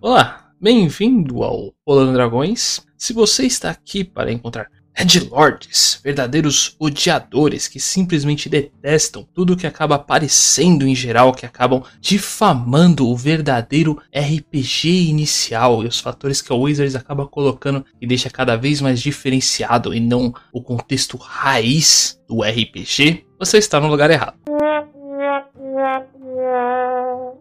Olá, 0.00 0.52
bem-vindo 0.60 1.42
ao 1.42 1.74
Rolando 1.84 2.12
Dragões. 2.12 2.86
Se 2.96 3.12
você 3.12 3.46
está 3.46 3.68
aqui 3.68 4.04
para 4.04 4.30
encontrar 4.30 4.68
Headlords, 4.94 6.00
verdadeiros 6.04 6.76
odiadores 6.78 7.66
que 7.66 7.80
simplesmente 7.80 8.48
detestam 8.48 9.26
tudo 9.34 9.56
que 9.56 9.66
acaba 9.66 9.96
aparecendo 9.96 10.86
em 10.86 10.94
geral, 10.94 11.32
que 11.32 11.44
acabam 11.44 11.82
difamando 12.00 13.08
o 13.08 13.16
verdadeiro 13.16 14.00
RPG 14.14 15.08
inicial 15.08 15.82
e 15.82 15.88
os 15.88 15.98
fatores 15.98 16.40
que 16.40 16.52
a 16.52 16.56
Wizards 16.56 16.94
acaba 16.94 17.26
colocando 17.26 17.84
e 18.00 18.06
deixa 18.06 18.30
cada 18.30 18.54
vez 18.54 18.80
mais 18.80 19.00
diferenciado 19.00 19.92
e 19.92 19.98
não 19.98 20.32
o 20.52 20.62
contexto 20.62 21.16
raiz 21.16 22.22
do 22.28 22.42
RPG, 22.42 23.26
você 23.36 23.58
está 23.58 23.80
no 23.80 23.88
lugar 23.88 24.12
errado. 24.12 24.38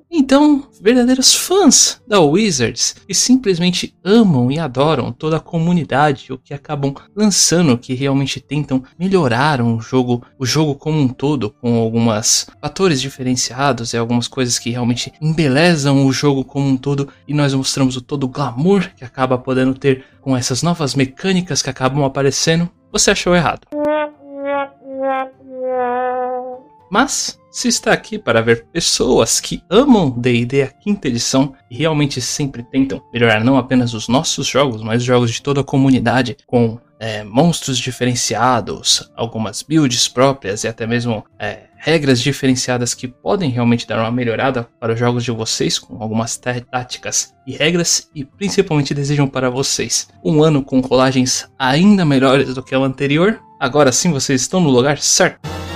Então, 0.09 0.63
verdadeiros 0.81 1.35
fãs 1.35 2.01
da 2.07 2.21
Wizards 2.21 2.95
que 3.05 3.13
simplesmente 3.13 3.93
amam 4.03 4.49
e 4.49 4.57
adoram 4.57 5.11
toda 5.11 5.37
a 5.37 5.41
comunidade, 5.41 6.31
o 6.31 6.37
que 6.37 6.53
acabam 6.53 6.93
lançando, 7.15 7.77
que 7.77 7.93
realmente 7.93 8.39
tentam 8.39 8.83
melhorar 8.97 9.61
um 9.61 9.79
jogo, 9.81 10.23
o 10.39 10.45
jogo 10.45 10.75
como 10.75 10.99
um 10.99 11.09
todo, 11.09 11.53
com 11.61 11.77
algumas 11.77 12.47
fatores 12.61 13.01
diferenciados 13.01 13.93
e 13.93 13.97
algumas 13.97 14.27
coisas 14.27 14.57
que 14.57 14.69
realmente 14.69 15.11
embelezam 15.21 16.05
o 16.05 16.13
jogo 16.13 16.45
como 16.45 16.67
um 16.67 16.77
todo, 16.77 17.09
e 17.27 17.33
nós 17.33 17.53
mostramos 17.53 17.97
o 17.97 18.01
todo 18.01 18.27
glamour 18.27 18.89
que 18.95 19.03
acaba 19.03 19.37
podendo 19.37 19.73
ter 19.73 20.05
com 20.21 20.35
essas 20.35 20.63
novas 20.63 20.95
mecânicas 20.95 21.61
que 21.61 21.69
acabam 21.69 22.03
aparecendo. 22.03 22.69
Você 22.91 23.11
achou 23.11 23.35
errado. 23.35 23.61
Mas 26.89 27.39
se 27.51 27.67
está 27.67 27.91
aqui 27.91 28.19
para 28.19 28.41
ver 28.41 28.67
pessoas 28.71 29.39
que 29.39 29.63
amam 29.69 30.09
D&D 30.11 30.61
a 30.61 30.67
quinta 30.67 31.07
edição 31.07 31.53
e 31.71 31.77
realmente 31.77 32.21
sempre 32.21 32.63
tentam 32.63 33.01
melhorar 33.11 33.43
não 33.43 33.57
apenas 33.57 33.93
os 33.93 34.07
nossos 34.07 34.45
jogos, 34.45 34.83
mas 34.83 35.01
os 35.01 35.07
jogos 35.07 35.31
de 35.31 35.41
toda 35.41 35.61
a 35.61 35.63
comunidade 35.63 36.37
com 36.45 36.79
é, 36.99 37.23
monstros 37.23 37.77
diferenciados, 37.77 39.11
algumas 39.15 39.61
builds 39.61 40.07
próprias 40.07 40.63
e 40.63 40.67
até 40.67 40.85
mesmo 40.87 41.23
é, 41.39 41.61
regras 41.77 42.21
diferenciadas 42.21 42.93
que 42.93 43.07
podem 43.07 43.49
realmente 43.49 43.87
dar 43.87 43.99
uma 43.99 44.11
melhorada 44.11 44.67
para 44.79 44.93
os 44.93 44.99
jogos 44.99 45.23
de 45.23 45.31
vocês, 45.31 45.77
com 45.77 46.01
algumas 46.01 46.37
táticas 46.37 47.33
e 47.45 47.53
regras, 47.55 48.09
e 48.13 48.23
principalmente 48.25 48.93
desejam 48.93 49.27
para 49.27 49.49
vocês 49.49 50.09
um 50.23 50.43
ano 50.43 50.63
com 50.63 50.79
rolagens 50.79 51.47
ainda 51.57 52.03
melhores 52.03 52.53
do 52.53 52.63
que 52.63 52.75
o 52.75 52.83
anterior. 52.83 53.39
Agora 53.59 53.91
sim 53.91 54.11
vocês 54.11 54.41
estão 54.41 54.59
no 54.59 54.69
lugar 54.69 54.97
certo. 54.99 55.66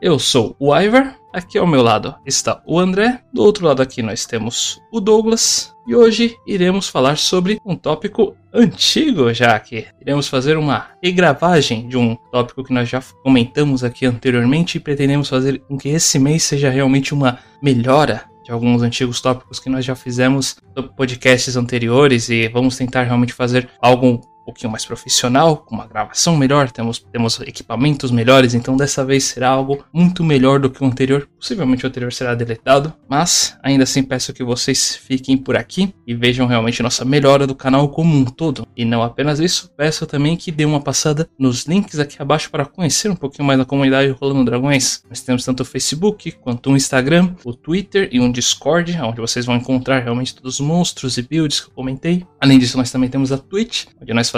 Eu 0.00 0.16
sou 0.16 0.54
o 0.60 0.72
Ivar, 0.76 1.16
aqui 1.32 1.58
ao 1.58 1.66
meu 1.66 1.82
lado 1.82 2.14
está 2.24 2.62
o 2.64 2.78
André, 2.78 3.20
do 3.32 3.42
outro 3.42 3.66
lado 3.66 3.82
aqui 3.82 4.00
nós 4.00 4.24
temos 4.24 4.80
o 4.92 5.00
Douglas, 5.00 5.74
e 5.88 5.94
hoje 5.96 6.36
iremos 6.46 6.88
falar 6.88 7.18
sobre 7.18 7.60
um 7.66 7.74
tópico 7.74 8.36
antigo 8.54 9.34
já 9.34 9.58
que 9.58 9.86
iremos 10.00 10.28
fazer 10.28 10.56
uma 10.56 10.86
regravagem 11.02 11.88
de 11.88 11.96
um 11.96 12.14
tópico 12.30 12.62
que 12.62 12.72
nós 12.72 12.88
já 12.88 13.02
comentamos 13.24 13.82
aqui 13.82 14.06
anteriormente 14.06 14.76
e 14.76 14.80
pretendemos 14.80 15.28
fazer 15.28 15.58
com 15.66 15.76
que 15.76 15.88
esse 15.88 16.16
mês 16.16 16.44
seja 16.44 16.70
realmente 16.70 17.12
uma 17.12 17.40
melhora 17.60 18.22
de 18.44 18.52
alguns 18.52 18.82
antigos 18.82 19.20
tópicos 19.20 19.58
que 19.58 19.68
nós 19.68 19.84
já 19.84 19.96
fizemos 19.96 20.56
podcasts 20.96 21.56
anteriores 21.56 22.28
e 22.28 22.46
vamos 22.48 22.76
tentar 22.76 23.02
realmente 23.02 23.32
fazer 23.32 23.68
algo 23.82 24.20
pouquinho 24.48 24.70
mais 24.70 24.86
profissional, 24.86 25.58
com 25.58 25.74
uma 25.74 25.86
gravação 25.86 26.34
melhor, 26.34 26.70
temos, 26.70 26.98
temos 27.12 27.38
equipamentos 27.40 28.10
melhores, 28.10 28.54
então 28.54 28.78
dessa 28.78 29.04
vez 29.04 29.24
será 29.24 29.50
algo 29.50 29.84
muito 29.92 30.24
melhor 30.24 30.58
do 30.58 30.70
que 30.70 30.82
o 30.82 30.86
anterior. 30.86 31.28
Possivelmente 31.38 31.84
o 31.84 31.88
anterior 31.88 32.10
será 32.10 32.34
deletado, 32.34 32.94
mas 33.06 33.58
ainda 33.62 33.84
assim 33.84 34.02
peço 34.02 34.32
que 34.32 34.42
vocês 34.42 34.96
fiquem 34.96 35.36
por 35.36 35.54
aqui 35.54 35.92
e 36.06 36.14
vejam 36.14 36.46
realmente 36.46 36.82
nossa 36.82 37.04
melhora 37.04 37.46
do 37.46 37.54
canal 37.54 37.90
como 37.90 38.16
um 38.16 38.24
todo. 38.24 38.66
E 38.74 38.86
não 38.86 39.02
apenas 39.02 39.38
isso, 39.38 39.70
peço 39.76 40.06
também 40.06 40.34
que 40.34 40.50
dê 40.50 40.64
uma 40.64 40.80
passada 40.80 41.28
nos 41.38 41.66
links 41.66 41.98
aqui 41.98 42.16
abaixo 42.18 42.50
para 42.50 42.64
conhecer 42.64 43.10
um 43.10 43.16
pouquinho 43.16 43.46
mais 43.46 43.58
da 43.58 43.66
comunidade 43.66 44.16
Rolando 44.18 44.46
Dragões. 44.46 45.02
Nós 45.10 45.20
temos 45.20 45.44
tanto 45.44 45.60
o 45.62 45.66
Facebook 45.66 46.32
quanto 46.32 46.70
o 46.70 46.76
Instagram, 46.76 47.34
o 47.44 47.52
Twitter 47.52 48.08
e 48.10 48.18
um 48.18 48.32
Discord, 48.32 48.98
onde 49.02 49.20
vocês 49.20 49.44
vão 49.44 49.56
encontrar 49.56 50.02
realmente 50.02 50.34
todos 50.34 50.54
os 50.58 50.66
monstros 50.66 51.18
e 51.18 51.22
builds 51.22 51.60
que 51.60 51.68
eu 51.68 51.74
comentei. 51.74 52.26
Além 52.40 52.58
disso, 52.58 52.78
nós 52.78 52.90
também 52.90 53.10
temos 53.10 53.30
a 53.30 53.36
Twitch, 53.36 53.84
onde 54.00 54.14
nós 54.14 54.30
fazemos 54.30 54.37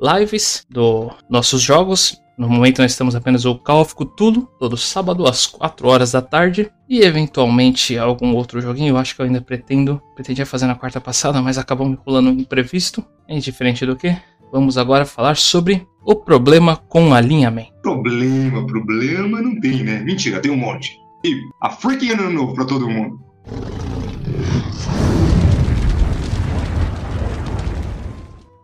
lives 0.00 0.64
dos 0.70 1.12
nossos 1.28 1.60
jogos. 1.60 2.20
No 2.36 2.48
momento 2.48 2.82
nós 2.82 2.90
estamos 2.90 3.14
apenas 3.14 3.44
o 3.44 3.54
Call 3.56 3.82
of 3.82 3.94
Cthulhu, 3.94 4.48
todo 4.58 4.76
sábado 4.76 5.26
às 5.26 5.46
4 5.46 5.88
horas 5.88 6.12
da 6.12 6.20
tarde. 6.20 6.70
E 6.88 7.00
eventualmente 7.00 7.96
algum 7.96 8.34
outro 8.34 8.60
joguinho, 8.60 8.90
eu 8.90 8.98
acho 8.98 9.14
que 9.14 9.22
eu 9.22 9.26
ainda 9.26 9.40
pretendo. 9.40 10.02
Pretendia 10.14 10.44
fazer 10.44 10.66
na 10.66 10.74
quarta 10.74 11.00
passada, 11.00 11.40
mas 11.40 11.58
acabou 11.58 11.88
me 11.88 11.96
pulando 11.96 12.30
um 12.30 12.32
imprevisto. 12.32 13.04
É 13.28 13.38
diferente 13.38 13.86
do 13.86 13.96
que? 13.96 14.16
Vamos 14.52 14.76
agora 14.76 15.06
falar 15.06 15.36
sobre 15.36 15.86
o 16.04 16.14
problema 16.14 16.76
com 16.76 17.14
alinhamento. 17.14 17.72
Problema, 17.82 18.66
problema 18.66 19.40
não 19.40 19.60
tem, 19.60 19.82
né? 19.82 20.00
Mentira, 20.00 20.40
tem 20.40 20.50
um 20.50 20.56
monte. 20.56 20.96
E 21.24 21.40
a 21.60 21.70
freaking 21.70 22.12
ano 22.12 22.30
novo 22.30 22.54
pra 22.54 22.64
todo 22.64 22.88
mundo. 22.88 23.18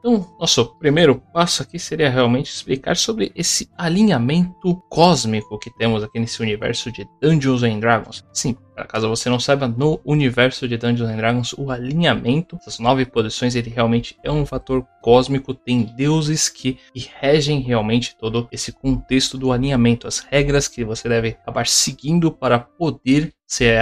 Então, 0.00 0.26
nosso 0.40 0.64
primeiro 0.78 1.22
passo 1.32 1.62
aqui 1.62 1.78
seria 1.78 2.08
realmente 2.08 2.50
explicar 2.50 2.96
sobre 2.96 3.30
esse 3.34 3.68
alinhamento 3.76 4.74
cósmico 4.88 5.58
que 5.58 5.70
temos 5.76 6.02
aqui 6.02 6.18
nesse 6.18 6.40
universo 6.40 6.90
de 6.90 7.06
Dungeons 7.20 7.62
and 7.62 7.80
Dragons. 7.80 8.24
Sim, 8.32 8.56
caso 8.88 9.10
você 9.10 9.28
não 9.28 9.38
saiba, 9.38 9.68
no 9.68 10.00
universo 10.02 10.66
de 10.66 10.78
Dungeons 10.78 11.10
and 11.10 11.16
Dragons, 11.16 11.52
o 11.52 11.70
alinhamento, 11.70 12.56
essas 12.56 12.78
nove 12.78 13.04
posições, 13.04 13.54
ele 13.54 13.68
realmente 13.68 14.16
é 14.24 14.32
um 14.32 14.46
fator 14.46 14.86
cósmico. 15.02 15.52
Tem 15.52 15.82
deuses 15.82 16.48
que 16.48 16.78
regem 17.20 17.60
realmente 17.60 18.16
todo 18.18 18.48
esse 18.50 18.72
contexto 18.72 19.36
do 19.36 19.52
alinhamento, 19.52 20.08
as 20.08 20.20
regras 20.20 20.66
que 20.66 20.82
você 20.82 21.08
deve 21.10 21.28
acabar 21.28 21.66
seguindo 21.66 22.32
para 22.32 22.58
poder 22.58 23.34
se 23.50 23.76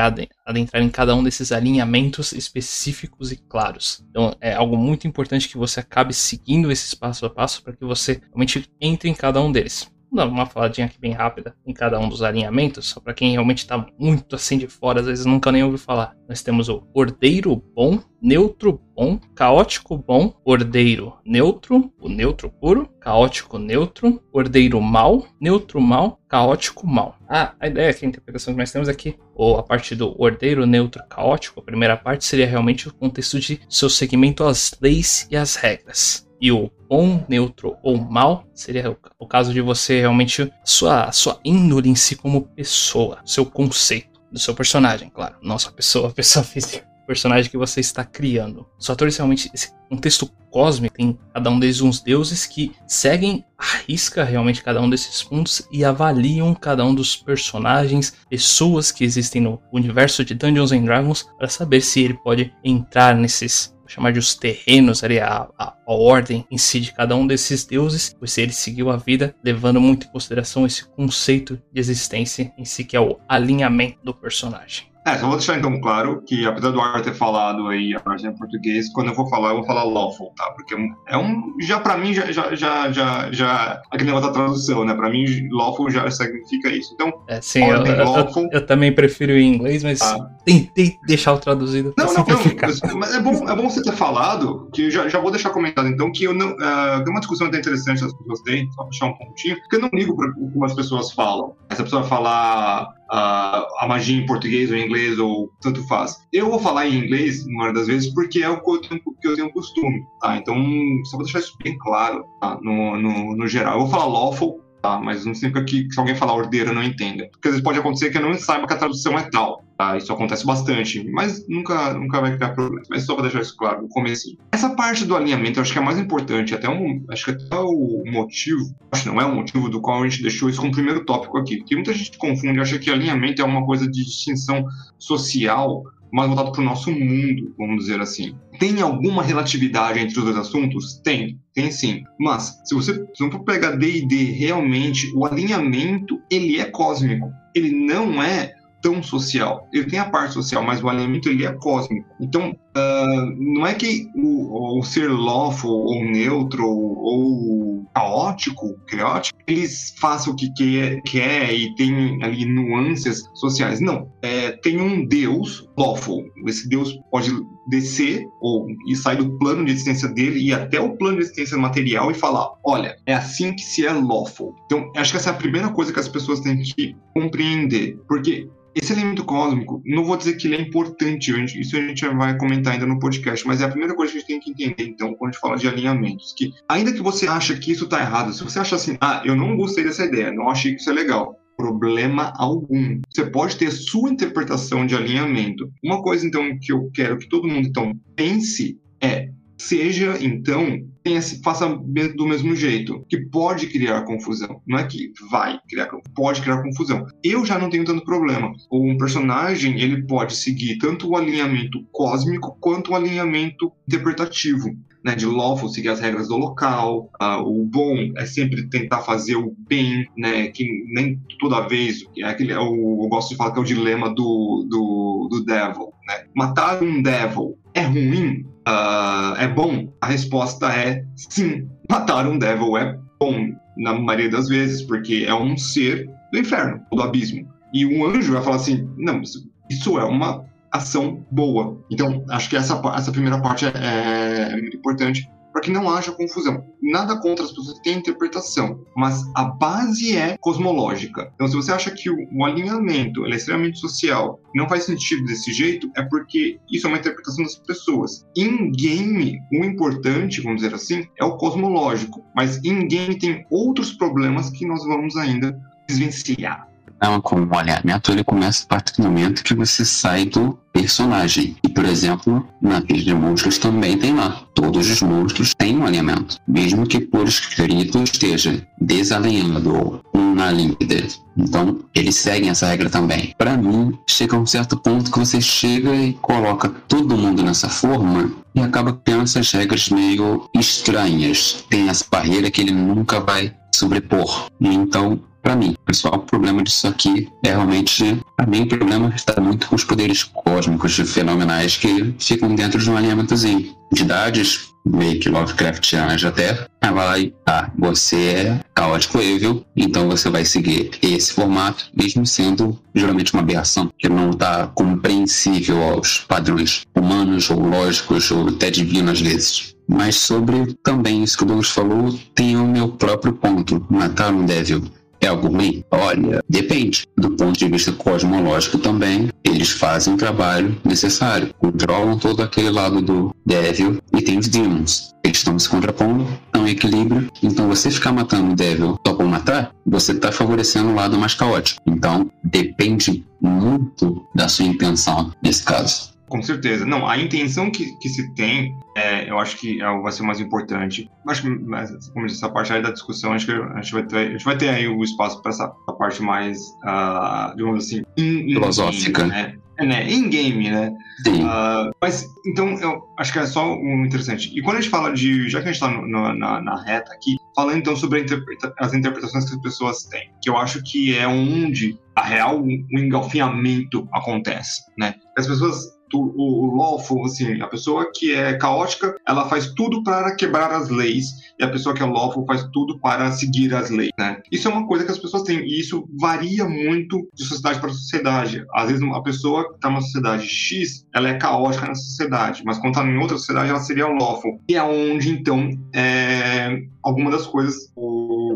adentrar 0.47 0.83
em 0.83 0.89
cada 0.89 1.15
um 1.15 1.23
desses 1.23 1.53
alinhamentos 1.53 2.33
específicos 2.33 3.31
e 3.31 3.37
claros. 3.37 4.03
Então 4.09 4.35
é 4.41 4.55
algo 4.55 4.79
muito 4.79 5.07
importante 5.07 5.47
que 5.47 5.59
você 5.59 5.81
acabe 5.81 6.15
seguindo 6.15 6.73
esses 6.73 6.95
passo 6.95 7.27
a 7.27 7.31
passo 7.31 7.63
para 7.63 7.77
que 7.77 7.85
você 7.85 8.19
realmente 8.29 8.67
entre 8.81 9.11
em 9.11 9.15
cada 9.15 9.43
um 9.43 9.53
deles. 9.53 9.87
Dar 10.11 10.27
uma 10.27 10.47
faladinha 10.47 10.87
aqui 10.87 10.99
bem 10.99 11.13
rápida 11.13 11.55
em 11.67 11.73
cada 11.73 11.99
um 11.99 12.09
dos 12.09 12.23
alinhamentos, 12.23 12.87
só 12.87 13.01
para 13.01 13.13
quem 13.13 13.33
realmente 13.33 13.59
está 13.59 13.87
muito 13.99 14.37
assim 14.37 14.57
de 14.57 14.67
fora, 14.67 15.01
às 15.01 15.07
vezes 15.07 15.27
nunca 15.27 15.53
nem 15.53 15.63
ouviu 15.63 15.79
falar. 15.79 16.17
Nós 16.29 16.43
temos 16.43 16.69
o 16.69 16.87
ordeiro 16.95 17.57
bom, 17.75 18.01
neutro 18.21 18.81
bom, 18.97 19.19
caótico 19.35 19.97
bom, 19.97 20.35
ordeiro 20.45 21.15
neutro, 21.25 21.93
o 22.01 22.09
neutro 22.09 22.51
puro, 22.51 22.89
caótico 23.01 23.59
neutro, 23.59 24.21
ordeiro 24.33 24.81
mal, 24.81 25.27
neutro 25.41 25.81
mal, 25.81 26.19
caótico 26.29 26.87
mal. 26.87 27.17
Ah, 27.29 27.55
a 27.61 27.69
ideia 27.69 27.91
aqui, 27.91 28.05
a 28.05 28.09
interpretação 28.09 28.55
que 28.55 28.61
nós 28.61 28.73
temos 28.73 28.89
aqui, 28.89 29.17
ou 29.35 29.59
a 29.59 29.63
parte 29.63 29.95
do 29.95 30.15
ordeiro 30.21 30.67
neutro 30.67 31.03
caótico, 31.09 31.61
a 31.61 31.63
primeira 31.63 31.97
parte 31.97 32.25
seria 32.25 32.47
realmente 32.47 32.89
o 32.89 32.95
contexto 32.95 33.39
de 33.39 33.61
seu 33.69 33.89
segmento 33.89 34.45
às 34.45 34.77
leis 34.81 35.29
e 35.31 35.37
às 35.37 35.57
regras. 35.57 36.28
E 36.41 36.53
o 36.53 36.71
bom, 36.89 37.25
neutro 37.29 37.77
ou 37.83 37.99
mal 37.99 38.45
seria 38.55 38.97
o 39.19 39.27
caso 39.27 39.53
de 39.53 39.61
você 39.61 40.01
realmente 40.01 40.51
sua 40.65 41.11
sua 41.13 41.41
índole 41.45 41.89
em 41.89 41.95
si 41.95 42.17
como 42.17 42.43
pessoa, 42.43 43.19
seu 43.25 43.45
conceito 43.45 44.21
do 44.31 44.39
seu 44.39 44.55
personagem, 44.55 45.11
claro, 45.11 45.37
não 45.43 45.59
sua 45.59 45.73
pessoa, 45.73 46.11
pessoa 46.11 46.45
física, 46.45 46.87
personagem 47.07 47.51
que 47.51 47.57
você 47.57 47.81
está 47.81 48.05
criando. 48.05 48.67
Os 48.79 48.87
fatores 48.87 49.17
realmente 49.17 49.51
esse 49.55 49.73
contexto 49.89 50.31
cósmico 50.51 50.97
tem 50.97 51.19
cada 51.33 51.51
um 51.51 51.59
deles 51.59 51.81
uns 51.81 52.01
deuses 52.01 52.47
que 52.47 52.73
seguem 52.87 53.45
a 53.57 53.79
risca 53.89 54.23
realmente 54.23 54.63
cada 54.63 54.81
um 54.81 54.91
desses 54.91 55.23
pontos 55.23 55.67
e 55.73 55.85
avaliam 55.85 56.55
cada 56.55 56.85
um 56.85 56.95
dos 56.95 57.17
personagens, 57.17 58.15
pessoas 58.29 58.93
que 58.93 59.05
existem 59.05 59.41
no 59.41 59.61
universo 59.73 60.23
de 60.25 60.35
Dungeons 60.35 60.73
and 60.73 60.83
Dragons 60.83 61.27
para 61.39 61.49
saber 61.49 61.81
se 61.81 62.03
ele 62.03 62.15
pode 62.15 62.53
entrar 62.63 63.17
nesses 63.17 63.75
chamar 63.89 64.13
de 64.13 64.19
os 64.19 64.35
terrenos, 64.35 65.03
ali, 65.03 65.19
a, 65.19 65.49
a, 65.59 65.75
a, 65.87 65.93
ordem 65.93 66.47
em 66.51 66.59
si 66.59 66.81
de 66.81 66.93
cada 66.93 67.17
um 67.17 67.27
desses 67.27 67.65
deuses, 67.65 68.15
pois 68.19 68.37
ele 68.39 68.53
seguiu 68.53 68.91
a 68.91 68.97
vida 68.97 69.35
levando 69.43 69.81
muito 69.81 70.07
em 70.07 70.11
consideração 70.11 70.67
esse 70.67 70.85
conceito 70.85 71.61
de 71.73 71.81
existência 71.81 72.53
em 72.57 72.65
si, 72.65 72.85
que 72.85 72.97
é 72.97 73.01
o 73.01 73.19
alinhamento 73.29 73.99
do 74.05 74.15
personagem. 74.15 74.87
É, 75.09 75.17
só 75.17 75.27
vou 75.27 75.37
deixar 75.37 75.57
então 75.57 75.81
claro 75.81 76.23
que, 76.27 76.45
apesar 76.45 76.71
do 76.71 76.81
Ar 76.83 77.01
ter 77.01 77.15
falado 77.15 77.67
aí 77.69 77.95
a 77.95 78.01
parte 78.01 78.27
em 78.27 78.37
português, 78.37 78.91
quando 78.93 79.09
eu 79.09 79.15
vou 79.15 79.27
falar, 79.27 79.51
eu 79.51 79.57
vou 79.57 79.65
falar 79.65 79.85
lawful, 79.85 80.35
tá? 80.37 80.51
Porque 80.51 80.75
é 81.07 81.17
um. 81.17 81.55
Já 81.61 81.81
pra 81.81 81.97
mim, 81.97 82.13
já. 82.13 82.31
já, 82.31 82.55
já, 82.55 82.93
já, 82.93 83.33
já 83.33 83.83
aquele 83.91 84.11
negócio 84.11 84.29
da 84.29 84.35
tradução, 84.35 84.85
né? 84.85 84.95
Pra 84.95 85.09
mim, 85.09 85.25
lawful 85.51 85.91
já 85.91 86.11
significa 86.11 86.69
isso. 86.69 86.93
Então. 86.93 87.11
É, 87.27 87.41
sim, 87.41 87.65
eu, 87.65 87.83
lawful, 88.05 88.43
eu, 88.53 88.61
eu, 88.61 88.67
também 88.67 88.93
prefiro 88.93 89.33
em 89.33 89.55
inglês, 89.55 89.83
mas 89.83 90.03
ah. 90.03 90.29
tentei 90.45 90.99
deixar 91.07 91.33
o 91.33 91.39
traduzido. 91.39 91.95
Não, 91.97 92.13
não, 92.13 92.27
não. 92.27 92.99
Mas 92.99 93.15
é 93.15 93.21
bom, 93.21 93.49
é 93.49 93.57
bom 93.57 93.71
você 93.71 93.83
ter 93.83 93.93
falado, 93.93 94.69
que 94.75 94.83
eu 94.83 94.91
já, 94.91 95.09
já 95.09 95.19
vou 95.21 95.31
deixar 95.31 95.51
comentado 95.51 95.89
então, 95.89 96.13
que 96.13 96.25
eu 96.25 96.35
não. 96.35 96.51
Uh, 96.51 97.03
tem 97.03 97.11
uma 97.11 97.21
discussão 97.21 97.47
até 97.47 97.61
interessante 97.61 98.01
que 98.01 98.05
as 98.05 98.13
pessoas 98.13 98.43
têm, 98.43 98.71
só 98.73 98.85
puxar 98.85 99.07
um 99.07 99.15
pontinho, 99.15 99.57
porque 99.61 99.77
eu 99.77 99.81
não 99.81 99.91
ligo 99.95 100.15
pra 100.15 100.31
como 100.33 100.65
as 100.67 100.75
pessoas 100.75 101.13
falam. 101.13 101.55
Essa 101.71 101.83
pessoa 101.83 102.05
falar 102.05 102.99
a 103.11 103.87
magia 103.89 104.17
em 104.17 104.27
português 104.27 104.71
ou 104.71 104.77
em 104.77 104.85
inglês, 104.85 105.19
ou 105.19 105.51
tanto 105.61 105.87
faz. 105.87 106.17
Eu 106.33 106.51
vou 106.51 106.59
falar 106.59 106.87
em 106.87 106.99
inglês, 106.99 107.45
uma 107.47 107.73
das 107.73 107.87
vezes, 107.87 108.13
porque 108.13 108.43
é 108.43 108.49
o 108.49 108.63
que 108.63 108.71
eu 108.71 108.81
tenho, 108.81 109.01
que 109.01 109.29
eu 109.29 109.35
tenho 109.35 109.53
costume, 109.53 110.05
tá? 110.21 110.37
Então, 110.37 110.57
só 111.05 111.17
para 111.17 111.25
deixar 111.25 111.41
isso 111.41 111.57
bem 111.63 111.77
claro, 111.79 112.25
tá? 112.41 112.59
no, 112.63 112.97
no, 112.97 113.37
no 113.37 113.49
geral. 113.49 113.75
Eu 113.75 113.81
vou 113.81 113.89
falar 113.89 114.07
lawful, 114.07 114.61
tá? 114.83 114.99
Mas 114.99 115.25
não 115.25 115.35
significa 115.35 115.65
que 115.65 115.91
se 115.91 115.99
alguém 115.99 116.15
falar 116.15 116.35
ordeira 116.35 116.73
não 116.73 116.83
entenda. 116.83 117.29
Porque 117.31 117.49
às 117.49 117.55
vezes 117.55 117.65
pode 117.65 117.79
acontecer 117.79 118.11
que 118.11 118.19
eu 118.19 118.23
não 118.23 118.35
saiba 118.35 118.67
que 118.67 118.73
a 118.73 118.79
tradução 118.79 119.19
é 119.19 119.23
tal. 119.31 119.65
Tá? 119.77 119.97
Isso 119.97 120.13
acontece 120.13 120.45
bastante, 120.45 121.09
mas 121.09 121.47
nunca, 121.49 121.95
nunca 121.95 122.21
vai 122.21 122.37
criar 122.37 122.51
problema. 122.51 122.83
Mas 122.91 123.05
só 123.05 123.15
para 123.15 123.25
deixar 123.25 123.41
isso 123.41 123.57
claro 123.57 123.83
no 123.83 123.89
começo. 123.89 124.37
Essa 124.51 124.71
parte 124.71 125.05
do 125.05 125.15
alinhamento 125.15 125.59
eu 125.59 125.63
acho 125.63 125.73
que 125.73 125.79
é 125.79 125.83
mais 125.83 125.99
importante, 125.99 126.53
até 126.53 126.69
um, 126.69 127.05
acho 127.09 127.25
que 127.27 127.31
até 127.31 127.57
o 127.57 128.03
motivo, 128.07 128.75
acho 128.91 129.05
que 129.05 129.09
não 129.09 129.21
é 129.21 129.25
o 129.25 129.35
motivo 129.35 129.69
do 129.69 129.81
qual 129.81 130.03
a 130.03 130.09
gente 130.09 130.23
deixou 130.23 130.49
isso 130.49 130.61
como 130.61 130.73
primeiro 130.73 131.05
tópico 131.05 131.39
aqui. 131.39 131.59
Porque 131.59 131.77
muita 131.77 131.93
gente 131.93 132.19
confunde, 132.19 132.59
acha 132.59 132.79
que 132.79 132.91
alinhamento 132.91 133.41
é 133.41 133.45
uma 133.45 133.65
coisa 133.65 133.89
de 133.89 134.05
distinção 134.05 134.65
social 134.99 135.85
mais 136.13 136.29
voltado 136.29 136.53
para 136.53 136.61
o 136.61 136.65
nosso 136.65 136.91
mundo, 136.91 137.55
vamos 137.59 137.85
dizer 137.85 138.01
assim. 138.01 138.35
Tem 138.59 138.81
alguma 138.81 139.23
relatividade 139.23 139.99
entre 139.99 140.19
os 140.19 140.25
dois 140.25 140.37
assuntos? 140.37 141.01
Tem, 141.05 141.39
tem 141.55 141.71
sim. 141.71 142.03
Mas 142.19 142.61
se 142.65 142.75
você 142.75 143.05
não 143.21 143.31
for 143.31 143.45
pegar 143.45 143.77
D&D 143.77 144.33
realmente, 144.33 145.13
o 145.15 145.25
alinhamento 145.25 146.21
ele 146.31 146.59
é 146.59 146.65
cósmico. 146.65 147.31
Ele 147.55 147.71
não 147.71 148.23
é 148.23 148.55
tão 148.81 149.03
social. 149.03 149.69
Ele 149.73 149.87
tem 149.87 149.99
a 149.99 150.09
parte 150.09 150.35
social, 150.35 150.63
mas 150.63 150.83
o 150.83 150.89
alinhamento 150.89 151.29
ele 151.29 151.45
é 151.45 151.53
cósmico. 151.53 152.09
Então, 152.21 152.51
uh, 152.51 153.37
não 153.39 153.67
é 153.67 153.75
que 153.75 154.09
o, 154.15 154.79
o, 154.79 154.83
ser 154.83 155.11
lawful 155.11 155.71
ou 155.71 156.05
neutro 156.05 156.65
ou 156.67 157.78
caótico, 157.99 158.79
caótico, 158.87 159.37
eles 159.47 159.93
façam 159.99 160.33
o 160.33 160.37
que 160.37 160.53
quer, 160.55 161.03
quer 161.03 161.53
e 161.53 161.75
tem 161.75 162.23
ali 162.23 162.45
nuances 162.45 163.29
sociais. 163.35 163.81
Não. 163.81 164.13
É, 164.23 164.53
tem 164.53 164.81
um 164.81 165.05
Deus 165.05 165.69
lawful. 165.77 166.25
Esse 166.47 166.69
Deus 166.69 166.97
pode 167.11 167.31
descer 167.69 168.25
ou 168.41 168.67
e 168.87 168.95
sair 168.95 169.17
do 169.17 169.37
plano 169.39 169.65
de 169.65 169.73
existência 169.73 170.09
dele 170.09 170.41
e 170.41 170.55
até 170.55 170.81
o 170.81 170.97
plano 170.97 171.17
de 171.17 171.25
existência 171.25 171.59
material 171.59 172.11
e 172.11 172.15
falar, 172.15 172.51
olha, 172.65 172.97
é 173.05 173.15
assim 173.15 173.53
que 173.55 173.63
se 173.63 173.85
é 173.85 173.93
lawful. 173.93 174.55
Então, 174.67 174.91
acho 174.97 175.11
que 175.11 175.17
essa 175.17 175.31
é 175.31 175.33
a 175.33 175.37
primeira 175.37 175.69
coisa 175.71 175.93
que 175.93 176.01
as 176.01 176.09
pessoas 176.09 176.41
têm 176.41 176.63
que 176.63 176.97
compreender, 177.15 177.99
porque 178.07 178.49
esse 178.81 178.93
elemento 178.93 179.25
cósmico, 179.25 179.83
não 179.85 180.05
vou 180.05 180.17
dizer 180.17 180.35
que 180.37 180.47
ele 180.47 180.57
é 180.57 180.61
importante, 180.61 181.33
isso 181.61 181.77
a 181.77 181.81
gente 181.81 182.07
vai 182.09 182.37
comentar 182.37 182.75
ainda 182.75 182.87
no 182.87 182.99
podcast, 182.99 183.47
mas 183.47 183.61
é 183.61 183.65
a 183.65 183.69
primeira 183.69 183.95
coisa 183.95 184.13
que 184.13 184.19
a 184.19 184.21
gente 184.21 184.29
tem 184.29 184.41
que 184.41 184.65
entender, 184.65 184.91
então, 184.91 185.15
quando 185.15 185.31
a 185.31 185.33
gente 185.33 185.41
fala 185.41 185.57
de 185.57 185.69
alinhamentos, 185.69 186.35
que 186.37 186.53
ainda 186.69 186.93
que 186.93 187.03
você 187.03 187.27
acha 187.27 187.57
que 187.57 187.73
isso 187.73 187.85
está 187.85 188.01
errado, 188.01 188.33
se 188.33 188.43
você 188.43 188.59
acha 188.59 188.77
assim, 188.77 188.97
ah, 189.01 189.23
eu 189.25 189.37
não 189.37 189.57
gostei 189.57 189.85
dessa 189.85 190.05
ideia, 190.05 190.33
não 190.33 190.49
achei 190.49 190.75
que 190.75 190.81
isso 190.81 190.91
é 190.91 190.93
legal, 190.93 191.39
problema 191.57 192.33
algum. 192.37 193.01
Você 193.13 193.27
pode 193.27 193.57
ter 193.57 193.73
sua 193.73 194.11
interpretação 194.11 194.87
de 194.87 194.95
alinhamento. 194.95 195.69
Uma 195.83 196.01
coisa, 196.01 196.25
então, 196.25 196.57
que 196.61 196.73
eu 196.73 196.89
quero 196.95 197.19
que 197.19 197.29
todo 197.29 197.49
mundo, 197.49 197.67
então, 197.67 197.93
pense 198.15 198.79
é, 199.03 199.29
seja, 199.59 200.17
então, 200.21 200.88
tenha, 201.09 201.23
faça 201.43 201.67
do 201.67 202.27
mesmo 202.27 202.55
jeito, 202.55 203.05
que 203.09 203.19
pode 203.19 203.67
criar 203.69 204.03
confusão. 204.03 204.61
Não 204.67 204.79
é 204.79 204.85
que 204.85 205.11
vai 205.31 205.59
criar, 205.69 205.89
pode 206.15 206.43
criar 206.43 206.63
confusão. 206.63 207.07
Eu 207.25 207.47
já 207.47 207.59
não 207.59 207.71
tenho 207.71 207.85
tanto 207.85 208.05
problema. 208.05 208.53
Um 208.71 208.99
personagem, 208.99 209.81
ele 209.81 210.03
pode 210.03 210.37
seguir 210.37 210.77
tanto 210.79 211.09
o 211.09 211.17
alinhamento 211.17 211.83
cósmico 211.91 212.57
quanto 212.61 212.93
o 212.93 212.95
alinhamento 212.95 213.73
interpretativo. 213.87 214.77
Né, 215.05 215.15
de 215.15 215.27
lawful, 215.27 215.69
seguir 215.69 215.91
as 215.91 216.01
regras 216.01 216.27
do 216.27 216.37
local. 216.37 217.09
Uh, 217.23 217.41
o 217.41 217.65
bom 217.65 217.95
é 218.17 218.27
sempre 218.27 218.69
tentar 218.69 219.01
fazer 219.03 219.37
o 219.37 219.55
bem, 219.69 220.09
né, 220.17 220.49
que 220.49 220.65
nem 220.89 221.21
toda 221.39 221.69
vez. 221.69 222.05
É 222.19 222.25
aquele, 222.25 222.53
eu, 222.53 222.59
é 222.59 222.67
eu 222.67 223.09
gosto 223.09 223.31
de 223.31 223.37
falar 223.37 223.53
que 223.53 223.61
é 223.61 223.63
o 223.63 223.65
dilema 223.65 224.09
do, 224.09 224.67
do, 224.69 225.29
do 225.31 225.45
devil. 225.45 225.93
Né? 226.07 226.25
Matar 226.35 226.83
um 226.83 227.01
devil 227.01 227.57
é 227.79 227.83
ruim? 227.83 228.47
Uh, 228.69 229.37
é 229.39 229.49
bom? 229.49 229.93
A 230.01 230.07
resposta 230.07 230.67
é 230.73 231.05
sim. 231.17 231.69
Matar 231.91 232.27
um 232.27 232.39
devil 232.39 232.77
é 232.77 232.99
bom, 233.19 233.49
na 233.77 233.95
maioria 233.95 234.31
das 234.31 234.49
vezes, 234.49 234.83
porque 234.83 235.25
é 235.27 235.35
um 235.35 235.57
ser 235.57 236.11
do 236.33 236.39
inferno, 236.39 236.81
do 236.93 237.03
abismo. 237.03 237.49
E 237.73 237.87
um 237.87 238.05
anjo 238.05 238.33
vai 238.33 238.43
falar 238.43 238.57
assim: 238.57 238.89
não, 238.97 239.23
isso 239.71 239.99
é 239.99 240.05
uma 240.05 240.45
ação 240.73 241.25
boa. 241.31 241.79
Então, 241.91 242.25
acho 242.29 242.51
que 242.51 242.57
essa, 242.57 242.81
essa 242.95 243.13
primeira 243.13 243.41
parte 243.41 243.65
é, 243.67 244.53
é 244.53 244.57
muito 244.57 244.77
importante 244.77 245.29
para 245.53 245.63
que 245.63 245.71
não 245.71 245.89
haja 245.91 246.13
confusão. 246.13 246.63
Nada 246.91 247.21
contra 247.21 247.45
as 247.45 247.51
pessoas 247.51 247.79
que 247.79 247.85
têm 247.85 247.99
interpretação, 247.99 248.85
mas 248.97 249.23
a 249.35 249.45
base 249.45 250.17
é 250.17 250.37
cosmológica. 250.39 251.31
Então, 251.35 251.47
se 251.47 251.55
você 251.55 251.71
acha 251.71 251.91
que 251.91 252.09
o, 252.11 252.45
alinhamento 252.45 253.27
é 253.27 253.31
extremamente 253.31 253.79
social, 253.79 254.41
não 254.55 254.69
faz 254.69 254.85
sentido 254.85 255.25
desse 255.27 255.53
jeito, 255.53 255.91
é 255.97 256.03
porque 256.03 256.59
isso 256.71 256.87
é 256.87 256.89
uma 256.89 256.99
interpretação 256.99 257.45
das 257.45 257.57
pessoas. 257.57 258.27
Em 258.37 258.73
game, 258.73 259.39
o 259.53 259.65
importante, 259.65 260.41
vamos 260.41 260.63
dizer 260.63 260.75
assim, 260.75 261.07
é 261.21 261.25
o 261.25 261.37
cosmológico, 261.37 262.25
mas 262.35 262.63
em 262.65 262.89
game 262.89 263.19
tem 263.19 263.45
outros 263.51 263.93
problemas 263.93 264.51
que 264.51 264.67
nós 264.67 264.83
vamos 264.85 265.17
ainda 265.17 265.61
desvencilhar 265.87 266.68
problema 266.99 267.23
com 267.23 267.45
o 267.45 267.59
alinhamento 267.59 268.13
ele 268.13 268.25
começa 268.25 268.65
a 268.65 268.69
partir 268.69 269.01
do 269.01 269.05
momento 269.05 269.43
que 269.43 269.55
você 269.55 269.85
sai 269.85 270.27
do 270.27 270.59
personagem. 270.73 271.57
E, 271.65 271.69
por 271.69 271.85
exemplo, 271.85 272.47
na 272.61 272.81
ficha 272.83 273.05
de 273.05 273.15
monstros 273.15 273.59
também 273.59 273.99
tem 273.99 274.15
lá. 274.15 274.43
Todos 274.55 274.89
os 274.91 275.01
monstros 275.03 275.55
têm 275.55 275.77
um 275.77 275.87
alinhamento. 275.87 276.37
Mesmo 276.47 276.87
que 276.87 277.01
por 277.01 277.27
escrito 277.27 278.03
esteja 278.03 278.67
desalinhado 278.81 279.75
ou 279.75 280.03
na 280.35 280.51
límpida. 280.53 281.07
Então, 281.37 281.81
eles 281.95 282.17
seguem 282.17 282.51
essa 282.51 282.67
regra 282.67 282.91
também. 282.91 283.35
Para 283.37 283.57
mim, 283.57 283.97
chega 284.09 284.37
a 284.37 284.41
um 284.41 284.47
certo 284.47 284.77
ponto 284.77 285.11
que 285.11 285.19
você 285.19 285.41
chega 285.41 285.95
e 285.95 286.13
coloca 286.15 286.69
todo 286.87 287.17
mundo 287.17 287.43
nessa 287.43 287.69
forma 287.69 288.31
e 288.55 288.61
acaba 288.61 288.93
criando 288.93 289.25
essas 289.25 289.51
regras 289.53 289.89
meio 289.89 290.49
estranhas. 290.55 291.65
Tem 291.69 291.89
essa 291.89 292.05
barreira 292.11 292.51
que 292.51 292.61
ele 292.61 292.73
nunca 292.73 293.21
vai 293.21 293.53
sobrepor. 293.75 294.49
Então, 294.61 295.21
para 295.43 295.57
mim. 295.57 295.75
O 296.05 296.19
problema 296.19 296.63
disso 296.63 296.87
aqui 296.87 297.29
é 297.45 297.51
realmente, 297.51 298.21
para 298.37 298.47
mim, 298.47 298.63
o 298.63 298.69
problema 298.69 299.13
está 299.15 299.41
muito 299.41 299.67
com 299.67 299.77
os 299.77 299.85
poderes 299.85 300.25
cósmicos 300.25 300.97
fenomenais 300.97 301.77
que 301.77 302.15
ficam 302.19 302.55
dentro 302.55 302.79
de 302.79 302.91
um 302.91 302.97
alinhamentozinho. 302.97 303.77
Entidades, 303.93 304.69
meio 304.85 305.19
que 305.19 305.29
Lovecraftianas 305.29 306.25
até, 306.25 306.67
ela 306.81 306.93
vai 306.93 307.33
tá, 307.45 307.73
você 307.79 308.17
é 308.17 308.61
caótico 308.75 309.19
evil, 309.19 309.65
então 309.77 310.09
você 310.09 310.29
vai 310.29 310.45
seguir 310.45 310.91
esse 311.03 311.33
formato, 311.33 311.91
mesmo 311.95 312.27
sendo 312.27 312.79
geralmente 312.95 313.33
uma 313.33 313.43
aberração, 313.43 313.91
que 313.99 314.09
não 314.09 314.31
está 314.31 314.67
compreensível 314.69 315.83
aos 315.83 316.19
padrões 316.19 316.83
humanos 316.95 317.51
ou 317.51 317.61
lógicos 317.61 318.31
ou 318.31 318.49
até 318.49 318.71
divinos 318.71 319.13
às 319.13 319.21
vezes. 319.21 319.75
Mas 319.89 320.17
sobre 320.17 320.75
também 320.83 321.23
isso 321.23 321.39
que 321.39 321.45
o 321.45 321.47
Douglas 321.47 321.71
falou, 321.71 322.19
tem 322.35 322.57
o 322.57 322.67
meu 322.67 322.89
próprio 322.89 323.33
ponto, 323.33 323.87
matar 323.89 324.33
um 324.33 324.45
devil. 324.45 324.85
É 325.21 325.27
algo 325.27 325.49
ruim? 325.49 325.85
Olha, 325.91 326.43
depende. 326.49 327.07
Do 327.17 327.31
ponto 327.31 327.59
de 327.59 327.69
vista 327.69 327.93
cosmológico 327.93 328.79
também, 328.79 329.29
eles 329.45 329.71
fazem 329.71 330.15
o 330.15 330.17
trabalho 330.17 330.77
necessário. 330.85 331.53
Controlam 331.59 332.19
todo 332.19 332.43
aquele 332.43 332.71
lado 332.71 333.01
do 333.03 333.35
Devil 333.45 333.99
e 334.17 334.23
tem 334.23 334.39
os 334.39 334.49
Demons. 334.49 335.15
Eles 335.25 335.39
estão 335.39 335.59
se 335.59 335.69
contrapondo, 335.69 336.27
estão 336.47 336.67
em 336.67 336.71
equilíbrio. 336.71 337.29
Então 337.43 337.69
você 337.69 337.91
ficar 337.91 338.13
matando 338.13 338.53
o 338.53 338.57
Devil 338.57 338.97
só 339.07 339.15
por 339.15 339.27
matar, 339.27 339.73
você 339.85 340.13
está 340.13 340.31
favorecendo 340.31 340.91
o 340.91 340.95
lado 340.95 341.19
mais 341.19 341.35
caótico. 341.35 341.81
Então 341.87 342.31
depende 342.45 343.25
muito 343.41 344.27
da 344.35 344.49
sua 344.49 344.65
intenção 344.65 345.33
nesse 345.43 345.65
caso. 345.65 346.18
Com 346.29 346.43
certeza. 346.43 346.85
Não, 346.85 347.07
a 347.09 347.17
intenção 347.19 347.71
que, 347.71 347.97
que 347.99 348.09
se 348.09 348.33
tem, 348.35 348.77
é, 348.97 349.31
eu 349.31 349.39
acho 349.39 349.57
que 349.57 349.81
é, 349.81 350.01
vai 350.01 350.13
ser 350.13 350.23
mais 350.23 350.41
importante. 350.41 351.11
Acho 351.27 351.43
que, 351.43 351.49
mas, 351.49 351.91
como 352.11 352.27
disse, 352.27 352.39
essa 352.39 352.53
parte 352.53 352.73
aí 352.73 352.83
da 352.83 352.91
discussão, 352.91 353.33
acho 353.33 353.47
que 353.47 353.53
a 353.53 353.81
gente 353.81 353.93
vai 353.93 354.03
ter, 354.05 354.17
a 354.17 354.31
gente 354.31 354.45
vai 354.45 354.57
ter 354.57 354.69
aí 354.69 354.89
o 354.89 355.03
espaço 355.03 355.41
para 355.43 355.51
essa, 355.51 355.69
parte 355.99 356.23
mais, 356.23 356.59
uh, 356.85 357.57
digamos 357.57 357.85
assim, 357.85 358.03
in, 358.17 358.51
in 358.51 358.55
filosófica. 358.55 359.27
Né? 359.27 359.59
É, 359.79 359.87
né? 359.87 360.11
Em 360.11 360.29
game, 360.29 360.71
né? 360.71 360.93
Sim. 361.25 361.45
Uh, 361.45 361.93
mas, 362.01 362.29
então, 362.45 362.75
eu 362.81 363.09
acho 363.17 363.33
que 363.33 363.39
é 363.39 363.47
só 363.47 363.75
um 363.75 364.05
interessante. 364.05 364.51
E 364.57 364.61
quando 364.61 364.79
a 364.79 364.81
gente 364.81 364.91
fala 364.91 365.13
de. 365.13 365.49
Já 365.49 365.61
que 365.61 365.69
a 365.69 365.73
gente 365.73 365.83
está 365.83 365.91
na, 366.35 366.61
na, 366.61 366.83
reta 366.83 367.13
aqui, 367.13 367.37
falando 367.55 367.79
então 367.79 367.97
sobre 367.97 368.21
interpreta 368.21 368.75
as 368.79 368.93
interpretações 368.93 369.45
que 369.49 369.55
as 369.55 369.63
pessoas 369.63 370.05
têm, 370.05 370.31
que 370.43 370.51
eu 370.51 370.57
acho 370.57 370.83
que 370.83 371.17
é 371.17 371.27
onde 371.29 371.97
a 372.17 372.23
real 372.23 372.61
o 372.61 372.69
engalfinhamento 372.99 374.09
acontece, 374.13 374.83
né? 374.99 375.15
As 375.37 375.47
pessoas 375.47 375.98
o, 376.17 376.33
o 376.37 376.77
lawful, 376.77 377.25
assim, 377.25 377.61
a 377.61 377.67
pessoa 377.67 378.11
que 378.15 378.35
é 378.35 378.55
caótica, 378.55 379.17
ela 379.27 379.49
faz 379.49 379.73
tudo 379.73 380.03
para 380.03 380.35
quebrar 380.35 380.71
as 380.73 380.89
leis, 380.89 381.27
e 381.59 381.65
a 381.65 381.69
pessoa 381.69 381.95
que 381.95 382.03
é 382.03 382.07
lawful 382.07 382.47
faz 382.47 382.65
tudo 382.73 382.99
para 382.99 383.31
seguir 383.33 383.75
as 383.75 383.91
leis, 383.91 384.11
né? 384.19 384.41
Isso 384.51 384.69
é 384.69 384.71
uma 384.71 384.87
coisa 384.87 385.05
que 385.05 385.11
as 385.11 385.19
pessoas 385.19 385.43
têm, 385.43 385.61
e 385.61 385.81
isso 385.81 386.09
varia 386.19 386.65
muito 386.65 387.29
de 387.35 387.45
sociedade 387.45 387.81
para 387.81 387.91
sociedade. 387.91 388.65
Às 388.75 388.91
vezes, 388.91 389.03
a 389.03 389.23
pessoa 389.23 389.69
que 389.69 389.75
está 389.77 389.89
numa 389.89 390.01
sociedade 390.01 390.47
X, 390.47 391.07
ela 391.15 391.29
é 391.29 391.35
caótica 391.35 391.87
na 391.87 391.95
sociedade, 391.95 392.63
mas 392.65 392.79
quando 392.79 392.95
está 392.95 393.07
em 393.07 393.19
outra 393.19 393.37
sociedade, 393.37 393.71
ela 393.71 393.81
seria 393.81 394.07
lawful. 394.07 394.61
E 394.69 394.77
é 394.77 394.83
onde, 394.83 395.31
então, 395.31 395.71
é, 395.93 396.83
alguma 397.03 397.31
das 397.31 397.47
coisas 397.47 397.91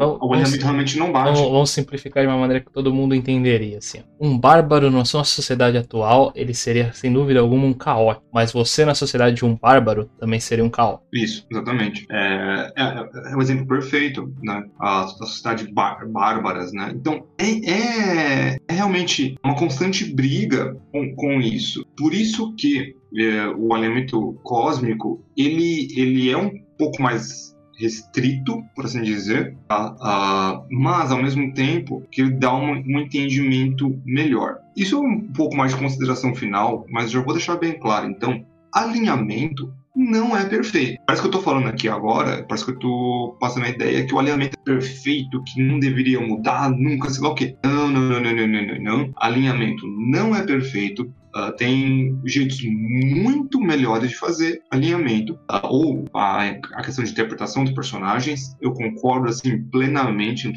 vamos, 0.07 0.19
o 0.23 0.33
alinhamento 0.33 0.63
realmente 0.63 0.99
não 0.99 1.13
bate. 1.13 1.35
Vamos, 1.35 1.53
vamos, 1.53 1.71
simplificar 1.71 2.23
de 2.23 2.29
uma 2.29 2.39
maneira 2.39 2.65
que 2.65 2.71
todo 2.71 2.93
mundo 2.93 3.15
entenderia. 3.15 3.79
Assim. 3.79 4.03
Um 4.21 4.39
bárbaro 4.39 4.91
na 4.91 5.05
sua 5.05 5.25
sociedade 5.25 5.77
atual, 5.77 6.33
ele 6.35 6.55
seria, 6.55 6.93
sem 6.93 7.13
dúvida 7.13 7.41
alguma, 7.41 7.67
um 7.67 7.73
caótico. 7.73 8.27
Mas 8.33 8.53
você, 8.53 8.85
na 8.85 8.95
sociedade 8.95 9.37
de 9.37 9.45
um 9.45 9.55
bárbaro, 9.55 10.11
também 10.19 10.41
seria 10.41 10.65
um 10.65 10.71
caótico. 10.71 11.07
Isso, 11.13 11.47
exatamente. 11.51 12.07
É, 12.11 12.73
é, 12.77 13.33
é 13.33 13.37
um 13.37 13.41
exemplo 13.41 13.67
perfeito, 13.67 14.33
né? 14.43 14.65
A, 14.79 15.05
a 15.05 15.09
sociedade 15.09 15.73
bar, 15.73 16.07
bárbaras, 16.09 16.73
né? 16.73 16.93
Então, 16.95 17.27
é, 17.39 17.51
é, 17.71 18.57
é, 18.69 18.73
realmente 18.73 19.37
uma 19.45 19.55
constante 19.55 20.05
briga 20.05 20.77
com, 20.91 21.15
com 21.15 21.41
isso. 21.41 21.85
Por 21.97 22.15
isso 22.15 22.55
que 22.55 22.95
é, 23.17 23.47
o 23.49 23.75
alinhamento 23.75 24.39
cósmico, 24.43 25.23
ele, 25.37 25.89
ele 25.97 26.31
é 26.31 26.37
um 26.37 26.51
pouco 26.79 27.03
mais 27.03 27.53
restrito, 27.83 28.63
por 28.75 28.85
assim 28.85 29.03
dizer, 29.03 29.57
tá? 29.69 29.97
ah, 30.01 30.63
mas 30.71 31.11
ao 31.11 31.23
mesmo 31.23 31.53
tempo 31.53 32.07
que 32.11 32.23
ele 32.23 32.33
dá 32.33 32.55
um, 32.55 32.73
um, 32.73 33.01
entendimento 33.01 34.01
melhor. 34.05 34.59
Isso 34.77 34.97
é 34.97 34.99
um 34.99 35.21
pouco 35.21 35.57
mais 35.57 35.73
de 35.73 35.81
consideração 35.81 36.35
final, 36.35 36.87
mas 36.89 37.11
já 37.11 37.21
vou 37.21 37.35
deixar 37.35 37.57
bem 37.57 37.79
claro. 37.79 38.09
Então, 38.09 38.45
alinhamento 38.73 39.73
não 39.95 40.37
é 40.37 40.45
perfeito. 40.45 40.99
Parece 41.07 41.23
que 41.23 41.27
eu 41.27 41.31
estou 41.31 41.43
falando 41.43 41.69
aqui 41.69 41.89
agora, 41.89 42.45
parece 42.49 42.65
que 42.65 42.71
eu 42.71 42.77
estou 42.77 43.33
passando 43.39 43.67
a 43.67 43.69
ideia 43.69 44.07
que 44.07 44.15
o 44.15 44.19
alinhamento 44.19 44.57
é 44.59 44.65
perfeito, 44.65 45.43
que 45.45 45.63
não 45.63 45.79
deveria 45.79 46.21
mudar 46.21 46.71
nunca, 46.71 47.11
sei 47.11 47.23
lá 47.23 47.31
o 47.31 47.35
quê. 47.35 47.57
Não, 47.65 47.89
não, 47.89 48.01
não, 48.01 48.21
não, 48.21 48.35
não, 48.35 48.47
não, 48.47 48.67
não. 48.67 48.79
não. 48.99 49.13
Alinhamento 49.17 49.87
não 49.87 50.35
é 50.35 50.43
perfeito. 50.43 51.13
Uh, 51.35 51.51
tem 51.57 52.19
jeitos 52.27 52.63
muito 52.63 53.59
melhores 53.59 54.11
de 54.11 54.17
fazer 54.17 54.63
alinhamento. 54.71 55.35
Uh, 55.51 55.67
ou 55.67 56.05
a, 56.15 56.45
a, 56.49 56.83
questão 56.83 57.03
de 57.03 57.11
interpretação 57.11 57.65
dos 57.65 57.73
personagens, 57.73 58.55
eu 58.61 58.73
concordo 58.73 59.29
assim 59.29 59.63
plenamente, 59.65 60.53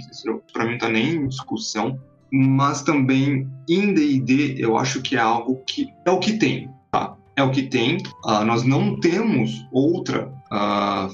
para 0.52 0.66
mim 0.66 0.72
não 0.72 0.78
tá 0.78 0.90
nem 0.90 1.16
em 1.16 1.28
discussão. 1.28 1.98
Mas 2.32 2.82
também 2.82 3.48
em 3.70 3.94
D&D 3.94 4.56
eu 4.58 4.78
acho 4.78 5.02
que 5.02 5.16
é 5.16 5.20
algo 5.20 5.64
que 5.66 5.88
é 6.06 6.12
o 6.12 6.20
que 6.20 6.34
tem, 6.34 6.70
tá? 6.92 7.16
É 7.38 7.44
o 7.44 7.52
que 7.52 7.64
tem. 7.64 7.98
Uh, 8.26 8.44
nós 8.46 8.64
não 8.64 9.00
temos 9.00 9.66
outra 9.72 10.34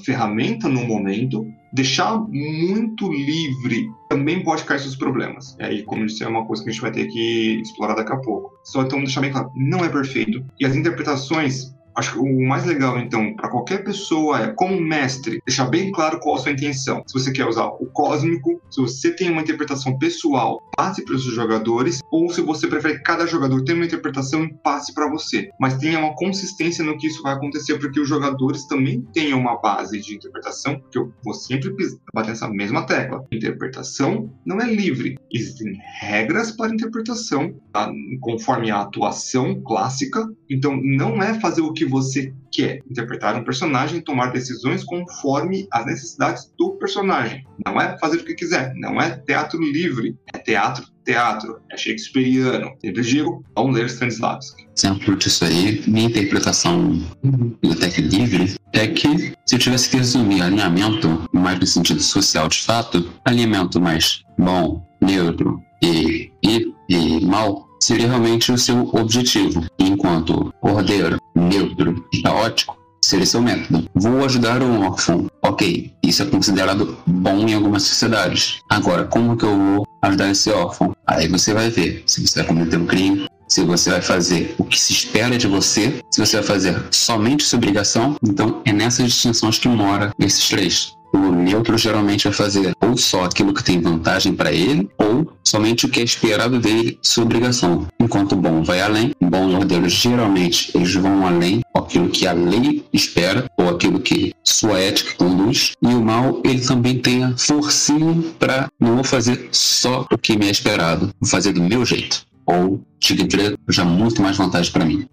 ferramenta 0.04 0.68
no 0.68 0.84
momento 0.84 1.44
deixar 1.72 2.18
muito 2.28 3.10
livre 3.10 3.90
também 4.08 4.44
pode 4.44 4.64
cair 4.64 4.80
seus 4.80 4.96
problemas. 4.96 5.56
E 5.58 5.64
aí, 5.64 5.82
como 5.82 6.02
eu 6.02 6.06
disse, 6.06 6.22
é 6.22 6.28
uma 6.28 6.44
coisa 6.44 6.62
que 6.62 6.68
a 6.68 6.72
gente 6.72 6.82
vai 6.82 6.92
ter 6.92 7.06
que 7.06 7.60
explorar 7.62 7.94
daqui 7.94 8.12
a 8.12 8.18
pouco. 8.18 8.52
Só 8.62 8.82
então 8.82 8.98
deixar 8.98 9.22
bem 9.22 9.32
claro, 9.32 9.50
não 9.54 9.84
é 9.84 9.88
perfeito. 9.88 10.44
E 10.60 10.66
as 10.66 10.76
interpretações 10.76 11.74
Acho 11.94 12.12
que 12.12 12.18
o 12.18 12.48
mais 12.48 12.64
legal, 12.64 12.98
então, 12.98 13.34
para 13.34 13.50
qualquer 13.50 13.84
pessoa 13.84 14.40
é, 14.40 14.48
como 14.48 14.80
mestre, 14.80 15.40
deixar 15.46 15.66
bem 15.66 15.92
claro 15.92 16.18
qual 16.20 16.36
a 16.36 16.38
sua 16.38 16.52
intenção. 16.52 17.02
Se 17.06 17.14
você 17.14 17.32
quer 17.32 17.46
usar 17.46 17.66
o 17.66 17.86
cósmico, 17.92 18.60
se 18.70 18.80
você 18.80 19.14
tem 19.14 19.30
uma 19.30 19.42
interpretação 19.42 19.98
pessoal, 19.98 20.62
passe 20.76 21.04
para 21.04 21.14
os 21.14 21.22
seus 21.22 21.34
jogadores, 21.34 22.00
ou 22.10 22.30
se 22.30 22.40
você 22.40 22.66
prefere 22.66 22.98
que 22.98 23.04
cada 23.04 23.26
jogador 23.26 23.62
tenha 23.62 23.76
uma 23.76 23.84
interpretação 23.84 24.44
e 24.44 24.54
passe 24.54 24.94
para 24.94 25.08
você. 25.08 25.50
Mas 25.60 25.76
tenha 25.76 25.98
uma 25.98 26.14
consistência 26.14 26.84
no 26.84 26.96
que 26.96 27.06
isso 27.06 27.22
vai 27.22 27.34
acontecer, 27.34 27.78
porque 27.78 28.00
os 28.00 28.08
jogadores 28.08 28.66
também 28.66 29.02
tenham 29.12 29.38
uma 29.38 29.60
base 29.60 30.00
de 30.00 30.14
interpretação, 30.14 30.78
porque 30.80 30.98
eu 30.98 31.12
vou 31.24 31.34
sempre 31.34 31.72
bater 32.14 32.30
nessa 32.30 32.48
mesma 32.48 32.86
tecla. 32.86 33.24
Interpretação 33.30 34.32
não 34.44 34.60
é 34.60 34.66
livre. 34.66 35.18
Existem 35.32 35.78
regras 36.00 36.50
para 36.50 36.72
interpretação, 36.72 37.54
tá? 37.72 37.92
conforme 38.20 38.70
a 38.70 38.80
atuação 38.80 39.60
clássica. 39.62 40.26
Então, 40.50 40.78
não 40.82 41.22
é 41.22 41.38
fazer 41.40 41.62
o 41.62 41.72
que 41.72 41.81
que 41.82 41.84
você 41.84 42.32
quer. 42.52 42.80
Interpretar 42.88 43.36
um 43.36 43.44
personagem 43.44 43.98
e 43.98 44.02
tomar 44.02 44.32
decisões 44.32 44.84
conforme 44.84 45.66
as 45.72 45.84
necessidades 45.84 46.52
do 46.56 46.72
personagem. 46.72 47.44
Não 47.66 47.80
é 47.80 47.98
fazer 47.98 48.18
o 48.18 48.24
que 48.24 48.34
quiser. 48.34 48.72
Não 48.76 49.00
é 49.00 49.10
teatro 49.26 49.60
livre. 49.60 50.16
É 50.32 50.38
teatro, 50.38 50.86
teatro. 51.04 51.60
É 51.70 51.76
shakespeariano. 51.76 52.72
Sempre 52.80 53.02
digo, 53.02 53.44
vamos 53.56 53.74
ler 53.74 53.86
Stanislavski. 53.86 54.68
Exemplo 54.76 55.16
disso 55.16 55.44
aí, 55.44 55.82
minha 55.86 56.06
interpretação 56.06 57.02
biblioteca 57.22 58.00
livre 58.00 58.54
é 58.72 58.86
que 58.86 59.34
se 59.44 59.54
eu 59.54 59.58
tivesse 59.58 59.90
que 59.90 59.96
resumir 59.98 60.40
alinhamento 60.40 61.28
mais 61.32 61.58
no 61.58 61.66
sentido 61.66 62.00
social 62.00 62.48
de 62.48 62.62
fato, 62.62 63.12
alinhamento 63.24 63.80
mais 63.80 64.22
bom, 64.38 64.82
neutro 65.00 65.60
e, 65.82 66.30
e, 66.42 66.72
e 66.88 67.26
mal 67.26 67.68
seria 67.82 68.06
realmente 68.06 68.52
o 68.52 68.58
seu 68.58 68.88
objetivo, 68.92 69.66
enquanto 69.78 70.54
ordeiro, 70.62 71.18
neutro 71.34 72.04
e 72.12 72.22
caótico 72.22 72.78
seria 73.04 73.26
seu 73.26 73.42
método. 73.42 73.88
Vou 73.92 74.24
ajudar 74.24 74.62
um 74.62 74.86
órfão. 74.86 75.26
Ok, 75.42 75.92
isso 76.04 76.22
é 76.22 76.26
considerado 76.26 76.96
bom 77.04 77.48
em 77.48 77.54
algumas 77.54 77.82
sociedades. 77.82 78.60
Agora, 78.70 79.04
como 79.04 79.36
que 79.36 79.44
eu 79.44 79.58
vou 79.58 79.86
ajudar 80.02 80.30
esse 80.30 80.50
órfão? 80.50 80.94
Aí 81.06 81.26
você 81.26 81.52
vai 81.52 81.68
ver 81.68 82.04
se 82.06 82.24
você 82.24 82.38
vai 82.38 82.46
cometer 82.46 82.76
um 82.76 82.86
crime, 82.86 83.26
se 83.48 83.64
você 83.64 83.90
vai 83.90 84.00
fazer 84.00 84.54
o 84.56 84.64
que 84.64 84.78
se 84.78 84.92
espera 84.92 85.36
de 85.36 85.48
você, 85.48 86.00
se 86.10 86.24
você 86.24 86.36
vai 86.36 86.46
fazer 86.46 86.80
somente 86.92 87.42
sua 87.42 87.56
obrigação. 87.56 88.16
Então, 88.22 88.62
é 88.64 88.72
nessas 88.72 89.06
distinções 89.06 89.58
que 89.58 89.66
mora 89.66 90.12
esses 90.20 90.48
três. 90.48 90.94
O 91.12 91.30
neutro 91.30 91.76
geralmente 91.76 92.24
vai 92.24 92.32
fazer 92.32 92.72
ou 92.80 92.96
só 92.96 93.24
aquilo 93.24 93.52
que 93.52 93.62
tem 93.62 93.80
vantagem 93.80 94.34
para 94.34 94.52
ele, 94.52 94.88
ou 94.98 95.32
somente 95.44 95.86
o 95.86 95.88
que 95.88 96.00
é 96.00 96.02
esperado 96.02 96.58
dele, 96.58 96.98
sua 97.02 97.24
obrigação. 97.24 97.86
Enquanto 98.00 98.32
o 98.32 98.36
bom 98.36 98.62
vai 98.62 98.80
além, 98.80 99.12
e 99.20 99.54
ordeiro 99.54 99.88
geralmente 99.88 100.70
eles 100.74 100.94
vão 100.94 101.26
além 101.26 101.60
aquilo 101.74 102.08
que 102.08 102.26
a 102.26 102.32
lei 102.32 102.84
espera 102.92 103.50
ou 103.56 103.68
aquilo 103.68 104.00
que 104.00 104.32
sua 104.44 104.78
ética 104.78 105.14
conduz. 105.16 105.72
E 105.82 105.86
o 105.86 106.00
mal 106.00 106.40
ele 106.44 106.60
também 106.60 106.98
tem 106.98 107.24
a 107.24 107.36
forcinha 107.36 108.22
para 108.38 108.68
não 108.80 108.94
vou 108.96 109.04
fazer 109.04 109.48
só 109.52 110.06
o 110.10 110.18
que 110.18 110.36
me 110.36 110.46
é 110.46 110.50
esperado, 110.50 111.10
vou 111.20 111.28
fazer 111.28 111.52
do 111.52 111.62
meu 111.62 111.84
jeito. 111.84 112.24
Ou 112.46 112.80
tigre 112.98 113.28
preto 113.28 113.58
já 113.68 113.84
muito 113.84 114.20
mais 114.20 114.36
vantagem 114.36 114.72
para 114.72 114.84
mim. 114.84 115.06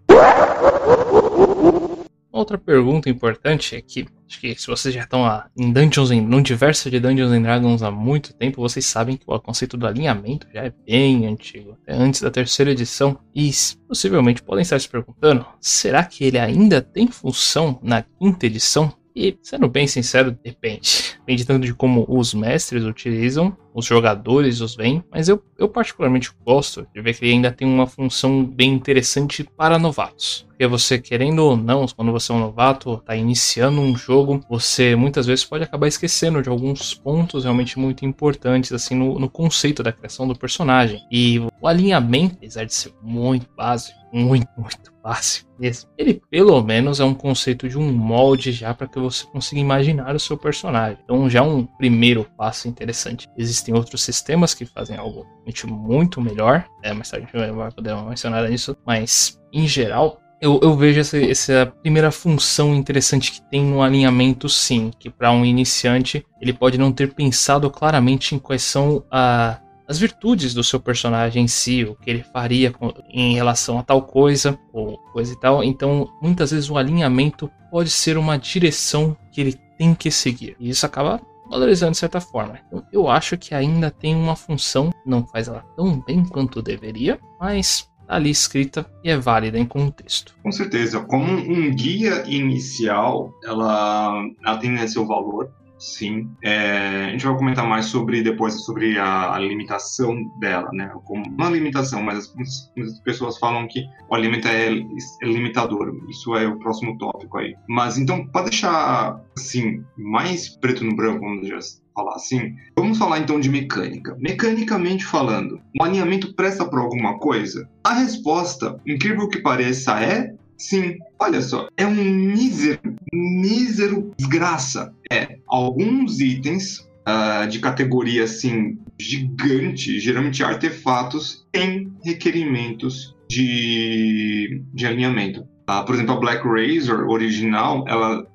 Outra 2.32 2.60
pergunta 2.60 3.10
importante 3.10 3.76
é 3.76 3.82
que, 3.82 4.06
acho 4.28 4.40
que 4.40 4.54
se 4.56 4.68
vocês 4.68 4.94
já 4.94 5.02
estão 5.02 5.26
em 5.58 5.74
Dungeons, 5.74 6.12
no 6.12 6.38
universo 6.38 6.90
de 6.90 7.00
Dungeons 7.00 7.32
and 7.32 7.42
Dragons 7.42 7.82
há 7.82 7.90
muito 7.90 8.34
tempo, 8.36 8.62
vocês 8.62 8.86
sabem 8.86 9.18
que 9.18 9.24
o 9.26 9.40
conceito 9.40 9.76
do 9.76 9.88
alinhamento 9.88 10.48
já 10.54 10.66
é 10.66 10.74
bem 10.86 11.26
antigo, 11.26 11.76
até 11.82 11.94
antes 11.94 12.22
da 12.22 12.30
terceira 12.30 12.72
edição, 12.72 13.20
e 13.34 13.50
possivelmente 13.88 14.44
podem 14.44 14.62
estar 14.62 14.80
se 14.80 14.88
perguntando, 14.88 15.44
será 15.60 16.04
que 16.04 16.24
ele 16.24 16.38
ainda 16.38 16.82
tem 16.82 17.08
função 17.08 17.80
na 17.82 18.04
quinta 18.04 18.46
edição? 18.46 18.94
E, 19.20 19.38
sendo 19.42 19.68
bem 19.68 19.86
sincero, 19.86 20.32
depende. 20.32 21.18
Depende 21.20 21.46
tanto 21.46 21.66
de 21.66 21.74
como 21.76 22.06
os 22.08 22.34
mestres 22.34 22.84
utilizam, 22.86 23.56
os 23.72 23.86
jogadores 23.86 24.62
os 24.62 24.76
veem, 24.76 25.04
mas 25.12 25.28
eu, 25.28 25.44
eu 25.60 25.70
particularmente 25.70 26.32
gosto 26.44 26.88
de 26.92 27.02
ver 27.02 27.14
que 27.14 27.26
ele 27.26 27.34
ainda 27.34 27.52
tem 27.52 27.68
uma 27.68 27.86
função 27.86 28.44
bem 28.44 28.74
interessante 28.74 29.44
para 29.44 29.78
novatos. 29.78 30.48
Porque 30.48 30.66
você, 30.66 30.98
querendo 30.98 31.40
ou 31.40 31.56
não, 31.56 31.86
quando 31.88 32.12
você 32.12 32.32
é 32.32 32.36
um 32.36 32.40
novato, 32.40 32.96
está 32.96 33.16
iniciando 33.16 33.80
um 33.80 33.96
jogo, 33.96 34.44
você 34.50 34.96
muitas 34.96 35.28
vezes 35.28 35.46
pode 35.46 35.66
acabar 35.66 35.88
esquecendo 35.88 36.42
de 36.42 36.50
alguns 36.50 36.94
pontos 36.94 37.44
realmente 37.44 37.78
muito 37.78 38.06
importantes, 38.06 38.72
assim, 38.72 38.96
no, 38.96 39.20
no 39.20 39.30
conceito 39.30 39.84
da 39.84 39.92
criação 39.92 40.28
do 40.28 40.36
personagem. 40.36 41.02
E 41.12 41.40
o 41.62 41.68
alinhamento, 41.68 42.36
apesar 42.38 42.64
de 42.64 42.74
ser 42.74 42.94
muito 43.04 43.48
básico, 43.56 44.00
muito, 44.12 44.48
muito 44.58 44.89
fácil 45.02 45.46
mesmo. 45.60 45.90
Ele, 45.98 46.22
pelo 46.30 46.62
menos, 46.62 47.00
é 47.00 47.04
um 47.04 47.14
conceito 47.14 47.68
de 47.68 47.78
um 47.78 47.92
molde 47.92 48.52
já 48.52 48.74
para 48.74 48.88
que 48.88 49.00
você 49.00 49.26
consiga 49.26 49.60
imaginar 49.60 50.16
o 50.16 50.20
seu 50.20 50.38
personagem. 50.38 50.98
Então, 51.04 51.30
já 51.30 51.40
é 51.40 51.42
um 51.42 51.66
primeiro 51.66 52.26
passo 52.38 52.68
interessante. 52.68 53.28
Existem 53.38 53.74
outros 53.74 54.02
sistemas 54.02 54.54
que 54.54 54.66
fazem 54.66 54.98
algo 54.98 55.26
muito 55.68 56.22
melhor. 56.22 56.66
É, 56.84 56.94
tarde 56.94 57.28
a 57.34 57.40
gente 57.40 57.54
vai 57.56 57.72
poder 57.72 57.96
mencionar 57.96 58.50
nisso. 58.50 58.76
Mas, 58.86 59.40
em 59.52 59.68
geral, 59.68 60.22
eu, 60.42 60.60
eu, 60.64 60.76
vejo 60.76 61.02
essa, 61.02 61.18
essa, 61.18 61.74
primeira 61.82 62.12
função 62.12 62.74
interessante 62.74 63.32
que 63.32 63.42
tem 63.50 63.64
no 63.64 63.82
alinhamento, 63.82 64.48
sim. 64.48 64.92
Que 64.98 65.10
para 65.10 65.32
um 65.32 65.46
iniciante 65.46 66.26
ele 66.42 66.54
pode 66.54 66.78
não 66.78 66.92
ter 66.92 67.14
pensado 67.14 67.70
claramente 67.70 68.34
em 68.34 68.40
quais 68.40 68.64
são 68.64 69.04
a 69.12 69.60
as 69.90 69.98
virtudes 69.98 70.54
do 70.54 70.64
seu 70.64 70.80
personagem 70.80 71.46
em 71.46 71.48
si, 71.48 71.84
o 71.84 71.96
que 71.96 72.12
ele 72.12 72.24
faria 72.32 72.72
em 73.10 73.34
relação 73.34 73.80
a 73.80 73.84
tal 73.84 74.04
coisa 74.04 74.58
ou 74.72 75.00
coisa 75.12 75.34
e 75.34 75.36
tal. 75.36 75.64
Então, 75.64 76.08
muitas 76.22 76.52
vezes 76.52 76.70
o 76.70 76.78
alinhamento 76.78 77.50
pode 77.72 77.90
ser 77.90 78.16
uma 78.16 78.38
direção 78.38 79.18
que 79.32 79.42
ele 79.42 79.60
tem 79.80 79.96
que 79.96 80.12
seguir. 80.12 80.56
E 80.60 80.70
isso 80.70 80.86
acaba 80.86 81.20
valorizando 81.50 81.94
de 81.94 81.98
certa 81.98 82.22
forma. 82.22 82.60
Então, 82.68 82.86
eu 82.94 83.10
acho 83.10 83.36
que 83.36 83.56
ainda 83.56 83.90
tem 83.90 84.16
uma 84.16 84.36
função, 84.36 84.92
não 85.04 85.26
faz 85.26 85.48
ela 85.48 85.66
tão 85.76 86.00
bem 86.00 86.24
quanto 86.24 86.62
deveria, 86.62 87.20
mas 87.40 87.90
tá 88.08 88.16
ali 88.16 88.30
escrita 88.30 88.86
e 89.04 89.10
é 89.10 89.18
válida 89.18 89.58
em 89.58 89.66
contexto. 89.66 90.36
Com 90.44 90.52
certeza, 90.52 91.00
como 91.00 91.32
um 91.32 91.74
guia 91.74 92.24
inicial, 92.28 93.34
ela, 93.44 94.24
ela 94.46 94.58
tem 94.58 94.88
seu 94.88 95.08
valor, 95.08 95.52
Sim. 95.80 96.30
É, 96.44 97.06
a 97.06 97.12
gente 97.12 97.26
vai 97.26 97.38
comentar 97.38 97.66
mais 97.66 97.86
sobre 97.86 98.22
depois 98.22 98.66
sobre 98.66 98.98
a, 99.00 99.34
a 99.34 99.40
limitação 99.40 100.16
dela, 100.40 100.70
né? 100.74 100.92
Como, 101.06 101.24
não 101.38 101.48
a 101.48 101.50
limitação, 101.50 102.04
mas 102.04 102.18
as, 102.18 102.72
as 102.78 103.00
pessoas 103.00 103.38
falam 103.38 103.68
que 103.68 103.86
o 104.10 104.16
alimento 104.16 104.48
é, 104.48 104.68
é, 104.68 105.26
limitador. 105.26 105.96
Isso 106.10 106.36
é 106.36 106.48
o 106.48 106.60
próximo 106.60 106.98
tópico 106.98 107.38
aí. 107.38 107.56
Mas 107.68 107.98
então, 107.98 108.28
para 108.28 108.50
deixar 108.50 109.22
assim 109.38 109.84
mais 109.98 110.50
preto 110.50 110.84
no 110.84 110.96
branco, 110.96 111.22
vamos 111.22 111.42
dizer 111.42 111.60
falar 111.96 112.16
assim. 112.16 112.56
Vamos 112.78 112.98
falar 112.98 113.20
então 113.20 113.40
de 113.40 113.50
mecânica. 113.50 114.16
Mecanicamente 114.20 115.06
falando, 115.06 115.62
o 115.80 115.84
alinhamento 115.84 116.34
presta 116.34 116.66
para 116.66 116.80
alguma 116.80 117.20
coisa? 117.20 117.70
A 117.84 117.94
resposta, 117.94 118.80
incrível 118.86 119.28
que 119.28 119.40
pareça, 119.40 120.02
é 120.02 120.34
sim. 120.58 120.98
Olha 121.20 121.42
só, 121.42 121.68
é 121.76 121.86
um 121.86 121.94
mísero, 121.94 122.80
mísero 123.14 124.12
desgraça. 124.18 124.94
É, 125.12 125.38
alguns 125.48 126.20
itens 126.20 126.88
uh, 127.08 127.48
de 127.48 127.60
categoria 127.60 128.24
assim 128.24 128.78
gigante, 129.00 130.00
geralmente 130.00 130.44
artefatos, 130.44 131.48
têm 131.52 131.92
requerimentos 132.04 133.16
de, 133.30 134.64
de 134.74 134.86
alinhamento. 134.86 135.42
Uh, 135.70 135.86
por 135.86 135.96
exemplo, 135.96 136.16
a 136.16 136.20
Black 136.20 136.44
Razor 136.48 137.10
original, 137.10 137.86
ela, 137.88 138.26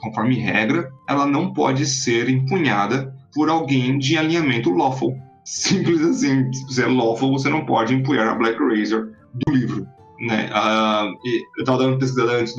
conforme 0.00 0.36
regra, 0.36 0.90
ela 1.08 1.26
não 1.26 1.52
pode 1.52 1.86
ser 1.86 2.28
empunhada 2.28 3.14
por 3.34 3.48
alguém 3.48 3.98
de 3.98 4.16
alinhamento 4.16 4.70
lawful. 4.70 5.16
Simples 5.44 6.02
assim. 6.02 6.52
Se 6.52 6.64
você 6.64 6.82
é 6.82 6.86
lawful, 6.86 7.32
você 7.32 7.48
não 7.48 7.64
pode 7.64 7.94
empunhar 7.94 8.28
a 8.28 8.34
Black 8.34 8.58
Razor 8.58 9.12
do 9.32 9.52
livro. 9.52 9.86
Né? 10.20 10.50
Uh, 10.52 11.14
eu 11.56 11.60
estava 11.60 11.78
dando 11.78 11.98
pesquisada 11.98 12.32
antes 12.32 12.52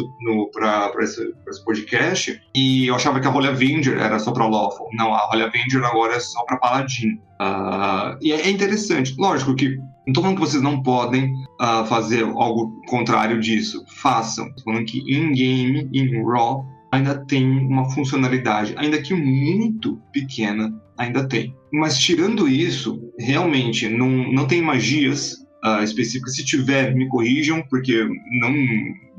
para 0.53 0.91
esse, 1.01 1.33
esse, 1.47 1.63
podcast 1.65 2.41
e 2.55 2.87
eu 2.87 2.95
achava 2.95 3.19
que 3.19 3.27
a 3.27 3.29
Holy 3.29 3.49
Avenger 3.49 3.97
era 3.97 4.17
só 4.17 4.31
para 4.31 4.47
Lawful. 4.47 4.87
Não, 4.93 5.13
a 5.13 5.29
Holy 5.29 5.43
Avenger 5.43 5.83
agora 5.83 6.15
é 6.15 6.19
só 6.19 6.43
para 6.45 6.57
Paladin. 6.57 7.15
Uh, 7.41 8.17
e 8.21 8.31
é, 8.31 8.47
é 8.47 8.49
interessante. 8.49 9.13
Lógico 9.17 9.55
que 9.55 9.77
não 10.09 10.11
estou 10.11 10.23
falando 10.23 10.37
que 10.37 10.47
vocês 10.47 10.63
não 10.63 10.81
podem 10.81 11.33
uh, 11.61 11.85
fazer 11.85 12.23
algo 12.23 12.81
contrário 12.87 13.39
disso. 13.39 13.83
Façam. 14.01 14.47
Estou 14.47 14.63
falando 14.63 14.85
que 14.85 14.99
in-game, 14.99 15.89
in 15.93 16.23
Raw, 16.23 16.65
ainda 16.91 17.23
tem 17.25 17.45
uma 17.45 17.89
funcionalidade, 17.91 18.73
ainda 18.77 19.01
que 19.01 19.13
muito 19.13 20.01
pequena, 20.11 20.73
ainda 20.97 21.27
tem. 21.27 21.55
Mas 21.71 21.97
tirando 21.97 22.47
isso, 22.47 22.99
realmente 23.19 23.87
não, 23.87 24.09
não 24.31 24.47
tem 24.47 24.61
magias 24.61 25.35
uh, 25.63 25.83
específicas. 25.83 26.35
Se 26.35 26.45
tiver, 26.45 26.93
me 26.95 27.07
corrijam, 27.07 27.63
porque 27.69 28.03
não, 28.39 28.53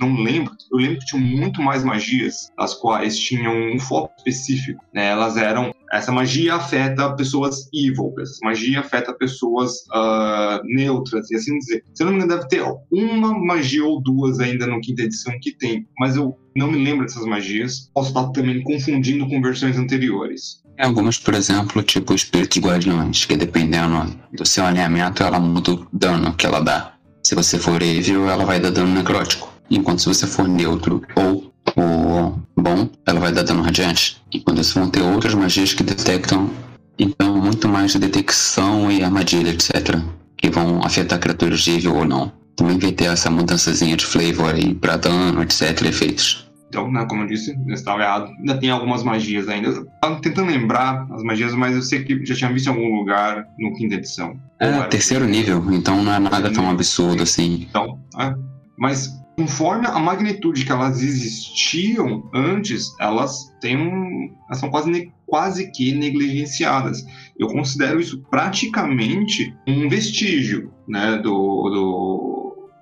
não 0.00 0.22
lembro. 0.22 0.52
Eu 0.70 0.78
lembro 0.78 0.98
que 0.98 1.06
tinham 1.06 1.24
muito 1.24 1.62
mais 1.62 1.84
magias, 1.84 2.50
as 2.58 2.74
quais 2.74 3.18
tinham 3.18 3.54
um 3.72 3.78
foco 3.78 4.12
específico. 4.18 4.84
Né? 4.94 5.08
Elas 5.08 5.36
eram. 5.36 5.74
Essa 5.92 6.12
magia 6.12 6.54
afeta 6.54 7.16
pessoas 7.16 7.68
evil, 7.74 8.14
essa 8.20 8.38
magia 8.44 8.78
afeta 8.78 9.12
pessoas 9.12 9.72
uh, 9.92 10.62
neutras, 10.64 11.28
e 11.32 11.34
assim 11.34 11.58
dizer. 11.58 11.82
Se 11.92 12.04
não 12.04 12.12
me 12.12 12.18
engano, 12.18 12.36
deve 12.36 12.48
ter 12.48 12.62
uma 12.92 13.36
magia 13.36 13.84
ou 13.84 14.00
duas 14.00 14.38
ainda 14.38 14.68
no 14.68 14.80
quinta 14.80 15.02
edição 15.02 15.34
que 15.40 15.50
tem, 15.50 15.88
mas 15.98 16.14
eu 16.14 16.38
não 16.56 16.70
me 16.70 16.82
lembro 16.84 17.04
dessas 17.04 17.26
magias. 17.26 17.90
Posso 17.92 18.10
estar 18.10 18.28
também 18.30 18.62
confundindo 18.62 19.28
com 19.28 19.42
versões 19.42 19.76
anteriores. 19.76 20.62
Tem 20.80 20.88
algumas, 20.88 21.18
por 21.18 21.34
exemplo, 21.34 21.82
tipo 21.82 22.14
Espíritos 22.14 22.56
Guardiões, 22.56 23.26
que 23.26 23.36
dependendo 23.36 24.16
do 24.32 24.46
seu 24.46 24.64
alinhamento, 24.64 25.22
ela 25.22 25.38
muda 25.38 25.72
o 25.72 25.86
dano 25.92 26.32
que 26.32 26.46
ela 26.46 26.60
dá. 26.60 26.94
Se 27.22 27.34
você 27.34 27.58
for 27.58 27.82
evil, 27.82 28.30
ela 28.30 28.46
vai 28.46 28.58
dar 28.58 28.70
dano 28.70 28.90
necrótico. 28.94 29.52
Enquanto 29.70 30.00
se 30.00 30.08
você 30.08 30.26
for 30.26 30.48
neutro 30.48 31.02
ou 31.14 31.52
bom, 32.56 32.88
ela 33.06 33.20
vai 33.20 33.30
dar 33.30 33.42
dano 33.42 33.60
radiante. 33.60 34.22
Enquanto 34.32 34.62
isso 34.62 34.80
vão 34.80 34.88
ter 34.88 35.02
outras 35.02 35.34
magias 35.34 35.74
que 35.74 35.82
detectam, 35.82 36.48
então, 36.98 37.36
muito 37.36 37.68
mais 37.68 37.92
de 37.92 37.98
detecção 37.98 38.90
e 38.90 39.04
armadilha, 39.04 39.50
etc. 39.50 40.00
Que 40.34 40.48
vão 40.48 40.80
afetar 40.82 41.20
criaturas 41.20 41.60
de 41.60 41.72
evil 41.72 41.94
ou 41.94 42.06
não. 42.06 42.32
Também 42.56 42.78
vai 42.78 42.92
ter 42.92 43.04
essa 43.04 43.30
mudançazinha 43.30 43.98
de 43.98 44.06
flavor 44.06 44.54
aí 44.54 44.74
pra 44.74 44.96
dano, 44.96 45.42
etc. 45.42 45.82
efeitos. 45.82 46.49
Então, 46.70 46.90
né, 46.90 47.04
como 47.04 47.22
eu 47.22 47.26
disse, 47.26 47.58
eu 47.66 47.74
estava 47.74 48.00
errado. 48.00 48.30
Ainda 48.38 48.56
tem 48.56 48.70
algumas 48.70 49.02
magias 49.02 49.48
ainda. 49.48 49.68
Eu 49.68 49.86
tava 50.00 50.20
tentando 50.20 50.52
lembrar 50.52 51.04
as 51.10 51.22
magias, 51.24 51.52
mas 51.52 51.74
eu 51.74 51.82
sei 51.82 52.04
que 52.04 52.24
já 52.24 52.36
tinha 52.36 52.52
visto 52.52 52.68
em 52.68 52.70
algum 52.70 52.94
lugar 52.94 53.44
no 53.58 53.74
quinta 53.74 53.96
edição. 53.96 54.38
É, 54.60 54.80
terceiro 54.84 55.26
nível, 55.26 55.64
então 55.72 56.00
não 56.02 56.14
é 56.14 56.18
nada 56.20 56.52
tão 56.52 56.70
absurdo 56.70 57.24
assim. 57.24 57.66
Então, 57.68 57.98
é. 58.16 58.32
Mas 58.78 59.20
conforme 59.36 59.86
a 59.86 59.98
magnitude 59.98 60.64
que 60.64 60.70
elas 60.70 61.02
existiam 61.02 62.30
antes, 62.32 62.94
elas 63.00 63.52
têm 63.60 63.76
um, 63.76 64.32
elas 64.46 64.60
são 64.60 64.70
quase, 64.70 65.12
quase 65.26 65.72
que 65.72 65.92
negligenciadas. 65.92 67.04
Eu 67.36 67.48
considero 67.48 67.98
isso 67.98 68.22
praticamente 68.30 69.52
um 69.66 69.88
vestígio 69.88 70.72
né, 70.86 71.16
do, 71.16 71.70
do 71.70 72.29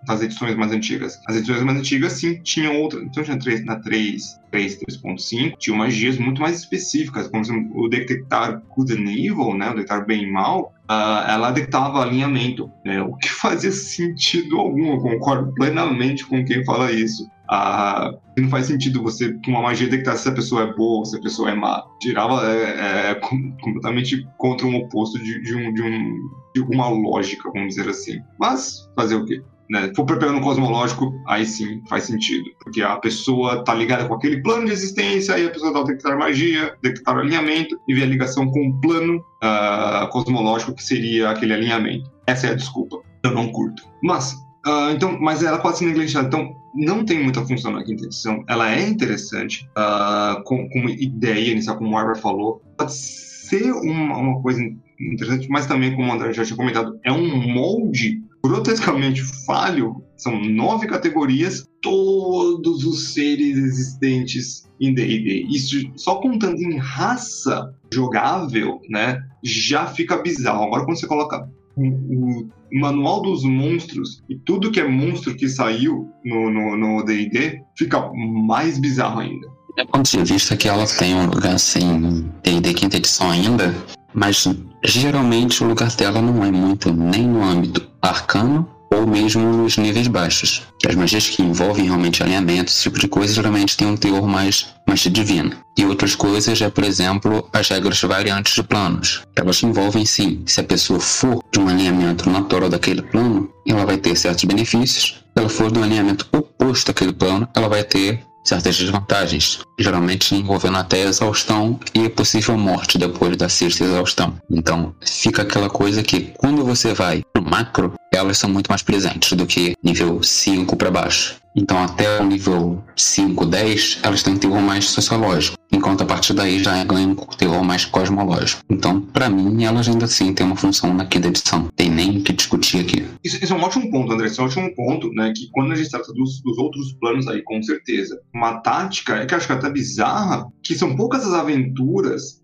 das 0.08 0.22
edições 0.22 0.56
mais 0.56 0.72
antigas. 0.72 1.20
As 1.28 1.36
edições 1.36 1.62
mais 1.62 1.78
antigas, 1.78 2.12
sim, 2.12 2.40
tinham 2.42 2.80
outras. 2.80 3.02
Então, 3.02 3.22
tinha 3.22 3.38
3, 3.38 3.64
na 3.64 3.76
3, 3.76 4.40
3, 4.50 4.78
3.5, 4.80 5.56
tinha 5.58 5.76
magias 5.76 6.18
muito 6.18 6.40
mais 6.40 6.58
específicas, 6.58 7.28
como 7.28 7.44
o 7.74 7.88
detectar 7.88 8.62
good 8.76 8.92
and 8.92 9.10
evil, 9.10 9.54
né, 9.54 9.70
o 9.70 9.74
detectar 9.74 10.06
bem 10.06 10.24
e 10.24 10.30
mal, 10.30 10.72
uh, 10.90 11.28
ela 11.28 11.50
detectava 11.50 12.02
alinhamento, 12.02 12.70
né, 12.84 13.02
o 13.02 13.14
que 13.16 13.28
fazia 13.40 13.70
sentido 13.70 14.58
algum, 14.58 14.94
eu 14.94 14.98
concordo 14.98 15.52
plenamente 15.54 16.24
com 16.26 16.44
quem 16.44 16.64
fala 16.64 16.90
isso. 16.92 17.28
Uh, 17.50 18.18
não 18.38 18.50
faz 18.50 18.66
sentido 18.66 19.02
você, 19.02 19.32
com 19.44 19.52
uma 19.52 19.62
magia, 19.62 19.88
detectar 19.88 20.16
se 20.16 20.28
a 20.28 20.32
pessoa 20.32 20.62
é 20.62 20.74
boa 20.74 20.98
ou 20.98 21.04
se 21.04 21.16
a 21.16 21.20
pessoa 21.20 21.50
é 21.50 21.54
má. 21.54 21.82
Tirava 22.00 22.46
é, 22.46 23.10
é, 23.10 23.14
completamente 23.14 24.28
contra 24.36 24.66
um 24.66 24.76
oposto 24.76 25.18
de, 25.18 25.40
de, 25.42 25.54
um, 25.54 25.72
de, 25.72 25.82
um, 25.82 26.14
de 26.54 26.60
uma 26.60 26.88
lógica, 26.88 27.50
vamos 27.50 27.74
dizer 27.74 27.88
assim. 27.88 28.20
Mas, 28.38 28.90
fazer 28.94 29.14
o 29.14 29.24
quê? 29.24 29.42
Né, 29.70 29.92
for 29.94 30.06
no 30.06 30.40
cosmológico, 30.40 31.14
aí 31.26 31.44
sim 31.44 31.82
faz 31.88 32.04
sentido. 32.04 32.50
Porque 32.62 32.82
a 32.82 32.96
pessoa 32.96 33.64
tá 33.64 33.74
ligada 33.74 34.06
com 34.06 34.14
aquele 34.14 34.42
plano 34.42 34.66
de 34.66 34.72
existência, 34.72 35.34
aí 35.34 35.46
a 35.46 35.50
pessoa 35.50 35.72
dá 35.72 35.80
o 35.80 35.84
detectar 35.84 36.18
magia, 36.18 36.74
detectar 36.82 37.16
alinhamento 37.16 37.78
e 37.86 37.94
vê 37.94 38.02
a 38.02 38.06
ligação 38.06 38.50
com 38.50 38.68
o 38.68 38.80
plano 38.80 39.16
uh, 39.42 40.08
cosmológico 40.10 40.74
que 40.74 40.82
seria 40.82 41.30
aquele 41.30 41.52
alinhamento. 41.52 42.10
Essa 42.26 42.48
é 42.48 42.50
a 42.50 42.54
desculpa. 42.54 42.98
Eu 43.24 43.32
não 43.32 43.48
curto. 43.48 43.82
Mas, 44.02 44.32
uh, 44.66 44.90
então, 44.94 45.18
mas 45.20 45.42
ela 45.42 45.58
pode 45.58 45.78
ser 45.78 45.86
negligenciada. 45.86 46.28
Então, 46.28 46.56
não 46.74 47.04
tem 47.04 47.22
muita 47.22 47.44
função 47.44 47.72
na 47.72 47.84
quinta 47.84 48.04
edição. 48.04 48.44
Ela 48.48 48.72
é 48.72 48.88
interessante, 48.88 49.68
uh, 49.76 50.42
com, 50.44 50.68
com 50.68 50.88
ideia 50.88 51.52
inicial, 51.52 51.76
como 51.76 51.94
o 51.94 51.98
Arbor 51.98 52.16
falou. 52.16 52.62
Pode 52.76 52.92
ser 52.94 53.72
uma, 53.72 54.16
uma 54.16 54.42
coisa 54.42 54.62
interessante, 55.00 55.48
mas 55.48 55.66
também, 55.66 55.94
como 55.94 56.10
o 56.10 56.12
André 56.12 56.32
já 56.32 56.44
tinha 56.44 56.56
comentado, 56.56 56.98
é 57.04 57.12
um 57.12 57.52
molde 57.52 58.22
grotescamente 58.44 59.22
falho, 59.46 60.02
são 60.16 60.40
nove 60.40 60.86
categorias, 60.86 61.66
todos 61.80 62.84
os 62.84 63.12
seres 63.12 63.56
existentes 63.56 64.68
em 64.80 64.94
D&D. 64.94 65.46
Isso 65.48 65.76
só 65.96 66.16
contando 66.16 66.60
em 66.60 66.76
raça 66.76 67.74
jogável, 67.92 68.80
né, 68.88 69.22
já 69.42 69.86
fica 69.86 70.16
bizarro. 70.18 70.64
Agora 70.64 70.84
quando 70.84 70.98
você 70.98 71.06
coloca 71.06 71.48
o, 71.76 71.82
o 71.82 72.48
manual 72.72 73.22
dos 73.22 73.44
monstros 73.44 74.22
e 74.28 74.36
tudo 74.36 74.70
que 74.70 74.80
é 74.80 74.86
monstro 74.86 75.34
que 75.34 75.48
saiu 75.48 76.08
no 76.24 77.02
D&D, 77.04 77.62
fica 77.76 78.10
mais 78.12 78.78
bizarro 78.78 79.20
ainda. 79.20 79.48
É 79.78 79.84
ponto 79.84 80.10
de 80.10 80.24
vista 80.24 80.56
que 80.56 80.68
ela 80.68 80.84
tem 80.98 81.14
um 81.14 81.26
lugar 81.26 81.54
assim, 81.54 82.28
D&D 82.42 82.74
quinta 82.74 82.96
edição 82.96 83.30
ainda, 83.30 83.72
mas 84.18 84.48
geralmente 84.84 85.62
o 85.62 85.68
lugar 85.68 85.94
dela 85.94 86.20
não 86.20 86.44
é 86.44 86.50
muito 86.50 86.92
nem 86.92 87.26
no 87.26 87.44
âmbito 87.44 87.86
arcano 88.02 88.68
ou 88.92 89.06
mesmo 89.06 89.52
nos 89.52 89.76
níveis 89.76 90.08
baixos. 90.08 90.62
As 90.86 90.94
magias 90.94 91.28
que 91.28 91.42
envolvem 91.42 91.84
realmente 91.84 92.22
alinhamento, 92.22 92.70
esse 92.70 92.82
tipo 92.82 92.98
de 92.98 93.06
coisa, 93.06 93.34
geralmente 93.34 93.76
tem 93.76 93.86
um 93.86 93.96
teor 93.96 94.26
mais 94.26 94.74
magia 94.88 95.10
divina. 95.10 95.56
E 95.76 95.84
outras 95.84 96.14
coisas 96.14 96.60
é, 96.60 96.70
por 96.70 96.82
exemplo, 96.82 97.48
as 97.52 97.68
regras 97.68 98.00
variantes 98.00 98.54
de 98.54 98.62
planos. 98.62 99.22
Elas 99.36 99.62
envolvem 99.62 100.06
sim, 100.06 100.42
se 100.46 100.60
a 100.60 100.64
pessoa 100.64 100.98
for 100.98 101.44
de 101.52 101.60
um 101.60 101.68
alinhamento 101.68 102.30
natural 102.30 102.68
daquele 102.68 103.02
plano, 103.02 103.48
ela 103.66 103.84
vai 103.84 103.98
ter 103.98 104.16
certos 104.16 104.44
benefícios. 104.44 105.22
Se 105.36 105.40
ela 105.42 105.48
for 105.48 105.70
de 105.70 105.78
um 105.78 105.82
alinhamento 105.82 106.26
oposto 106.32 106.90
àquele 106.90 107.12
plano, 107.12 107.46
ela 107.54 107.68
vai 107.68 107.84
ter 107.84 108.24
certas 108.44 108.76
desvantagens, 108.76 109.60
geralmente 109.78 110.34
envolvendo 110.34 110.78
até 110.78 111.02
exaustão 111.02 111.78
e 111.94 112.08
possível 112.08 112.56
morte 112.56 112.98
depois 112.98 113.36
da 113.36 113.48
sexta 113.48 113.84
exaustão. 113.84 114.36
Então, 114.50 114.94
fica 115.00 115.42
aquela 115.42 115.68
coisa 115.68 116.02
que 116.02 116.32
quando 116.38 116.64
você 116.64 116.94
vai 116.94 117.22
pro 117.32 117.42
macro, 117.42 117.94
elas 118.12 118.38
são 118.38 118.50
muito 118.50 118.68
mais 118.68 118.82
presentes 118.82 119.32
do 119.32 119.46
que 119.46 119.74
nível 119.82 120.22
5 120.22 120.76
para 120.76 120.90
baixo. 120.90 121.36
Então, 121.58 121.82
até 121.82 122.20
o 122.20 122.24
nível 122.24 122.80
5, 122.94 123.44
10, 123.44 123.98
elas 124.04 124.22
têm 124.22 124.34
um 124.34 124.38
teor 124.38 124.60
mais 124.60 124.84
sociológico, 124.84 125.58
enquanto 125.72 126.02
a 126.02 126.06
partir 126.06 126.32
daí 126.32 126.62
já 126.62 126.84
ganham 126.84 127.10
um 127.10 127.14
teor 127.16 127.64
mais 127.64 127.84
cosmológico. 127.84 128.62
Então, 128.70 129.00
para 129.00 129.28
mim, 129.28 129.64
elas 129.64 129.88
ainda 129.88 130.04
assim 130.04 130.32
têm 130.32 130.46
uma 130.46 130.54
função 130.54 130.94
na 130.94 131.04
quinta 131.04 131.26
edição. 131.26 131.68
Tem 131.74 131.90
nem 131.90 132.18
o 132.18 132.22
que 132.22 132.32
discutir 132.32 132.78
aqui. 132.78 133.04
Isso, 133.24 133.42
isso, 133.42 133.52
é 133.52 133.56
um 133.56 133.62
ótimo 133.62 133.90
ponto, 133.90 134.12
André. 134.12 134.28
Isso 134.28 134.40
é 134.40 134.44
um 134.44 134.46
ótimo 134.46 134.72
ponto, 134.76 135.12
né? 135.12 135.32
Que 135.36 135.48
quando 135.50 135.72
a 135.72 135.74
gente 135.74 135.90
trata 135.90 136.12
dos, 136.12 136.40
dos 136.42 136.58
outros 136.58 136.92
planos 137.00 137.26
aí, 137.26 137.42
com 137.42 137.60
certeza. 137.60 138.20
Uma 138.32 138.60
tática, 138.60 139.16
é 139.16 139.26
que 139.26 139.34
eu 139.34 139.38
acho 139.38 139.48
que 139.48 139.52
é 139.52 139.56
até 139.56 139.68
bizarra, 139.68 140.46
que 140.62 140.76
são 140.76 140.94
poucas 140.94 141.26
as 141.26 141.34
aventuras 141.34 142.40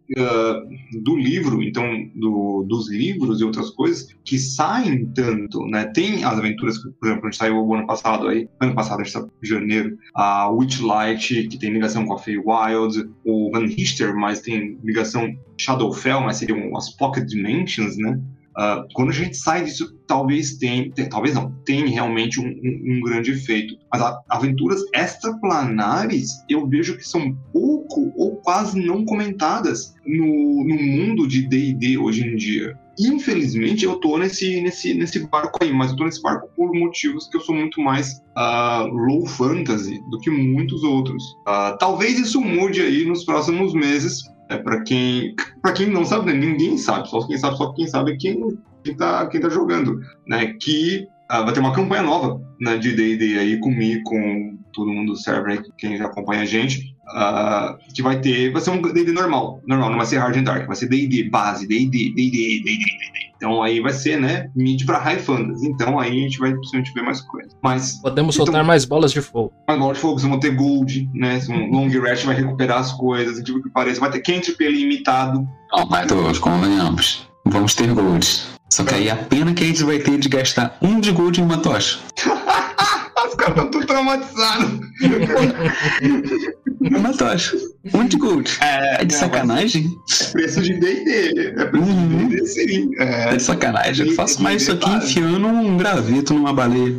do 1.03 1.17
livro, 1.17 1.63
então 1.63 1.85
do, 2.15 2.65
dos 2.69 2.91
livros 2.91 3.41
e 3.41 3.45
outras 3.45 3.71
coisas 3.71 4.15
que 4.25 4.39
saem 4.39 5.07
tanto, 5.07 5.65
né? 5.67 5.87
Tem 5.87 6.25
as 6.25 6.39
aventuras 6.39 6.79
por 6.79 7.07
exemplo, 7.07 7.27
a 7.27 7.31
gente 7.31 7.39
saiu 7.39 7.57
o 7.57 7.75
ano 7.75 7.87
passado 7.87 8.29
aí, 8.29 8.49
ano 8.61 8.75
passado, 8.75 9.01
a 9.01 9.05
gente 9.05 9.19
em 9.19 9.47
janeiro, 9.47 9.99
a 10.15 10.49
Witchlight, 10.51 11.49
que 11.49 11.59
tem 11.59 11.73
ligação 11.73 12.05
com 12.05 12.15
a 12.15 12.19
Feywild, 12.19 13.09
o 13.25 13.51
Van 13.51 13.67
Richter, 13.67 14.15
mas 14.15 14.41
tem 14.41 14.79
ligação 14.83 15.35
Shadowfell, 15.59 16.21
mas 16.21 16.37
seriam 16.37 16.77
as 16.77 16.95
Pocket 16.97 17.25
Dimensions, 17.25 17.97
né? 17.97 18.21
Uh, 18.57 18.87
quando 18.95 19.11
a 19.11 19.13
gente 19.15 19.37
sai 19.37 19.65
disso, 19.65 19.99
talvez 20.07 20.57
tenha, 20.59 20.91
talvez 21.11 21.35
não, 21.35 21.51
tem 21.65 21.89
realmente 21.89 22.41
um, 22.41 22.47
um, 22.47 22.97
um, 22.97 23.01
grande 23.01 23.33
efeito. 23.33 23.77
As 23.91 24.17
aventuras 24.29 24.81
extraplanares 24.95 26.31
eu 26.49 26.67
vejo 26.69 26.97
que 26.97 27.07
são 27.07 27.37
pouco 27.53 28.13
ou 28.17 28.37
quase 28.37 28.81
não 28.81 29.05
comentadas 29.05 29.95
no, 30.07 30.65
no 30.65 30.77
mundo 30.77 31.27
de 31.27 31.49
D&D 31.49 31.99
hoje 31.99 32.27
em 32.27 32.37
dia. 32.37 32.79
Infelizmente 32.99 33.85
eu 33.85 33.97
tô 33.97 34.17
nesse, 34.19 34.61
nesse, 34.61 34.95
nesse 34.95 35.27
barco 35.27 35.59
aí, 35.63 35.73
mas 35.73 35.91
eu 35.91 35.97
tô 35.97 36.05
nesse 36.05 36.23
barco 36.23 36.49
por 36.55 36.73
motivos 36.73 37.29
que 37.29 37.37
eu 37.37 37.41
sou 37.41 37.55
muito 37.55 37.81
mais 37.81 38.23
uh, 38.37 38.87
low 38.87 39.27
fantasy 39.27 40.01
do 40.11 40.19
que 40.21 40.31
muitos 40.31 40.85
outros. 40.85 41.23
Uh, 41.41 41.77
talvez 41.79 42.19
isso 42.19 42.41
mude 42.41 42.81
aí 42.81 43.05
nos 43.05 43.25
próximos 43.25 43.75
meses, 43.75 44.23
é 44.51 44.59
para 44.59 44.83
quem, 44.83 45.35
para 45.63 45.73
quem 45.73 45.87
não 45.87 46.05
sabe, 46.05 46.33
né? 46.33 46.35
ninguém 46.35 46.77
sabe, 46.77 47.09
só 47.09 47.27
quem 47.27 47.37
sabe, 47.39 47.57
só 47.57 47.73
quem 47.73 47.87
sabe 47.87 48.13
é 48.13 48.17
quem, 48.17 48.59
quem 48.83 48.97
tá, 48.97 49.27
quem 49.27 49.41
tá 49.41 49.49
jogando, 49.49 50.01
né? 50.27 50.55
Que 50.61 51.07
uh, 51.33 51.45
vai 51.45 51.53
ter 51.53 51.61
uma 51.61 51.75
campanha 51.75 52.03
nova, 52.03 52.41
né, 52.61 52.77
de 52.77 52.95
D&D 52.95 53.39
aí 53.39 53.59
comigo, 53.61 54.03
com 54.05 54.59
todo 54.73 54.93
mundo 54.93 55.13
do 55.13 55.19
server, 55.19 55.63
quem 55.79 55.97
já 55.97 56.07
acompanha 56.07 56.43
a 56.43 56.47
gente, 56.47 56.95
uh, 57.09 57.79
que 57.95 58.03
vai 58.03 58.21
ter, 58.21 58.53
vai 58.53 58.61
ser 58.61 58.71
um 58.71 58.83
D&D 58.83 59.13
normal, 59.13 59.61
normal, 59.67 59.91
não 59.91 59.97
vai 59.97 60.07
ser 60.07 60.19
Hard 60.19 60.37
and 60.37 60.45
Dark, 60.45 60.67
vai 60.67 60.77
ser 60.77 60.89
D&D 60.89 61.31
base, 61.31 61.67
D&D, 61.67 62.13
D&D, 62.15 62.31
D&D, 62.31 62.63
D&D. 62.63 63.24
Então 63.45 63.63
aí 63.63 63.79
vai 63.79 63.93
ser, 63.93 64.19
né, 64.19 64.49
mid 64.57 64.87
para 64.87 64.97
high 64.99 65.19
fantasy. 65.19 65.69
Então 65.69 66.01
aí 66.01 66.09
a 66.09 66.23
gente 66.23 66.39
vai 66.39 66.55
possivelmente 66.55 66.95
ver 66.95 67.03
mais 67.03 67.21
coisas. 67.21 67.53
Mas 67.63 68.01
podemos 68.01 68.35
então, 68.35 68.47
soltar 68.47 68.65
mais 68.65 68.87
bolas 68.87 69.13
de 69.13 69.21
fogo. 69.21 69.53
Mais 69.69 69.79
bolas 69.79 69.99
de 69.99 70.01
fogo, 70.01 70.19
vocês 70.19 70.31
vão 70.31 70.41
ter 70.41 70.53
gold, 70.53 71.11
né? 71.13 71.39
Um 71.51 71.71
long 71.71 71.89
rest 71.89 72.25
vai 72.25 72.37
recuperar 72.37 72.79
as 72.79 72.93
coisas, 72.93 73.45
tipo 73.45 73.63
que 73.63 73.69
pareça, 73.69 74.01
vai 74.01 74.11
ter 74.11 74.21
cantrip 74.21 74.59
limitado. 74.67 75.47
Não, 75.71 75.87
mas 75.91 76.07
todos 76.07 76.39
convenhamos. 76.39 77.29
Vamos 77.45 77.75
ter 77.75 77.93
gold. 77.93 78.27
Só 78.71 78.83
que 78.83 78.95
aí 78.95 79.11
a 79.11 79.17
pena 79.17 79.53
que 79.53 79.63
a 79.63 79.67
gente 79.67 79.85
vai 79.85 79.99
ter 79.99 80.17
de 80.19 80.31
gastar 80.31 80.79
um 80.81 80.99
de 80.99 81.13
gold 81.13 81.39
em 81.39 81.45
uma 81.45 81.59
tocha. 81.59 81.99
Os 83.29 83.35
caras 83.35 83.57
estão 83.57 83.71
tudo 83.71 83.87
traumatizados. 83.87 84.81
Uma 86.91 87.17
tocha. 87.17 87.57
Um 87.93 88.07
de 88.07 88.17
gold. 88.17 88.51
É, 88.61 89.03
é 89.03 89.05
de 89.05 89.15
sacanagem? 89.15 89.91
É 90.21 90.25
preço 90.33 90.63
de 90.63 90.75
D&D. 90.75 91.55
É 91.57 91.65
preço 91.65 91.87
uhum. 91.87 92.29
de 92.29 92.37
D&D, 92.37 92.47
sim. 92.47 92.91
É, 92.99 93.33
é 93.33 93.37
de 93.37 93.43
sacanagem. 93.43 94.09
Eu 94.09 94.15
faço 94.15 94.43
mais 94.43 94.63
isso 94.63 94.73
aqui 94.73 94.89
base. 94.89 95.07
enfiando 95.11 95.47
um 95.47 95.77
graveto 95.77 96.35
numa 96.35 96.53
baleia. 96.53 96.97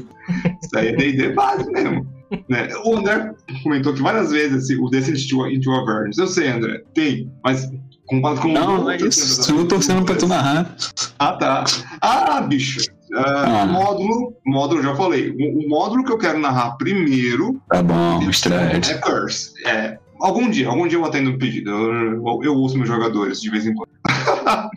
Isso 0.63 0.77
aí 0.77 0.87
é 0.87 0.95
D&D 0.95 1.29
base 1.33 1.69
mesmo. 1.71 2.15
Né? 2.49 2.67
O 2.83 2.97
André 2.97 3.33
comentou 3.63 3.93
que 3.93 4.01
várias 4.01 4.31
vezes 4.31 4.63
assim, 4.63 4.81
o 4.81 4.89
Descent 4.89 5.31
into 5.51 5.71
Avernus. 5.71 6.17
Eu 6.17 6.27
sei, 6.27 6.49
André, 6.49 6.81
tem, 6.93 7.31
mas 7.43 7.69
comparado 8.07 8.41
com 8.41 8.47
Não, 8.47 8.83
não 8.83 8.91
é 8.91 8.97
isso. 8.97 9.41
Estou 9.41 9.65
torcendo 9.65 10.03
pra 10.03 10.15
tu 10.15 10.27
narrar. 10.27 10.75
Ah, 11.19 11.33
tá. 11.33 11.63
Ah, 12.01 12.41
bicho. 12.41 12.94
Uh. 13.15 13.67
Módulo, 13.67 14.35
módulo, 14.45 14.83
já 14.83 14.95
falei. 14.95 15.31
O, 15.31 15.65
o, 15.65 15.69
módulo 15.69 16.03
que 16.03 16.11
eu 16.11 16.17
quero 16.17 16.37
narrar 16.37 16.71
primeiro. 16.77 17.61
Tá 17.69 17.81
bom, 17.81 18.21
Stride. 18.29 18.91
É 18.91 18.97
Curse. 18.97 19.53
É, 19.65 19.97
algum 20.19 20.49
dia, 20.49 20.67
algum 20.67 20.87
dia 20.87 20.97
eu 20.97 21.05
atendo 21.05 21.31
um 21.31 21.37
pedido. 21.37 21.71
Eu, 21.71 21.93
eu, 22.13 22.43
eu 22.43 22.55
ouço 22.55 22.77
meus 22.77 22.89
jogadores 22.89 23.41
de 23.41 23.49
vez 23.49 23.65
em 23.65 23.73
quando. 23.73 23.89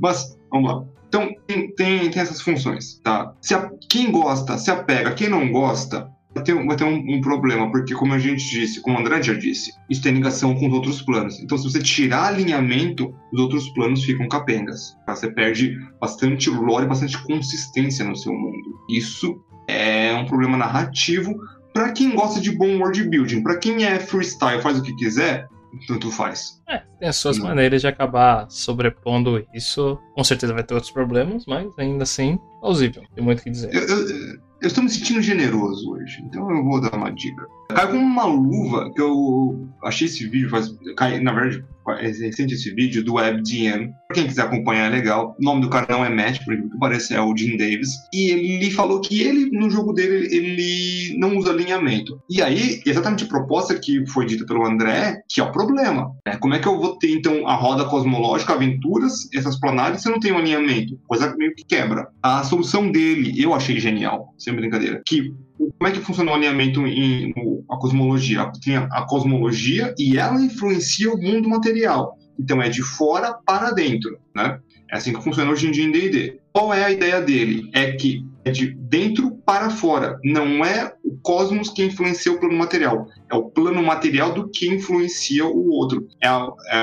Mas, 0.00 0.36
vamos 0.50 0.72
lá. 0.72 0.84
Então, 1.08 1.34
tem, 1.46 1.74
tem, 1.74 2.10
tem 2.10 2.22
essas 2.22 2.40
funções, 2.40 3.00
tá? 3.02 3.32
Se 3.40 3.54
a, 3.54 3.70
quem 3.88 4.10
gosta 4.10 4.58
se 4.58 4.70
apega, 4.70 5.14
quem 5.14 5.28
não 5.28 5.50
gosta, 5.50 6.10
ter, 6.42 6.54
vai 6.54 6.76
ter 6.76 6.84
um, 6.84 6.96
um, 6.96 7.20
problema, 7.20 7.70
porque 7.70 7.94
como 7.94 8.14
a 8.14 8.18
gente 8.18 8.48
disse, 8.48 8.80
como 8.80 8.96
o 8.96 9.00
André 9.00 9.22
já 9.22 9.34
disse, 9.34 9.72
isso 9.88 10.02
tem 10.02 10.12
ligação 10.12 10.54
com 10.54 10.66
os 10.66 10.72
outros 10.72 11.02
planos. 11.02 11.40
Então, 11.40 11.56
se 11.56 11.64
você 11.64 11.80
tirar 11.80 12.26
alinhamento, 12.26 13.14
os 13.32 13.40
outros 13.40 13.68
planos 13.70 14.04
ficam 14.04 14.28
capengas. 14.28 14.96
Tá? 15.06 15.14
Você 15.14 15.30
perde 15.30 15.76
bastante 16.00 16.50
lore, 16.50 16.86
bastante 16.86 17.22
consistência 17.24 18.04
no 18.04 18.16
seu 18.16 18.32
mundo. 18.32 18.78
Isso 18.90 19.40
é 19.68 20.14
um 20.14 20.26
problema 20.26 20.56
narrativo 20.56 21.34
para 21.72 21.92
quem 21.92 22.14
gosta 22.14 22.40
de 22.40 22.50
bom 22.50 22.78
world 22.78 23.02
building. 23.04 23.42
Para 23.42 23.58
quem 23.58 23.84
é 23.84 24.00
freestyle, 24.00 24.62
faz 24.62 24.78
o 24.78 24.82
que 24.82 24.94
quiser, 24.96 25.46
tanto 25.86 26.10
faz. 26.10 26.60
É, 26.68 26.82
tem 26.98 27.08
as 27.08 27.16
suas 27.16 27.38
Não. 27.38 27.46
maneiras 27.46 27.80
de 27.80 27.86
acabar 27.86 28.50
sobrepondo 28.50 29.46
isso. 29.54 29.98
Com 30.14 30.24
certeza 30.24 30.52
vai 30.52 30.64
ter 30.64 30.74
outros 30.74 30.92
problemas, 30.92 31.44
mas 31.46 31.66
ainda 31.78 32.02
assim, 32.02 32.38
plausível. 32.60 33.02
Tem 33.14 33.22
muito 33.22 33.40
o 33.40 33.42
que 33.42 33.50
dizer. 33.50 33.74
Eu, 33.74 33.82
eu, 33.82 34.47
eu 34.60 34.66
estou 34.66 34.82
me 34.82 34.90
sentindo 34.90 35.22
generoso 35.22 35.90
hoje, 35.92 36.20
então 36.24 36.50
eu 36.50 36.64
vou 36.64 36.80
dar 36.80 36.94
uma 36.96 37.10
dica. 37.10 37.46
Cai 37.70 37.86
como 37.86 38.02
uma 38.02 38.24
luva 38.24 38.92
que 38.92 39.00
eu 39.00 39.68
achei 39.84 40.06
esse 40.06 40.26
vídeo 40.28 40.50
faz. 40.50 40.74
Cai, 40.96 41.20
na 41.20 41.32
verdade, 41.32 41.64
é 42.00 42.08
recente 42.08 42.54
esse 42.54 42.74
vídeo 42.74 43.04
do 43.04 43.14
WebDM. 43.14 43.92
Quem 44.12 44.26
quiser 44.26 44.42
acompanhar 44.42 44.86
é 44.86 44.88
legal. 44.88 45.36
O 45.38 45.44
nome 45.44 45.60
do 45.60 45.68
cara 45.68 45.86
não 45.90 46.02
é 46.02 46.08
Matt, 46.08 46.42
por 46.42 46.54
exemplo, 46.54 46.70
que 46.70 46.78
parece 46.78 47.14
é 47.14 47.20
o 47.20 47.36
Jim 47.36 47.58
Davis. 47.58 47.90
E 48.10 48.30
ele 48.30 48.70
falou 48.70 49.02
que 49.02 49.20
ele, 49.20 49.50
no 49.50 49.68
jogo 49.68 49.92
dele, 49.92 50.34
ele 50.34 51.14
não 51.18 51.36
usa 51.36 51.50
alinhamento. 51.50 52.18
E 52.28 52.40
aí, 52.40 52.80
exatamente 52.86 53.24
a 53.24 53.28
proposta 53.28 53.78
que 53.78 54.06
foi 54.06 54.24
dita 54.24 54.46
pelo 54.46 54.64
André, 54.64 55.20
que 55.28 55.42
é 55.42 55.44
o 55.44 55.52
problema. 55.52 56.10
Né? 56.26 56.38
Como 56.38 56.54
é 56.54 56.58
que 56.58 56.66
eu 56.66 56.78
vou 56.78 56.96
ter, 56.96 57.10
então, 57.10 57.46
a 57.46 57.54
roda 57.54 57.84
cosmológica, 57.84 58.54
aventuras, 58.54 59.28
essas 59.34 59.60
planares, 59.60 60.00
se 60.00 60.08
eu 60.08 60.12
não 60.12 60.20
tenho 60.20 60.38
alinhamento? 60.38 60.98
Coisa 61.06 61.36
meio 61.36 61.54
que 61.54 61.66
quebra. 61.66 62.08
A 62.22 62.42
solução 62.44 62.90
dele, 62.90 63.34
eu 63.38 63.52
achei 63.52 63.78
genial, 63.78 64.34
sem 64.38 64.54
brincadeira. 64.54 65.02
Que 65.06 65.34
como 65.58 65.88
é 65.88 65.90
que 65.90 66.00
funciona 66.00 66.30
o 66.30 66.34
alinhamento 66.34 66.86
em 66.86 67.34
a 67.68 67.76
cosmologia? 67.76 68.50
Tem 68.64 68.76
a, 68.76 68.84
a, 68.84 69.06
cosmologia 69.06 69.92
e 69.98 70.16
ela 70.16 70.40
influencia 70.40 71.12
o 71.12 71.20
mundo 71.20 71.48
material. 71.48 72.16
Então 72.38 72.62
é 72.62 72.68
de 72.68 72.82
fora 72.82 73.34
para 73.34 73.70
dentro, 73.70 74.18
né? 74.34 74.60
É 74.90 74.96
assim 74.96 75.12
que 75.12 75.22
funciona 75.22 75.50
hoje 75.50 75.66
em 75.66 75.70
dia 75.70 75.84
em 75.84 75.90
D&D. 75.90 76.40
Qual 76.52 76.72
é 76.72 76.84
a 76.84 76.90
ideia 76.90 77.20
dele? 77.20 77.68
É 77.74 77.92
que 77.92 78.24
é 78.44 78.50
de 78.50 78.74
dentro 78.74 79.32
para 79.44 79.68
fora. 79.68 80.18
Não 80.24 80.64
é 80.64 80.94
o 81.04 81.16
cosmos 81.18 81.68
que 81.68 81.84
influencia 81.84 82.32
o 82.32 82.40
plano 82.40 82.56
material. 82.56 83.06
É 83.30 83.34
o 83.34 83.50
plano 83.50 83.82
material 83.82 84.32
do 84.32 84.48
que 84.48 84.66
influencia 84.66 85.44
o 85.46 85.68
outro. 85.70 86.08
É 86.22 86.28
a, 86.28 86.48
é 86.70 86.76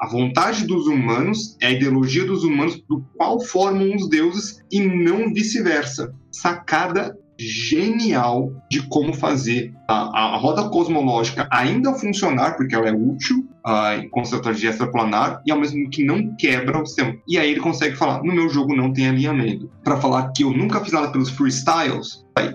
a 0.00 0.08
vontade 0.10 0.66
dos 0.66 0.86
humanos, 0.86 1.56
é 1.60 1.66
a 1.66 1.70
ideologia 1.70 2.24
dos 2.24 2.44
humanos 2.44 2.82
do 2.88 3.04
qual 3.16 3.40
formam 3.40 3.94
os 3.94 4.08
deuses 4.08 4.62
e 4.70 4.80
não 4.80 5.32
vice-versa. 5.32 6.14
Sacada 6.30 7.16
genial 7.38 8.52
de 8.70 8.82
como 8.88 9.12
fazer 9.12 9.72
a, 9.88 10.34
a, 10.34 10.36
roda 10.36 10.68
cosmológica 10.68 11.48
ainda 11.50 11.94
funcionar, 11.94 12.56
porque 12.56 12.74
ela 12.74 12.88
é 12.88 12.92
útil 12.92 13.48
uh, 13.66 14.00
em 14.00 14.22
estratégia 14.22 14.70
extraplanar, 14.70 15.42
e 15.46 15.52
ao 15.52 15.58
mesmo 15.58 15.76
tempo 15.76 15.90
que 15.90 16.04
não 16.04 16.36
quebra 16.36 16.82
o 16.82 16.86
sistema. 16.86 17.16
E 17.26 17.38
aí 17.38 17.50
ele 17.50 17.60
consegue 17.60 17.96
falar: 17.96 18.22
no 18.22 18.34
meu 18.34 18.48
jogo 18.48 18.76
não 18.76 18.92
tem 18.92 19.08
alinhamento. 19.08 19.70
Para 19.82 20.00
falar 20.00 20.32
que 20.32 20.44
eu 20.44 20.50
nunca 20.50 20.80
fiz 20.80 20.92
nada 20.92 21.10
pelos 21.10 21.30
freestyles, 21.30 22.24
aí. 22.36 22.54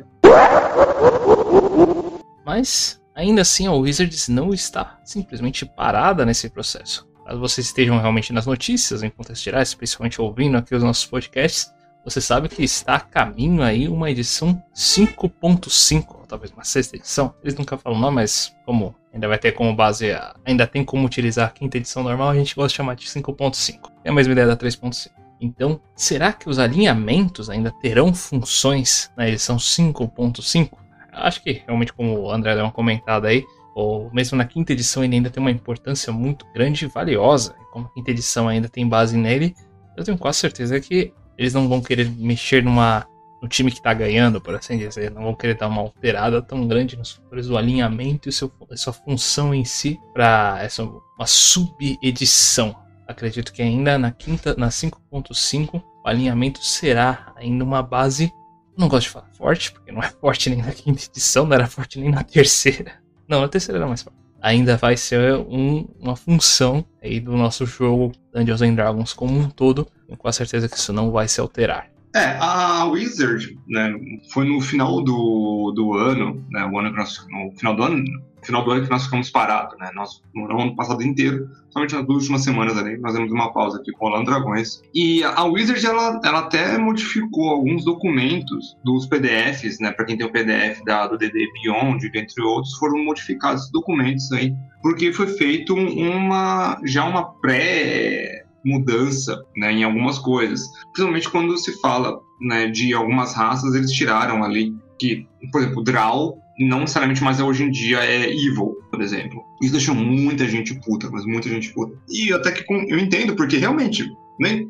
Mas, 2.46 3.02
ainda 3.16 3.42
assim, 3.42 3.68
a 3.68 3.74
Wizards 3.74 4.28
não 4.28 4.54
está 4.54 5.00
simplesmente 5.04 5.66
parada 5.66 6.26
nesse 6.26 6.50
processo. 6.50 7.08
Caso 7.26 7.40
vocês 7.40 7.68
estejam 7.68 8.00
realmente 8.00 8.34
nas 8.34 8.48
notícias, 8.48 9.04
em 9.04 9.10
contextos 9.10 9.44
gerais, 9.44 9.74
principalmente 9.76 10.20
ouvindo 10.20 10.58
aqui 10.58 10.74
os 10.74 10.82
nossos 10.82 11.06
podcasts, 11.06 11.72
você 12.04 12.22
sabe 12.22 12.50
que 12.50 12.64
está 12.64 12.96
a 12.96 13.00
caminho 13.00 13.62
aí 13.62 13.88
uma 13.88 14.10
edição 14.10 14.62
5.5, 14.74 16.26
talvez 16.28 16.52
uma 16.52 16.64
sexta 16.64 16.96
edição. 16.96 17.34
Eles 17.44 17.56
nunca 17.56 17.78
falam 17.78 18.00
não, 18.00 18.12
mas 18.12 18.56
como 18.66 18.96
ainda 19.14 19.28
vai 19.28 19.38
ter 19.38 19.52
como 19.52 19.76
base, 19.76 20.12
a, 20.12 20.36
ainda 20.46 20.66
tem 20.66 20.84
como 20.84 21.06
utilizar 21.06 21.48
a 21.48 21.52
quinta 21.52 21.78
edição 21.78 22.04
normal, 22.04 22.30
a 22.30 22.36
gente 22.36 22.56
gosta 22.56 22.70
de 22.70 22.76
chamar 22.76 22.96
de 22.96 23.06
5.5. 23.06 23.92
É 24.04 24.10
a 24.10 24.14
mesma 24.14 24.32
ideia 24.32 24.48
da 24.48 24.58
3.5. 24.58 25.10
Então, 25.42 25.80
será 25.96 26.34
que 26.34 26.50
os 26.50 26.60
alinhamentos 26.60 27.50
ainda 27.50 27.72
terão 27.82 28.14
funções 28.14 29.12
na 29.16 29.28
edição 29.28 29.58
5.5? 29.58 30.72
Acho 31.12 31.42
que 31.42 31.64
realmente 31.66 31.94
como 31.94 32.20
o 32.20 32.32
André 32.32 32.56
deu 32.56 32.64
uma 32.64 32.72
comentada 32.72 33.28
aí, 33.28 33.46
ou 33.76 34.12
mesmo 34.14 34.38
na 34.38 34.46
quinta 34.46 34.74
edição 34.74 35.04
ele 35.04 35.16
ainda 35.16 35.30
tem 35.30 35.42
uma 35.42 35.52
importância 35.52 36.12
muito 36.12 36.46
grande 36.54 36.86
e 36.86 36.88
valiosa. 36.88 37.56
Como 37.72 37.86
a 37.86 37.94
quinta 37.94 38.12
edição 38.12 38.48
ainda 38.48 38.68
tem 38.68 38.88
base 38.88 39.16
nele, 39.16 39.56
eu 39.96 40.04
tenho 40.04 40.18
quase 40.18 40.40
certeza 40.40 40.80
que 40.80 41.14
eles 41.40 41.54
não 41.54 41.70
vão 41.70 41.80
querer 41.82 42.12
mexer 42.12 42.62
numa, 42.62 43.08
no 43.42 43.48
time 43.48 43.72
que 43.72 43.82
tá 43.82 43.94
ganhando, 43.94 44.42
por 44.42 44.54
assim 44.54 44.78
dizer. 44.78 45.10
Não 45.10 45.24
vão 45.24 45.34
querer 45.34 45.56
dar 45.56 45.70
uma 45.70 45.80
alterada 45.80 46.42
tão 46.42 46.68
grande 46.68 46.98
nos 46.98 47.14
fatores 47.14 47.48
do 47.48 47.58
alinhamento 47.58 48.28
e 48.28 48.32
seu, 48.32 48.52
sua 48.76 48.92
função 48.92 49.56
em 49.56 49.64
si 49.64 49.98
para 50.14 50.60
essa 50.62 50.84
uma 50.84 51.26
sub-edição. 51.26 52.76
Acredito 53.08 53.54
que 53.54 53.62
ainda 53.62 53.98
na 53.98 54.12
quinta, 54.12 54.54
na 54.58 54.68
5.5, 54.68 55.82
o 55.82 56.08
alinhamento 56.08 56.62
será 56.62 57.32
ainda 57.38 57.64
uma 57.64 57.82
base. 57.82 58.30
Não 58.78 58.90
gosto 58.90 59.08
de 59.08 59.12
falar 59.12 59.30
forte, 59.32 59.72
porque 59.72 59.94
não 59.94 60.04
é 60.04 60.10
forte 60.10 60.50
nem 60.50 60.62
na 60.62 60.74
quinta 60.74 61.06
edição, 61.06 61.46
não 61.46 61.54
era 61.54 61.68
forte 61.68 62.00
nem 62.02 62.12
na 62.12 62.22
terceira. 62.22 63.02
Não, 63.30 63.40
na 63.40 63.48
terceira 63.48 63.80
era 63.80 63.88
mais 63.88 64.02
forte. 64.04 64.20
ainda 64.42 64.76
vai 64.76 64.98
ser 64.98 65.36
um, 65.36 65.88
uma 65.98 66.18
função 66.18 66.84
aí 67.02 67.22
do 67.22 67.38
nosso 67.38 67.66
jogo 67.66 68.12
Dungeons 68.34 68.62
and 68.62 68.76
Dragons 68.76 69.14
como 69.14 69.40
um 69.40 69.50
todo. 69.50 69.88
Tenho 70.10 70.18
quase 70.18 70.38
certeza 70.40 70.68
que 70.68 70.76
isso 70.76 70.92
não 70.92 71.12
vai 71.12 71.28
se 71.28 71.40
alterar. 71.40 71.88
É, 72.16 72.36
a 72.40 72.86
Wizard, 72.86 73.56
né, 73.68 73.94
foi 74.34 74.44
no 74.44 74.60
final 74.60 75.04
do, 75.04 75.72
do 75.76 75.94
ano, 75.94 76.44
né, 76.50 76.66
o 76.66 76.80
ano 76.80 76.90
que 76.90 76.98
nós, 76.98 77.24
no 77.30 77.52
final 77.56 77.76
do 77.76 77.84
ano, 77.84 78.04
final 78.42 78.64
do 78.66 78.72
ano 78.72 78.84
que 78.84 78.90
nós 78.90 79.04
ficamos 79.04 79.30
parados, 79.30 79.78
né, 79.78 79.92
nós, 79.94 80.20
no 80.34 80.60
ano 80.60 80.76
passado 80.76 81.04
inteiro, 81.04 81.48
somente 81.70 81.94
nas 81.94 82.08
duas 82.08 82.24
últimas 82.24 82.44
semanas 82.44 82.76
ali, 82.76 82.98
nós 82.98 83.14
demos 83.14 83.32
uma 83.32 83.54
pausa 83.54 83.78
aqui 83.78 83.92
com 83.92 84.08
Rolando 84.08 84.32
Dragões, 84.32 84.82
e 84.92 85.24
a 85.24 85.44
Wizard, 85.44 85.86
ela, 85.86 86.20
ela 86.26 86.40
até 86.40 86.80
modificou 86.80 87.50
alguns 87.50 87.86
documentos 87.86 88.76
dos 88.84 89.06
PDFs, 89.06 89.80
né, 89.80 89.92
para 89.92 90.06
quem 90.06 90.18
tem 90.18 90.26
o 90.26 90.32
PDF 90.32 90.84
da, 90.86 91.06
do 91.06 91.16
DD 91.16 91.46
Beyond, 91.62 92.10
entre 92.16 92.42
outros, 92.42 92.76
foram 92.80 92.98
modificados 93.06 93.62
esses 93.62 93.72
documentos 93.72 94.32
aí, 94.32 94.52
porque 94.82 95.14
foi 95.14 95.28
feito 95.28 95.76
uma, 95.76 96.82
já 96.86 97.06
uma 97.06 97.34
pré 97.40 98.39
mudança 98.66 99.42
né, 99.56 99.72
em 99.72 99.84
algumas 99.84 100.18
coisas. 100.20 100.68
Principalmente 100.94 101.30
quando 101.30 101.58
se 101.58 101.80
fala 101.82 102.20
né, 102.42 102.68
de 102.68 102.94
algumas 102.94 103.34
raças, 103.34 103.74
eles 103.76 103.92
tiraram 103.92 104.44
ali 104.44 104.74
que, 104.98 105.28
por 105.52 105.62
exemplo, 105.62 105.84
Drow 105.84 106.38
não 106.60 106.82
necessariamente 106.82 107.24
mais 107.24 107.40
é 107.40 107.44
hoje 107.44 107.64
em 107.64 107.72
dia 107.72 108.00
é 108.00 108.30
evil, 108.30 108.78
por 108.92 109.02
exemplo. 109.02 109.42
Isso 109.62 109.72
deixou 109.72 109.96
muita 109.96 110.48
gente 110.48 110.78
puta, 110.82 111.10
mas 111.10 111.26
muita 111.26 111.48
gente 111.48 111.74
puta. 111.74 111.98
E 112.10 112.34
até 112.34 112.52
que 112.52 112.66
eu 112.70 113.00
entendo, 113.00 113.36
porque 113.36 113.58
realmente, 113.58 114.06
nem, 114.40 114.70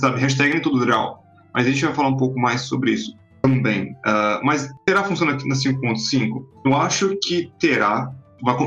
sabe, 0.00 0.20
hashtag 0.20 0.52
nem 0.52 0.62
tudo 0.62 0.84
Drow. 0.84 1.18
Mas 1.54 1.66
a 1.66 1.70
gente 1.70 1.84
vai 1.84 1.94
falar 1.94 2.08
um 2.08 2.16
pouco 2.16 2.38
mais 2.38 2.62
sobre 2.62 2.92
isso 2.92 3.16
também. 3.42 3.92
Uh, 3.92 4.42
mas 4.42 4.68
terá 4.84 5.04
função 5.04 5.28
aqui 5.28 5.46
na 5.48 5.54
5.5? 5.54 6.44
Eu 6.64 6.76
acho 6.76 7.16
que 7.22 7.52
terá. 7.60 8.10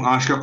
Acho 0.06 0.28
que 0.28 0.34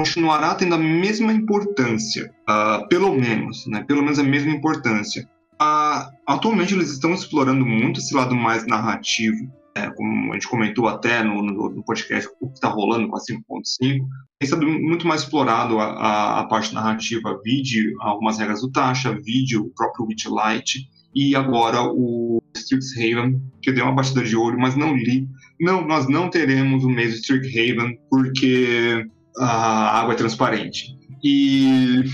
continuará 0.00 0.54
tendo 0.54 0.74
a 0.74 0.78
mesma 0.78 1.30
importância, 1.30 2.32
uh, 2.48 2.88
pelo 2.88 3.14
menos, 3.14 3.66
né? 3.66 3.84
Pelo 3.86 4.02
menos 4.02 4.18
a 4.18 4.22
mesma 4.22 4.50
importância. 4.50 5.28
Uh, 5.60 6.10
atualmente 6.26 6.72
eles 6.72 6.90
estão 6.90 7.12
explorando 7.12 7.66
muito 7.66 8.00
esse 8.00 8.14
lado 8.14 8.34
mais 8.34 8.66
narrativo, 8.66 9.44
né? 9.76 9.90
como 9.94 10.32
a 10.32 10.34
gente 10.36 10.48
comentou 10.48 10.88
até 10.88 11.22
no, 11.22 11.42
no, 11.42 11.68
no 11.68 11.84
podcast, 11.84 12.30
o 12.40 12.48
que 12.48 12.54
está 12.54 12.68
rolando 12.68 13.08
com 13.08 13.16
a 13.16 13.20
5.5. 13.20 14.06
Tem 14.38 14.48
sido 14.48 14.66
muito 14.66 15.06
mais 15.06 15.20
explorado 15.20 15.78
a, 15.78 15.84
a, 15.84 16.40
a 16.40 16.44
parte 16.44 16.72
narrativa, 16.72 17.38
vide 17.44 17.92
algumas 18.00 18.38
regras 18.38 18.62
do 18.62 18.72
Tasha, 18.72 19.12
vide 19.12 19.58
o 19.58 19.68
próprio 19.76 20.06
Witchlight, 20.06 20.88
e 21.14 21.36
agora 21.36 21.82
o 21.82 22.42
Strixhaven, 22.56 23.38
que 23.60 23.70
deu 23.70 23.84
uma 23.84 23.94
batida 23.94 24.24
de 24.24 24.34
olho, 24.34 24.58
mas 24.58 24.76
não 24.76 24.96
li. 24.96 25.28
Não, 25.60 25.86
nós 25.86 26.08
não 26.08 26.30
teremos 26.30 26.84
o 26.84 26.88
mês 26.88 27.16
Strixhaven, 27.16 27.98
porque 28.08 29.06
a 29.38 30.00
água 30.00 30.14
é 30.14 30.16
transparente. 30.16 30.96
E 31.22 32.04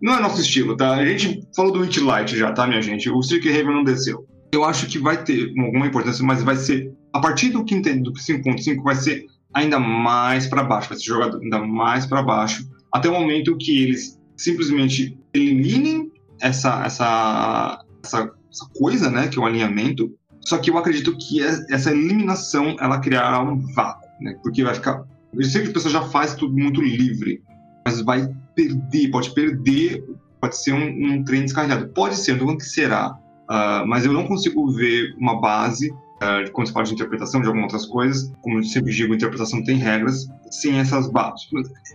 não 0.00 0.14
é 0.14 0.20
nosso 0.20 0.40
estilo, 0.40 0.76
tá? 0.76 0.94
A 0.94 1.06
gente 1.06 1.42
falou 1.54 1.72
do 1.72 2.04
Light 2.04 2.36
já, 2.36 2.52
tá, 2.52 2.66
minha 2.66 2.82
gente? 2.82 3.08
O 3.10 3.20
Raven 3.20 3.74
não 3.74 3.84
desceu. 3.84 4.26
Eu 4.52 4.64
acho 4.64 4.86
que 4.86 4.98
vai 4.98 5.22
ter 5.22 5.52
alguma 5.58 5.86
importância, 5.86 6.24
mas 6.24 6.42
vai 6.42 6.56
ser 6.56 6.92
a 7.12 7.20
partir 7.20 7.48
do 7.48 7.64
5.5 7.64 8.82
vai 8.82 8.94
ser 8.94 9.24
ainda 9.54 9.78
mais 9.78 10.46
para 10.46 10.62
baixo, 10.62 10.90
vai 10.90 10.98
ser 10.98 11.04
jogado 11.04 11.38
ainda 11.38 11.58
mais 11.58 12.04
para 12.04 12.22
baixo, 12.22 12.68
até 12.92 13.08
o 13.08 13.12
momento 13.12 13.56
que 13.56 13.82
eles 13.82 14.20
simplesmente 14.36 15.18
eliminem 15.32 16.12
essa 16.42 16.84
essa 16.84 17.82
essa, 18.04 18.30
essa 18.52 18.66
coisa, 18.78 19.10
né, 19.10 19.28
que 19.28 19.38
é 19.38 19.42
o 19.42 19.46
alinhamento. 19.46 20.14
Só 20.42 20.58
que 20.58 20.70
eu 20.70 20.78
acredito 20.78 21.16
que 21.16 21.42
essa 21.42 21.90
eliminação 21.90 22.76
ela 22.78 23.00
criará 23.00 23.42
um 23.42 23.58
vácuo, 23.74 24.06
né? 24.20 24.38
Porque 24.42 24.62
vai 24.62 24.74
ficar 24.74 25.02
eu 25.36 25.44
sei 25.44 25.62
que 25.62 25.70
a 25.70 25.72
pessoa 25.72 25.92
já 25.92 26.02
faz 26.02 26.34
tudo 26.34 26.56
muito 26.56 26.80
livre, 26.80 27.42
mas 27.84 28.00
vai 28.00 28.28
perder, 28.54 29.10
pode 29.10 29.30
perder, 29.34 30.04
pode 30.40 30.56
ser 30.56 30.72
um, 30.72 31.12
um 31.12 31.24
trem 31.24 31.42
descarregado. 31.42 31.88
Pode 31.88 32.16
ser, 32.16 32.32
não 32.32 32.42
estou 32.42 32.58
que 32.58 32.64
será, 32.64 33.12
uh, 33.12 33.86
mas 33.86 34.04
eu 34.04 34.12
não 34.12 34.26
consigo 34.26 34.70
ver 34.70 35.14
uma 35.18 35.40
base, 35.40 35.90
uh, 35.90 36.50
quando 36.52 36.66
se 36.66 36.72
fala 36.72 36.86
de 36.86 36.94
interpretação 36.94 37.40
de 37.40 37.46
algumas 37.46 37.72
outras 37.72 37.86
coisas, 37.86 38.32
como 38.42 38.58
eu 38.58 38.64
sempre 38.64 38.92
digo, 38.92 39.14
interpretação 39.14 39.62
tem 39.62 39.76
regras, 39.76 40.28
sem 40.50 40.78
essas 40.78 41.10
bases. 41.10 41.48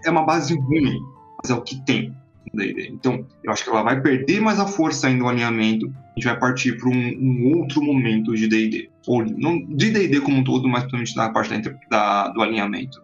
É 0.05 0.09
uma 0.09 0.23
base 0.23 0.57
ruim, 0.57 0.99
mas 1.41 1.51
é 1.51 1.53
o 1.53 1.61
que 1.61 1.83
tem. 1.85 2.15
Então, 2.53 3.25
eu 3.43 3.51
acho 3.51 3.63
que 3.63 3.69
ela 3.69 3.83
vai 3.83 4.01
perder 4.01 4.41
mais 4.41 4.59
a 4.59 4.67
força 4.67 5.07
ainda 5.07 5.23
no 5.23 5.29
alinhamento. 5.29 5.87
A 5.87 6.19
gente 6.19 6.25
vai 6.25 6.39
partir 6.39 6.77
para 6.77 6.89
um, 6.89 6.93
um, 6.93 7.57
outro 7.57 7.81
momento 7.81 8.35
de 8.35 8.47
D&D. 8.47 8.89
Ou 9.07 9.23
não 9.23 9.63
de 9.63 9.89
D&D 9.89 10.19
como 10.21 10.37
um 10.37 10.43
todo, 10.43 10.67
mas 10.67 10.83
principalmente 10.83 11.15
na 11.15 11.29
parte 11.29 11.57
da, 11.57 11.71
da, 11.89 12.27
do 12.29 12.41
alinhamento. 12.41 13.01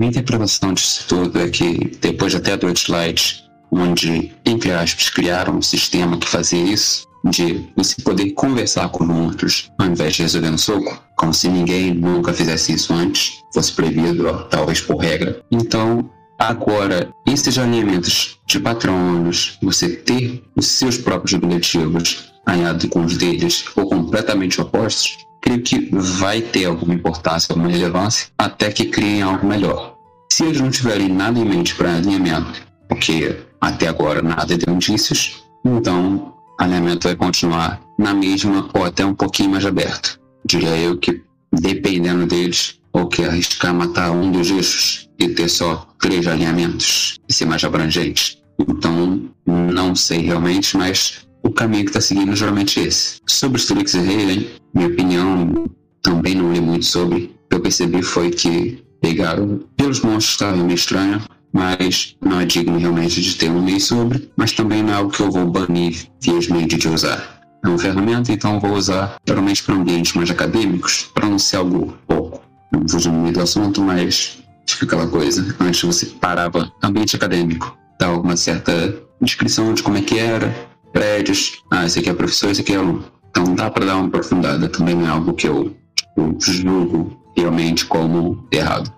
Minha 0.00 0.12
interpretação 0.12 0.72
disso 0.72 1.04
tudo 1.06 1.38
é 1.38 1.50
que 1.50 1.98
depois 2.00 2.34
até 2.34 2.56
do 2.56 2.72
Light, 2.88 3.44
onde, 3.70 4.32
entre 4.46 4.72
aspas, 4.72 5.10
criaram 5.10 5.58
um 5.58 5.60
sistema 5.60 6.16
que 6.16 6.26
fazia 6.26 6.58
isso, 6.58 7.06
de 7.22 7.68
você 7.76 8.00
poder 8.00 8.30
conversar 8.30 8.88
com 8.88 9.06
outros 9.26 9.70
ao 9.78 9.88
invés 9.88 10.14
de 10.16 10.22
resolver 10.22 10.48
no 10.48 10.56
soco, 10.56 11.04
como 11.18 11.34
se 11.34 11.50
ninguém 11.50 11.92
nunca 11.92 12.32
fizesse 12.32 12.72
isso 12.72 12.94
antes, 12.94 13.42
fosse 13.52 13.72
proibido, 13.72 14.46
talvez 14.48 14.80
por 14.80 14.96
regra. 14.96 15.42
Então, 15.50 16.08
agora, 16.38 17.12
esses 17.26 17.58
alinhamentos 17.58 18.38
de 18.46 18.58
patronos, 18.58 19.58
você 19.60 19.86
ter 19.96 20.42
os 20.56 20.64
seus 20.64 20.96
próprios 20.96 21.34
objetivos 21.34 22.32
alinhados 22.46 22.88
com 22.88 23.04
os 23.04 23.18
deles 23.18 23.66
ou 23.76 23.86
completamente 23.86 24.62
opostos, 24.62 25.18
creio 25.40 25.62
que 25.62 25.88
vai 25.92 26.40
ter 26.40 26.66
alguma 26.66 26.94
importância, 26.94 27.52
alguma 27.52 27.70
relevância, 27.70 28.28
até 28.38 28.70
que 28.70 28.86
criem 28.86 29.22
algo 29.22 29.46
melhor. 29.46 29.96
Se 30.32 30.44
eles 30.44 30.60
não 30.60 30.70
tiverem 30.70 31.08
nada 31.08 31.38
em 31.38 31.44
mente 31.44 31.74
para 31.74 31.96
alinhamento, 31.96 32.62
porque 32.88 33.36
até 33.60 33.88
agora 33.88 34.22
nada 34.22 34.56
deu 34.56 34.74
indícios, 34.74 35.44
então 35.64 36.34
alinhamento 36.58 37.08
vai 37.08 37.16
continuar 37.16 37.80
na 37.98 38.14
mesma 38.14 38.68
ou 38.74 38.84
até 38.84 39.04
um 39.04 39.14
pouquinho 39.14 39.50
mais 39.50 39.64
aberto. 39.64 40.20
Diria 40.44 40.76
eu 40.76 40.98
que, 40.98 41.22
dependendo 41.52 42.26
deles, 42.26 42.80
ou 42.92 43.06
que 43.06 43.22
arriscar 43.22 43.74
matar 43.74 44.10
um 44.10 44.30
dos 44.30 44.50
eixos 44.50 45.08
e 45.18 45.28
ter 45.28 45.48
só 45.48 45.86
três 46.00 46.26
alinhamentos 46.26 47.18
e 47.28 47.32
ser 47.32 47.44
mais 47.44 47.62
abrangente. 47.62 48.42
Então, 48.58 49.30
não 49.46 49.94
sei 49.94 50.20
realmente, 50.20 50.76
mas 50.76 51.26
o 51.42 51.50
caminho 51.50 51.84
que 51.84 51.90
está 51.90 52.00
seguindo 52.00 52.32
é 52.32 52.36
geralmente 52.36 52.80
esse. 52.80 53.20
Sobre 53.26 53.58
Strix 53.58 53.94
e 53.94 53.98
Halen, 53.98 54.50
minha 54.74 54.88
opinião 54.88 55.70
também 56.02 56.34
não 56.34 56.52
li 56.52 56.60
muito 56.60 56.84
sobre. 56.84 57.34
O 57.44 57.48
que 57.48 57.56
eu 57.56 57.60
percebi 57.60 58.02
foi 58.02 58.30
que 58.30 58.82
pegaram 59.00 59.60
pelos 59.76 60.00
monstros 60.00 60.34
estava 60.34 60.56
meio 60.56 60.74
estranho, 60.74 61.20
mas 61.52 62.16
não 62.20 62.40
é 62.40 62.46
digno 62.46 62.78
realmente 62.78 63.20
de 63.20 63.34
ter 63.34 63.50
um 63.50 63.64
lei 63.64 63.80
sobre, 63.80 64.30
mas 64.36 64.52
também 64.52 64.82
não 64.82 64.92
é 64.92 64.96
algo 64.96 65.10
que 65.10 65.20
eu 65.20 65.30
vou 65.30 65.46
banir 65.46 66.06
viasmente 66.20 66.76
de 66.76 66.88
usar. 66.88 67.40
É 67.64 67.68
uma 67.68 67.78
ferramenta, 67.78 68.32
então 68.32 68.60
vou 68.60 68.72
usar 68.72 69.16
geralmente 69.26 69.62
para 69.62 69.74
ambientes 69.74 70.14
mais 70.14 70.30
acadêmicos, 70.30 71.10
para 71.14 71.28
não 71.28 71.38
ser 71.38 71.56
algo 71.56 71.96
pouco. 72.06 72.40
Não 72.72 72.88
fujo 72.88 73.10
muito 73.10 73.36
do 73.36 73.42
assunto, 73.42 73.82
mas 73.82 74.38
fica 74.66 74.86
aquela 74.86 75.06
coisa. 75.06 75.54
Antes 75.60 75.82
você 75.82 76.06
parava 76.06 76.72
ambiente 76.82 77.16
acadêmico, 77.16 77.76
dava 77.98 78.18
uma 78.18 78.36
certa 78.36 78.94
descrição 79.20 79.74
de 79.74 79.82
como 79.82 79.98
é 79.98 80.00
que 80.00 80.18
era, 80.18 80.54
prédios. 80.92 81.62
Ah, 81.70 81.86
esse 81.86 81.98
aqui 81.98 82.10
é 82.10 82.14
professor, 82.14 82.50
esse 82.50 82.60
aqui 82.60 82.72
é 82.72 82.76
aluno. 82.76 83.04
Então 83.30 83.54
dá 83.54 83.70
para 83.70 83.86
dar 83.86 83.96
uma 83.96 84.08
aprofundada. 84.08 84.68
Também 84.68 84.94
não 84.94 85.06
é 85.06 85.10
algo 85.10 85.32
que 85.34 85.48
eu, 85.48 85.74
tipo, 85.94 86.36
julgo 86.38 87.16
realmente 87.36 87.86
como 87.86 88.46
errado. 88.52 88.92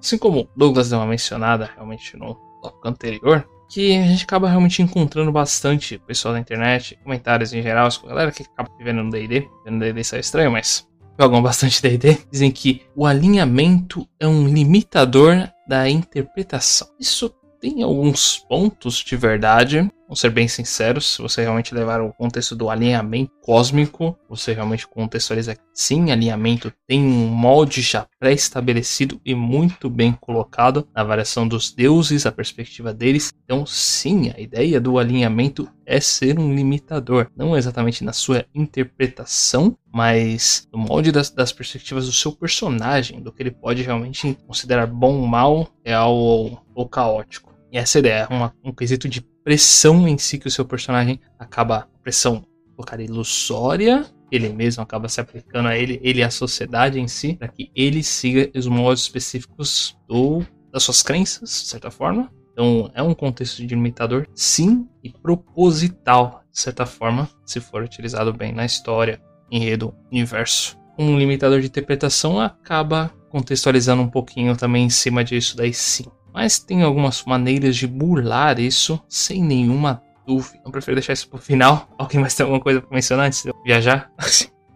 Assim 0.00 0.18
como 0.18 0.48
Douglas 0.56 0.90
deu 0.90 0.98
uma 0.98 1.06
mencionada 1.06 1.70
realmente 1.74 2.16
no 2.16 2.34
tópico 2.62 2.88
anterior, 2.88 3.46
que 3.68 3.96
a 3.96 4.06
gente 4.06 4.24
acaba 4.24 4.48
realmente 4.48 4.80
encontrando 4.82 5.30
bastante 5.30 5.98
pessoal 5.98 6.34
da 6.34 6.40
internet, 6.40 6.98
comentários 7.02 7.52
em 7.52 7.62
geral, 7.62 7.88
a 7.88 8.06
galera 8.06 8.32
que 8.32 8.42
acaba 8.42 8.70
vivendo 8.78 9.02
no 9.02 9.10
D&D, 9.10 9.48
vendo 9.64 9.80
D&D 9.80 10.04
sai 10.04 10.20
estranho, 10.20 10.50
mas 10.50 10.86
jogam 11.18 11.42
bastante 11.42 11.82
D&D, 11.82 12.18
dizem 12.30 12.50
que 12.50 12.82
o 12.94 13.04
alinhamento 13.04 14.08
é 14.20 14.26
um 14.26 14.46
limitador 14.46 15.48
da 15.66 15.88
interpretação. 15.88 16.88
Isso 16.98 17.34
tem 17.60 17.82
alguns 17.82 18.38
pontos 18.38 18.96
de 18.96 19.16
verdade, 19.16 19.90
Vamos 20.08 20.20
ser 20.20 20.30
bem 20.30 20.48
sinceros, 20.48 21.16
se 21.16 21.20
você 21.20 21.42
realmente 21.42 21.74
levar 21.74 22.00
o 22.00 22.14
contexto 22.14 22.56
do 22.56 22.70
alinhamento 22.70 23.30
cósmico, 23.42 24.18
você 24.26 24.54
realmente 24.54 24.88
contextualiza 24.88 25.54
que 25.54 25.60
sim, 25.74 26.10
alinhamento 26.10 26.72
tem 26.86 27.04
um 27.04 27.26
molde 27.26 27.82
já 27.82 28.06
pré-estabelecido 28.18 29.20
e 29.22 29.34
muito 29.34 29.90
bem 29.90 30.16
colocado 30.18 30.88
na 30.94 31.04
variação 31.04 31.46
dos 31.46 31.70
deuses, 31.74 32.24
a 32.24 32.32
perspectiva 32.32 32.94
deles. 32.94 33.34
Então, 33.44 33.66
sim, 33.66 34.32
a 34.34 34.40
ideia 34.40 34.80
do 34.80 34.98
alinhamento 34.98 35.68
é 35.84 36.00
ser 36.00 36.38
um 36.38 36.54
limitador, 36.54 37.30
não 37.36 37.54
exatamente 37.54 38.02
na 38.02 38.14
sua 38.14 38.46
interpretação, 38.54 39.76
mas 39.92 40.66
no 40.72 40.78
molde 40.78 41.12
das, 41.12 41.28
das 41.28 41.52
perspectivas 41.52 42.06
do 42.06 42.12
seu 42.12 42.32
personagem, 42.32 43.20
do 43.20 43.30
que 43.30 43.42
ele 43.42 43.50
pode 43.50 43.82
realmente 43.82 44.34
considerar 44.46 44.86
bom, 44.86 45.26
mal, 45.26 45.68
real 45.84 46.14
ou, 46.14 46.62
ou 46.74 46.88
caótico. 46.88 47.57
E 47.70 47.78
essa 47.78 47.98
ideia 47.98 48.26
é 48.28 48.34
uma, 48.34 48.54
um 48.64 48.72
quesito 48.72 49.08
de 49.08 49.20
pressão 49.20 50.06
em 50.08 50.16
si 50.18 50.38
que 50.38 50.48
o 50.48 50.50
seu 50.50 50.64
personagem 50.64 51.20
acaba. 51.38 51.88
Pressão, 52.02 52.44
colocar 52.74 52.98
ilusória, 53.00 54.06
ele 54.30 54.48
mesmo 54.50 54.82
acaba 54.82 55.08
se 55.08 55.20
aplicando 55.20 55.68
a 55.68 55.76
ele, 55.76 56.00
ele 56.02 56.20
e 56.20 56.22
a 56.22 56.30
sociedade 56.30 57.00
em 57.00 57.08
si, 57.08 57.34
para 57.34 57.48
que 57.48 57.70
ele 57.74 58.02
siga 58.02 58.50
os 58.56 58.66
moldes 58.66 59.02
específicos 59.02 59.98
do, 60.08 60.42
das 60.72 60.82
suas 60.82 61.02
crenças, 61.02 61.62
de 61.62 61.68
certa 61.68 61.90
forma. 61.90 62.30
Então 62.52 62.90
é 62.94 63.02
um 63.02 63.14
contexto 63.14 63.58
de 63.58 63.68
limitador, 63.68 64.26
sim, 64.34 64.88
e 65.02 65.10
proposital, 65.10 66.42
de 66.50 66.60
certa 66.60 66.84
forma, 66.84 67.28
se 67.44 67.60
for 67.60 67.82
utilizado 67.82 68.32
bem 68.32 68.52
na 68.52 68.64
história, 68.64 69.20
enredo, 69.50 69.94
universo. 70.10 70.76
Um 70.98 71.18
limitador 71.18 71.60
de 71.60 71.66
interpretação 71.66 72.40
acaba 72.40 73.10
contextualizando 73.30 74.02
um 74.02 74.08
pouquinho 74.08 74.56
também 74.56 74.84
em 74.84 74.90
cima 74.90 75.22
disso 75.22 75.56
daí 75.56 75.72
sim. 75.72 76.06
Mas 76.38 76.60
tem 76.60 76.84
algumas 76.84 77.24
maneiras 77.24 77.74
de 77.74 77.84
burlar 77.84 78.60
isso 78.60 79.02
sem 79.08 79.42
nenhuma 79.42 80.00
dúvida. 80.24 80.60
Eu 80.64 80.70
prefiro 80.70 80.94
deixar 80.94 81.12
isso 81.12 81.28
pro 81.28 81.36
final. 81.36 81.88
Alguém 81.98 82.20
mais 82.20 82.32
tem 82.36 82.44
alguma 82.44 82.60
coisa 82.60 82.80
pra 82.80 82.94
mencionar 82.94 83.26
antes 83.26 83.42
de 83.42 83.48
eu 83.48 83.54
viajar? 83.64 84.08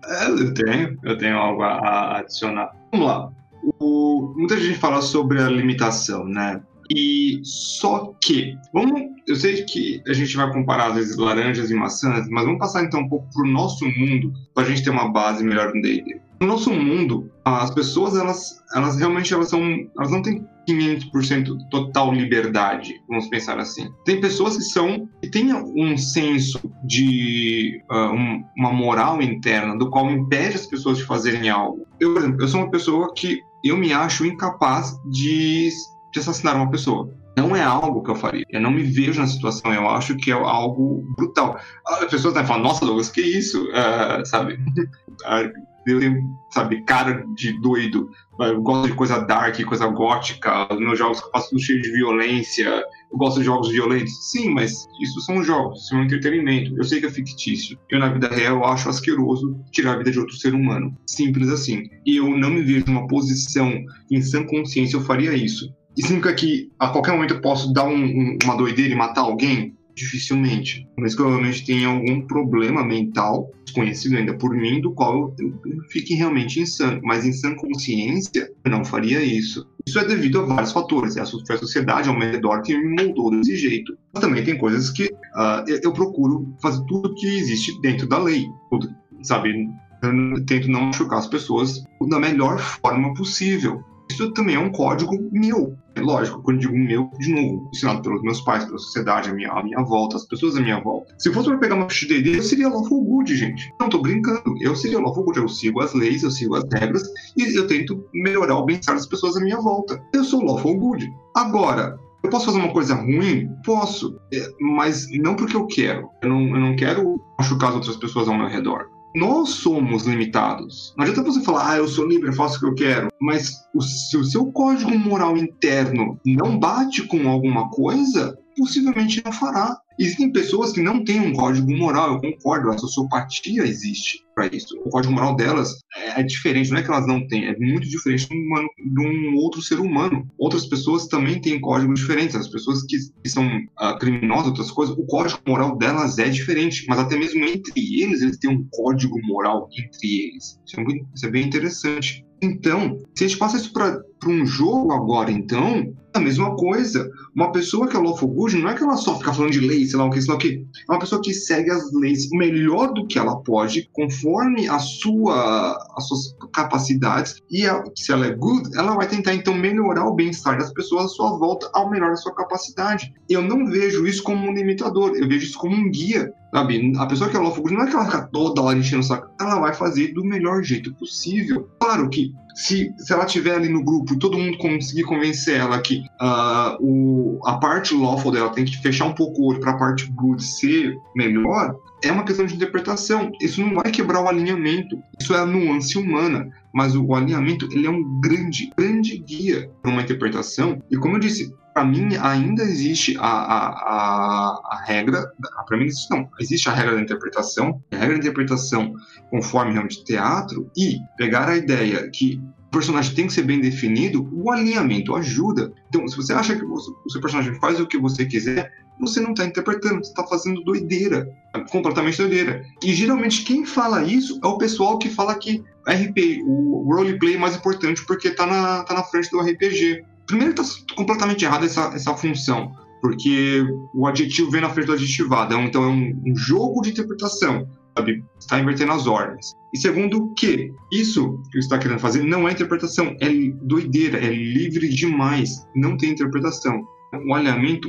É, 0.05 0.27
eu 0.27 0.53
tenho, 0.53 0.98
eu 1.05 1.16
tenho 1.16 1.38
algo 1.38 1.62
a 1.62 2.18
adicionar. 2.18 2.72
Vamos 2.90 3.07
lá. 3.07 3.31
O, 3.79 4.35
muita 4.37 4.59
gente 4.59 4.77
fala 4.77 5.01
sobre 5.01 5.40
a 5.40 5.48
limitação, 5.48 6.25
né? 6.25 6.61
E 6.90 7.40
só 7.44 8.12
que, 8.20 8.59
vamos, 8.75 9.01
eu 9.29 9.37
sei 9.37 9.62
que 9.62 10.03
a 10.09 10.12
gente 10.12 10.37
vai 10.37 10.53
comparar 10.53 10.88
às 10.88 10.94
vezes 10.96 11.16
laranjas 11.16 11.70
e 11.70 11.75
maçãs, 11.77 12.29
mas 12.29 12.44
vamos 12.44 12.59
passar 12.59 12.83
então 12.83 13.03
um 13.03 13.09
pouco 13.09 13.29
pro 13.33 13.46
nosso 13.46 13.87
mundo, 13.87 14.33
para 14.53 14.64
a 14.64 14.66
gente 14.66 14.83
ter 14.83 14.90
uma 14.90 15.12
base 15.12 15.44
melhor 15.44 15.72
no 15.72 15.81
D&D. 15.81 16.20
No 16.40 16.48
nosso 16.48 16.72
mundo, 16.72 17.31
as 17.44 17.70
pessoas 17.70 18.16
elas, 18.16 18.61
elas 18.75 18.98
realmente 18.98 19.33
elas 19.33 19.48
são, 19.48 19.62
elas 19.96 20.11
não 20.11 20.22
têm 20.22 20.44
500% 20.68 21.68
total 21.70 22.12
liberdade, 22.12 23.03
vamos 23.09 23.29
pensar 23.29 23.59
assim. 23.59 23.90
Tem 24.05 24.20
pessoas 24.20 24.57
que 24.57 24.64
são 24.64 25.09
que 25.20 25.31
têm 25.31 25.53
um 25.53 25.96
senso 25.96 26.61
de 26.85 27.83
uh, 27.90 28.12
um, 28.12 28.44
uma 28.57 28.72
moral 28.72 29.20
interna 29.20 29.77
do 29.77 29.90
qual 29.90 30.11
impede 30.11 30.57
as 30.57 30.66
pessoas 30.66 30.98
de 30.98 31.05
fazerem 31.05 31.48
algo. 31.48 31.87
Eu, 32.01 32.12
por 32.12 32.22
exemplo, 32.22 32.42
eu 32.42 32.48
sou 32.48 32.61
uma 32.61 32.70
pessoa 32.70 33.12
que 33.14 33.40
eu 33.64 33.77
me 33.77 33.92
acho 33.92 34.27
incapaz 34.27 34.96
de 35.11 35.70
de 36.12 36.20
assassinar 36.20 36.57
uma 36.57 36.70
pessoa. 36.70 37.11
Não 37.37 37.57
é 37.57 37.62
algo 37.62 38.03
que 38.03 38.11
eu 38.11 38.14
faria. 38.14 38.44
Eu 38.51 38.61
não 38.61 38.70
me 38.70 38.83
vejo 38.83 39.20
na 39.20 39.27
situação. 39.27 39.72
Eu 39.72 39.88
acho 39.88 40.16
que 40.16 40.31
é 40.31 40.35
algo 40.35 41.03
brutal. 41.16 41.59
As 41.87 42.11
pessoas 42.11 42.35
né, 42.35 42.44
falam, 42.44 42.62
nossa, 42.62 42.85
Douglas, 42.85 43.11
que 43.11 43.22
isso? 43.22 43.64
Uh, 43.70 44.25
sabe? 44.27 44.59
eu 45.87 46.01
tenho, 46.01 46.38
sabe, 46.51 46.83
cara 46.83 47.25
de 47.35 47.59
doido. 47.61 48.11
Eu 48.38 48.61
gosto 48.62 48.90
de 48.90 48.97
coisa 48.97 49.18
dark, 49.21 49.61
coisa 49.64 49.87
gótica. 49.87 50.73
Os 50.73 50.81
meus 50.81 50.99
jogos 50.99 51.21
faço 51.33 51.51
tudo 51.51 51.62
cheio 51.62 51.83
de 51.83 51.92
violência. 51.92 52.83
Eu 53.11 53.18
gosto 53.18 53.40
de 53.40 53.47
jogos 53.47 53.71
violentos. 53.71 54.31
Sim, 54.31 54.51
mas 54.51 54.87
isso 55.01 55.21
são 55.21 55.42
jogos, 55.42 55.85
isso 55.85 55.95
é 55.95 56.03
entretenimento. 56.03 56.77
Eu 56.77 56.85
sei 56.85 57.01
que 57.01 57.07
é 57.07 57.11
fictício. 57.11 57.79
Eu, 57.90 57.99
na 57.99 58.09
vida 58.12 58.29
real, 58.29 58.64
acho 58.64 58.88
asqueroso 58.88 59.57
tirar 59.71 59.95
a 59.95 59.99
vida 59.99 60.11
de 60.11 60.18
outro 60.18 60.37
ser 60.37 60.55
humano. 60.55 60.97
Simples 61.07 61.49
assim. 61.49 61.83
E 62.07 62.16
eu 62.16 62.37
não 62.37 62.51
me 62.51 62.62
vejo 62.62 62.87
numa 62.87 63.07
posição 63.07 63.73
em 64.11 64.23
sã 64.23 64.45
consciência 64.45 64.97
eu 64.97 65.03
faria 65.03 65.35
isso. 65.35 65.73
E 65.97 66.03
significa 66.03 66.35
que 66.35 66.71
a 66.79 66.88
qualquer 66.88 67.12
momento 67.12 67.35
eu 67.35 67.40
posso 67.40 67.73
dar 67.73 67.85
um, 67.85 68.05
um, 68.05 68.38
uma 68.45 68.57
doideira 68.57 68.92
e 68.92 68.97
matar 68.97 69.23
alguém? 69.23 69.77
Dificilmente. 69.94 70.87
Mas 70.98 71.14
provavelmente 71.14 71.64
tem 71.64 71.85
algum 71.85 72.22
problema 72.22 72.85
mental, 72.85 73.50
desconhecido 73.64 74.16
ainda 74.16 74.37
por 74.37 74.55
mim, 74.55 74.81
do 74.81 74.92
qual 74.92 75.35
eu, 75.38 75.61
eu 75.66 75.83
fique 75.90 76.14
realmente 76.14 76.61
insano. 76.61 77.00
Mas 77.02 77.24
em 77.24 77.33
sã 77.33 77.55
consciência, 77.55 78.50
eu 78.64 78.70
não 78.70 78.85
faria 78.85 79.22
isso. 79.22 79.66
Isso 79.87 79.98
é 79.98 80.05
devido 80.05 80.40
a 80.40 80.46
vários 80.46 80.72
fatores. 80.72 81.16
É 81.16 81.20
a 81.20 81.26
sociedade 81.26 82.09
ao 82.09 82.18
meu 82.18 82.31
redor 82.31 82.62
que 82.62 82.76
me 82.76 83.05
moldou 83.05 83.31
desse 83.31 83.57
jeito. 83.57 83.96
Mas 84.12 84.22
também 84.22 84.44
tem 84.44 84.57
coisas 84.57 84.90
que 84.90 85.05
uh, 85.05 85.64
eu, 85.66 85.81
eu, 85.83 85.92
procuro 85.92 86.55
fazer 86.62 86.85
tudo 86.87 87.14
que 87.14 87.26
existe 87.26 87.78
dentro 87.81 88.09
da 88.09 88.18
lei. 88.18 88.46
Tudo, 88.70 88.88
sabe? 89.22 89.68
Eu 90.02 90.44
tento 90.46 90.68
não 90.68 90.87
machucar 90.87 91.18
as 91.18 91.26
pessoas 91.26 91.85
da 92.09 92.18
melhor 92.18 92.59
forma 92.59 93.14
possível. 93.14 93.83
Isso 94.12 94.31
também 94.33 94.57
é 94.57 94.59
um 94.59 94.70
código 94.70 95.12
meu. 95.33 95.75
É 95.94 96.01
lógico, 96.01 96.42
quando 96.42 96.61
digo 96.61 96.77
meu, 96.77 97.11
de 97.18 97.35
novo, 97.35 97.68
ensinado 97.72 98.03
pelos 98.03 98.22
meus 98.22 98.40
pais, 98.42 98.64
pela 98.64 98.79
sociedade, 98.79 99.31
a 99.31 99.35
minha, 99.35 99.51
a 99.51 99.62
minha 99.62 99.83
volta, 99.83 100.16
as 100.16 100.27
pessoas 100.27 100.57
à 100.57 100.61
minha 100.61 100.81
volta. 100.81 101.14
Se 101.18 101.33
fosse 101.33 101.48
para 101.48 101.59
pegar 101.59 101.75
uma 101.75 101.88
ficha 101.88 102.12
eu 102.12 102.42
seria 102.42 102.68
lawful 102.68 103.03
good, 103.05 103.35
gente. 103.35 103.72
Não 103.81 103.88
tô 103.88 103.98
brincando. 103.98 104.55
Eu 104.61 104.77
seria 104.77 105.01
lawful 105.01 105.25
good. 105.25 105.38
Eu 105.38 105.48
sigo 105.48 105.81
as 105.81 105.94
leis, 105.94 106.22
eu 106.22 106.31
sigo 106.31 106.57
as 106.57 106.64
regras 106.72 107.03
e 107.37 107.59
eu 107.59 107.66
tento 107.66 108.05
melhorar 108.12 108.57
o 108.57 108.64
bem-estar 108.64 108.94
das 108.94 109.07
pessoas 109.07 109.37
à 109.37 109.40
minha 109.40 109.59
volta. 109.59 110.03
Eu 110.12 110.25
sou 110.25 110.44
lawful 110.44 110.77
good. 110.77 111.11
Agora, 111.35 111.98
eu 112.22 112.29
posso 112.31 112.46
fazer 112.46 112.59
uma 112.59 112.72
coisa 112.72 112.94
ruim? 112.94 113.48
Posso, 113.64 114.18
é, 114.33 114.46
mas 114.61 115.07
não 115.20 115.35
porque 115.35 115.57
eu 115.57 115.66
quero. 115.66 116.09
Eu 116.22 116.29
não, 116.29 116.40
eu 116.42 116.61
não 116.61 116.77
quero 116.77 117.20
machucar 117.38 117.70
as 117.70 117.77
outras 117.77 117.96
pessoas 117.96 118.29
ao 118.29 118.37
meu 118.37 118.48
redor 118.48 118.91
nós 119.14 119.51
somos 119.51 120.05
limitados. 120.07 120.94
Não 120.96 121.05
adianta 121.05 121.22
você 121.22 121.42
falar, 121.42 121.72
ah, 121.72 121.77
eu 121.77 121.88
sou 121.88 122.07
livre, 122.07 122.29
eu 122.29 122.35
faço 122.35 122.57
o 122.57 122.61
que 122.61 122.66
eu 122.66 122.75
quero. 122.75 123.09
Mas 123.20 123.66
se 123.81 124.16
o 124.16 124.25
seu 124.25 124.46
código 124.53 124.96
moral 124.98 125.37
interno 125.37 126.18
não 126.25 126.59
bate 126.59 127.03
com 127.03 127.29
alguma 127.29 127.68
coisa, 127.70 128.38
possivelmente 128.57 129.22
não 129.25 129.33
fará. 129.33 129.79
Existem 129.98 130.33
pessoas 130.33 130.72
que 130.72 130.81
não 130.81 131.05
têm 131.05 131.20
um 131.20 131.33
código 131.33 131.70
moral, 131.76 132.14
eu 132.14 132.20
concordo, 132.20 132.70
a 132.70 132.78
sociopatia 132.78 133.62
existe 133.62 134.24
para 134.35 134.46
isso. 134.46 134.74
O 134.85 134.90
código 134.90 135.12
moral 135.12 135.37
delas 135.37 135.78
é 136.16 136.22
diferente, 136.22 136.70
não 136.70 136.78
é 136.78 136.83
que 136.83 136.90
elas 136.90 137.07
não 137.07 137.26
têm, 137.26 137.46
é 137.46 137.57
muito 137.59 137.88
diferente 137.88 138.28
de 138.28 138.35
um, 138.35 138.40
humano, 138.40 138.68
de 138.78 139.07
um 139.07 139.37
outro 139.37 139.61
ser 139.62 139.78
humano. 139.78 140.26
Outras 140.38 140.66
pessoas 140.66 141.07
também 141.07 141.40
têm 141.40 141.61
códigos 141.61 142.00
diferentes, 142.00 142.35
as 142.35 142.48
pessoas 142.48 142.83
que, 142.85 142.96
que 143.22 143.28
são 143.28 143.46
uh, 143.46 143.98
criminosas, 143.98 144.48
outras 144.48 144.70
coisas, 144.70 144.96
o 144.96 145.05
código 145.07 145.40
moral 145.46 145.76
delas 145.76 146.18
é 146.18 146.28
diferente, 146.28 146.85
mas 146.88 146.98
até 146.98 147.16
mesmo 147.16 147.44
entre 147.44 147.72
eles, 147.76 148.22
eles 148.22 148.38
têm 148.38 148.50
um 148.50 148.66
código 148.70 149.20
moral 149.26 149.68
entre 149.72 150.28
eles. 150.28 150.59
Isso 150.66 150.81
é, 150.81 150.83
muito, 150.83 151.07
isso 151.14 151.26
é 151.26 151.31
bem 151.31 151.46
interessante. 151.46 152.24
Então, 152.42 152.98
se 153.14 153.24
a 153.24 153.28
gente 153.28 153.38
passa 153.38 153.57
isso 153.57 153.72
para 153.72 154.02
um 154.26 154.44
jogo 154.44 154.92
agora, 154.92 155.31
então, 155.31 155.94
é 156.14 156.18
a 156.18 156.20
mesma 156.20 156.57
coisa. 156.57 157.09
Uma 157.35 157.52
pessoa 157.52 157.87
que 157.87 157.96
é 157.96 158.00
lawful 158.00 158.28
good 158.28 158.57
não 158.59 158.68
é 158.68 158.74
que 158.74 158.83
ela 158.83 158.96
só 158.96 159.16
fica 159.16 159.33
falando 159.33 159.52
de 159.52 159.61
lei, 159.61 159.87
sei 159.87 159.96
lá 159.96 160.07
o 160.07 160.11
que, 160.11 160.20
sei 160.20 160.31
lá 160.31 160.37
o 160.37 160.38
que. 160.38 160.66
É 160.88 160.92
uma 160.92 160.98
pessoa 160.98 161.22
que 161.22 161.33
segue 161.33 161.70
as 161.70 161.92
leis 161.92 162.28
melhor 162.33 162.92
do 162.92 163.07
que 163.07 163.16
ela 163.16 163.40
pode, 163.42 163.88
conforme 163.92 164.68
a 164.68 164.81
sua, 164.81 165.78
as 165.96 166.09
suas 166.09 166.35
capacidades. 166.52 167.37
E 167.48 167.64
a, 167.64 167.83
se 167.96 168.11
ela 168.11 168.26
é 168.26 168.35
good, 168.35 168.76
ela 168.76 168.96
vai 168.96 169.07
tentar 169.07 169.35
então 169.35 169.55
melhorar 169.55 170.07
o 170.07 170.14
bem-estar 170.14 170.59
das 170.59 170.72
pessoas 170.72 171.05
à 171.05 171.09
sua 171.09 171.38
volta 171.38 171.70
ao 171.72 171.88
melhor 171.88 172.11
da 172.11 172.16
sua 172.16 172.35
capacidade. 172.35 173.14
Eu 173.28 173.40
não 173.40 173.66
vejo 173.66 174.05
isso 174.05 174.22
como 174.22 174.48
um 174.48 174.52
limitador, 174.52 175.12
eu 175.14 175.28
vejo 175.28 175.46
isso 175.46 175.59
como 175.59 175.76
um 175.76 175.90
guia. 175.90 176.33
Sabe? 176.53 176.93
A 176.99 177.07
pessoa 177.07 177.31
que 177.31 177.37
é 177.37 177.41
good 177.41 177.75
não 177.75 177.83
é 177.83 177.87
que 177.88 177.97
ela 177.97 178.05
fica 178.05 178.29
toda 178.31 178.61
hora 178.61 178.79
enchendo 178.79 179.01
o 179.01 179.05
saco, 179.05 179.31
ela 179.41 179.59
vai 179.59 179.73
fazer 179.73 180.12
do 180.12 180.23
melhor 180.23 180.62
jeito 180.62 180.93
possível. 180.95 181.67
Claro 181.81 182.11
que 182.11 182.31
se, 182.55 182.93
se 182.99 183.12
ela 183.12 183.25
estiver 183.25 183.55
ali 183.55 183.71
no 183.71 183.83
grupo 183.83 184.12
e 184.12 184.19
todo 184.19 184.37
mundo 184.37 184.59
conseguir 184.59 185.05
convencer 185.05 185.59
ela 185.59 185.81
que 185.81 186.05
uh, 186.21 186.77
o, 186.79 187.41
a 187.47 187.57
parte 187.57 187.95
lawful 187.95 188.31
dela 188.31 188.51
tem 188.51 188.67
que 188.67 188.77
fechar 188.83 189.07
um 189.07 189.15
pouco 189.15 189.41
o 189.41 189.47
olho 189.47 189.61
para 189.61 189.73
a 189.73 189.79
parte 189.79 190.05
good 190.12 190.45
ser 190.45 190.95
melhor, 191.17 191.75
é 192.05 192.12
uma 192.12 192.25
questão 192.25 192.45
de 192.45 192.55
interpretação. 192.55 193.33
Isso 193.41 193.62
não 193.62 193.75
vai 193.75 193.91
quebrar 193.91 194.23
o 194.23 194.29
alinhamento. 194.29 195.03
Isso 195.19 195.35
é 195.35 195.38
a 195.38 195.47
nuance 195.47 195.97
humana. 195.97 196.51
Mas 196.75 196.95
o 196.95 197.15
alinhamento 197.15 197.67
ele 197.73 197.87
é 197.87 197.91
um 197.91 198.21
grande, 198.21 198.71
grande 198.77 199.17
guia 199.19 199.71
para 199.81 199.91
uma 199.91 200.03
interpretação. 200.03 200.83
E 200.91 200.97
como 200.97 201.17
eu 201.17 201.21
disse, 201.21 201.55
para 201.72 201.85
mim 201.85 202.16
ainda 202.16 202.62
existe 202.62 203.16
a, 203.18 203.26
a, 203.26 203.68
a, 203.68 204.61
a 204.72 204.85
regra, 204.87 205.32
para 205.66 205.76
mim 205.76 205.87
existe, 205.87 206.11
não, 206.11 206.28
existe 206.38 206.68
a 206.68 206.72
regra 206.72 206.96
da 206.96 207.00
interpretação, 207.00 207.82
a 207.90 207.96
regra 207.96 208.14
da 208.14 208.20
interpretação 208.20 208.94
conforme 209.30 209.72
realmente 209.72 210.04
teatro, 210.04 210.70
e 210.76 210.98
pegar 211.16 211.48
a 211.48 211.56
ideia 211.56 212.11
que 212.11 212.40
o 212.68 212.70
personagem 212.70 213.14
tem 213.14 213.26
que 213.26 213.32
ser 213.32 213.42
bem 213.42 213.61
definido, 213.61 214.28
o 214.32 214.50
alinhamento 214.50 215.14
ajuda. 215.14 215.72
Então, 215.88 216.06
se 216.08 216.16
você 216.16 216.32
acha 216.32 216.56
que 216.56 216.64
o 216.64 216.78
seu 217.11 217.20
personagem 217.20 217.54
faz 217.61 217.78
o 217.80 217.87
que 217.87 217.98
você 217.98 218.24
quiser, 218.24 218.70
você 219.00 219.20
não 219.20 219.30
está 219.30 219.44
interpretando, 219.44 220.04
você 220.04 220.11
está 220.11 220.26
fazendo 220.26 220.62
doideira, 220.62 221.28
completamente 221.70 222.18
doideira. 222.18 222.64
E 222.82 222.92
geralmente 222.94 223.44
quem 223.44 223.64
fala 223.64 224.04
isso 224.04 224.38
é 224.42 224.46
o 224.46 224.58
pessoal 224.58 224.98
que 224.98 225.08
fala 225.08 225.35
que 225.35 225.62
RP, 225.87 226.42
o 226.46 226.94
roleplay 226.94 227.35
é 227.35 227.38
mais 227.38 227.56
importante 227.56 228.04
porque 228.06 228.28
está 228.28 228.46
na, 228.46 228.85
tá 228.85 228.94
na 228.94 229.02
frente 229.04 229.30
do 229.30 229.40
RPG. 229.40 230.04
Primeiro 230.26 230.54
está 230.54 230.94
completamente 230.94 231.44
errada 231.44 231.66
essa, 231.66 231.92
essa 231.94 232.14
função, 232.14 232.72
porque 233.00 233.64
o 233.94 234.06
adjetivo 234.06 234.50
vem 234.50 234.61
na 234.61 234.70
frente 234.70 234.87
do 234.87 234.92
adjetivado, 234.92 235.54
então 235.56 235.82
é 235.82 235.88
um, 235.88 236.22
um 236.26 236.37
jogo 236.37 236.80
de 236.82 236.90
interpretação, 236.90 237.68
sabe? 237.96 238.24
Está 238.38 238.61
invertendo 238.61 238.92
as 238.92 239.06
ordens. 239.06 239.52
E 239.74 239.78
segundo, 239.78 240.32
que 240.35 240.72
isso 240.92 241.42
que 241.50 241.58
está 241.58 241.78
querendo 241.78 241.98
fazer 241.98 242.22
não 242.22 242.46
é 242.46 242.52
interpretação, 242.52 243.16
é 243.20 243.28
doideira, 243.62 244.18
é 244.18 244.30
livre 244.30 244.88
demais, 244.88 245.66
não 245.74 245.96
tem 245.96 246.11
interpretação. 246.11 246.87
O 247.26 247.35
alinhamento, 247.35 247.88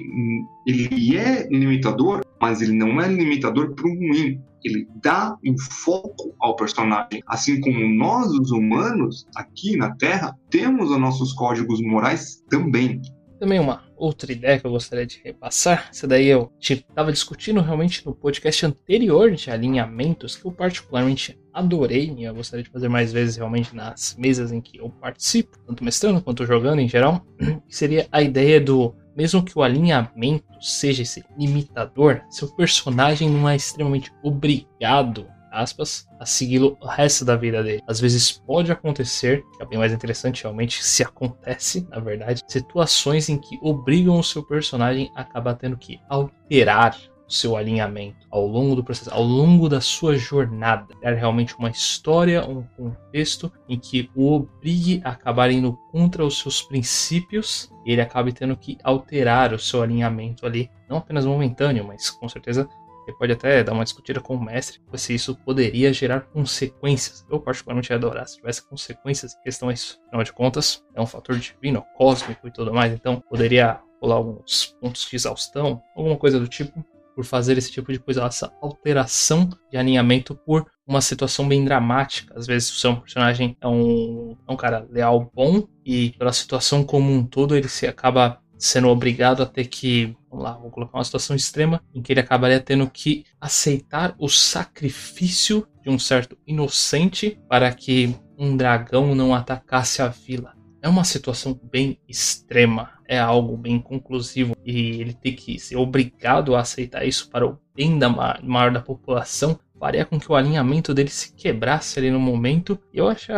ele 0.66 1.18
é 1.18 1.48
limitador, 1.50 2.26
mas 2.42 2.62
ele 2.62 2.74
não 2.74 3.00
é 3.02 3.08
limitador 3.08 3.74
para 3.74 3.86
o 3.86 3.94
ruim. 3.94 4.42
Ele 4.64 4.88
dá 5.02 5.38
um 5.46 5.58
foco 5.58 6.36
ao 6.40 6.56
personagem. 6.56 7.22
Assim 7.28 7.60
como 7.62 7.80
nós, 7.96 8.28
os 8.28 8.52
humanos, 8.52 9.26
aqui 9.36 9.76
na 9.76 9.96
Terra, 9.96 10.36
temos 10.50 10.90
os 10.92 11.00
nossos 11.00 11.34
códigos 11.34 11.82
morais 11.82 12.44
também. 12.50 13.02
Também 13.40 13.60
uma 13.60 13.84
outra 13.98 14.32
ideia 14.32 14.60
que 14.60 14.66
eu 14.66 14.72
gostaria 14.72 15.06
de 15.06 15.22
repassar, 15.24 15.90
essa 15.90 16.08
daí 16.08 16.28
eu 16.28 16.52
estava 16.60 17.12
discutindo 17.12 17.62
realmente 17.62 18.06
no 18.06 18.16
podcast 18.16 18.66
anterior 18.66 19.32
de 19.32 19.52
alinhamentos, 19.52 20.36
que 20.36 20.46
eu 20.46 20.52
particularmente 20.52 21.38
adorei 21.54 22.14
e 22.18 22.24
eu 22.24 22.34
gostaria 22.34 22.64
de 22.64 22.70
fazer 22.70 22.90
mais 22.90 23.12
vezes 23.14 23.36
realmente 23.36 23.76
nas 23.76 24.16
mesas 24.18 24.52
em 24.52 24.60
que 24.60 24.78
eu 24.78 24.90
participo, 24.90 25.58
tanto 25.66 25.84
mestrando 25.84 26.22
quanto 26.22 26.46
jogando 26.46 26.80
em 26.80 26.90
geral, 26.90 27.26
seria 27.70 28.08
a 28.12 28.22
ideia 28.22 28.60
do 28.60 28.96
mesmo 29.16 29.44
que 29.44 29.58
o 29.58 29.62
alinhamento 29.62 30.46
seja 30.60 31.04
esse 31.04 31.24
limitador, 31.38 32.22
seu 32.32 32.48
personagem 32.56 33.30
não 33.30 33.48
é 33.48 33.56
extremamente 33.56 34.12
obrigado 34.24 35.28
aspas, 35.54 36.08
a 36.20 36.26
segui-lo 36.26 36.76
o 36.82 36.88
resto 36.88 37.24
da 37.24 37.36
vida 37.36 37.62
dele. 37.64 37.84
Às 37.88 38.00
vezes 38.00 38.32
pode 38.32 38.72
acontecer, 38.72 39.44
que 39.56 39.62
é 39.62 39.66
bem 39.66 39.78
mais 39.78 39.94
interessante 39.94 40.44
realmente, 40.44 40.84
se 40.84 41.04
acontece, 41.04 41.88
na 41.90 42.00
verdade, 42.00 42.42
situações 42.48 43.30
em 43.30 43.38
que 43.38 43.60
obrigam 43.62 44.18
o 44.18 44.24
seu 44.24 44.44
personagem 44.44 45.12
a 45.16 45.22
acabar 45.22 45.54
tendo 45.54 45.78
que 45.78 46.00
alterar 46.10 46.98
seu 47.28 47.56
alinhamento 47.56 48.28
ao 48.30 48.46
longo 48.46 48.76
do 48.76 48.84
processo, 48.84 49.14
ao 49.14 49.24
longo 49.24 49.68
da 49.68 49.82
sua 49.82 50.16
jornada. 50.16 50.94
É 51.02 51.14
realmente 51.14 51.56
uma 51.58 51.70
história, 51.70 52.46
um 52.46 52.64
contexto 52.78 53.52
em 53.68 53.80
que 53.80 54.10
o 54.16 54.34
obrigue 54.34 55.02
a 55.04 55.12
acabar 55.12 55.52
indo 55.52 55.74
contra 55.92 56.26
os 56.26 56.40
seus 56.40 56.62
princípios 56.62 57.72
e 57.86 57.92
ele 57.92 58.02
acabe 58.02 58.32
tendo 58.32 58.56
que 58.56 58.78
alterar 58.84 59.54
o 59.54 59.60
seu 59.60 59.82
alinhamento 59.82 60.46
ali, 60.46 60.70
não 60.90 60.98
apenas 60.98 61.26
momentâneo, 61.26 61.86
mas 61.86 62.10
com 62.10 62.28
certeza 62.30 62.68
ele 63.08 63.18
pode 63.18 63.34
até 63.34 63.64
dar 63.64 63.74
uma 63.74 63.84
discutida 63.84 64.22
com 64.22 64.36
o 64.36 64.44
mestre 64.44 64.80
se 64.96 65.14
isso 65.14 65.36
poderia 65.36 65.92
gerar 65.92 66.22
consequências. 66.22 67.26
Eu 67.30 67.40
particularmente 67.40 67.92
ia 67.92 67.98
adorar 67.98 68.28
se 68.28 68.38
tivesse 68.38 68.68
consequências 68.68 69.36
em 69.36 69.44
questão 69.44 69.70
a 69.70 69.74
isso. 69.74 70.00
Afinal 70.08 70.24
de 70.24 70.32
contas, 70.32 70.84
é 70.96 71.02
um 71.02 71.06
fator 71.06 71.38
divino, 71.38 71.86
cósmico 71.98 72.48
e 72.48 72.52
tudo 72.52 72.74
mais, 72.74 72.94
então 72.94 73.22
poderia 73.30 73.82
rolar 74.02 74.16
alguns 74.16 74.78
pontos 74.80 75.08
de 75.10 75.16
exaustão, 75.16 75.82
alguma 75.96 76.18
coisa 76.18 76.40
do 76.40 76.48
tipo 76.48 76.84
por 77.16 77.26
fazer 77.26 77.58
esse 77.58 77.72
tipo 77.72 77.92
de 77.92 78.00
coisa, 78.00 78.24
essa 78.24 78.52
alteração 78.62 79.50
de 79.72 79.78
alinhamento 79.78 80.36
por 80.36 80.66
uma 80.86 81.02
situação 81.02 81.48
bem 81.48 81.64
dramática. 81.64 82.34
Às 82.38 82.46
vezes 82.46 82.70
o 82.72 82.76
seu 82.76 82.96
personagem 82.98 83.58
é 83.62 83.68
um, 83.68 84.36
é 84.48 84.52
um 84.52 84.58
cara 84.58 84.86
leal 84.90 85.32
bom 85.34 85.68
e 85.86 86.12
pela 86.12 86.34
situação 86.34 86.84
como 86.84 87.12
um 87.12 87.26
todo 87.26 87.56
ele 87.56 87.68
se 87.68 87.88
acaba 87.88 88.40
sendo 88.58 88.88
obrigado 88.88 89.44
a 89.44 89.46
ter 89.46 89.66
que, 89.66 90.16
vamos 90.30 90.46
lá, 90.46 90.54
vou 90.54 90.72
colocar 90.72 90.98
uma 90.98 91.04
situação 91.04 91.36
extrema 91.36 91.84
em 91.94 92.02
que 92.02 92.14
ele 92.14 92.22
acabaria 92.22 92.60
tendo 92.60 92.90
que 92.90 93.26
aceitar 93.40 94.16
o 94.18 94.30
sacrifício 94.30 95.68
de 95.84 95.90
um 95.90 96.00
certo 96.00 96.38
inocente 96.48 97.38
para 97.50 97.72
que 97.74 98.16
um 98.38 98.56
dragão 98.56 99.14
não 99.14 99.36
atacasse 99.36 100.02
a 100.02 100.08
vila. 100.08 100.54
É 100.82 100.88
uma 100.88 101.04
situação 101.04 101.60
bem 101.72 102.00
extrema, 102.08 102.92
é 103.08 103.20
algo 103.20 103.58
bem 103.58 103.80
conclusivo 103.80 104.56
e 104.66 105.02
ele 105.02 105.14
ter 105.14 105.34
que 105.34 105.60
ser 105.60 105.76
obrigado 105.76 106.56
a 106.56 106.62
aceitar 106.62 107.06
isso 107.06 107.30
para 107.30 107.46
o 107.46 107.58
bem 107.76 107.98
da 107.98 108.10
maior 108.10 108.72
da 108.72 108.80
população 108.80 109.60
faria 109.84 110.06
com 110.06 110.18
que 110.18 110.32
o 110.32 110.36
alinhamento 110.36 110.94
dele 110.94 111.10
se 111.10 111.34
quebrasse 111.34 112.00
ali 112.00 112.10
no 112.10 112.18
momento. 112.20 112.80
E 112.94 113.00
eu 113.00 113.10
acho 113.10 113.34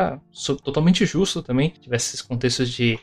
totalmente 0.64 1.04
justo 1.04 1.42
também 1.42 1.72
que 1.72 1.80
tivesse 1.80 2.10
esses 2.10 2.22
contextos 2.22 2.70
de 2.70 3.00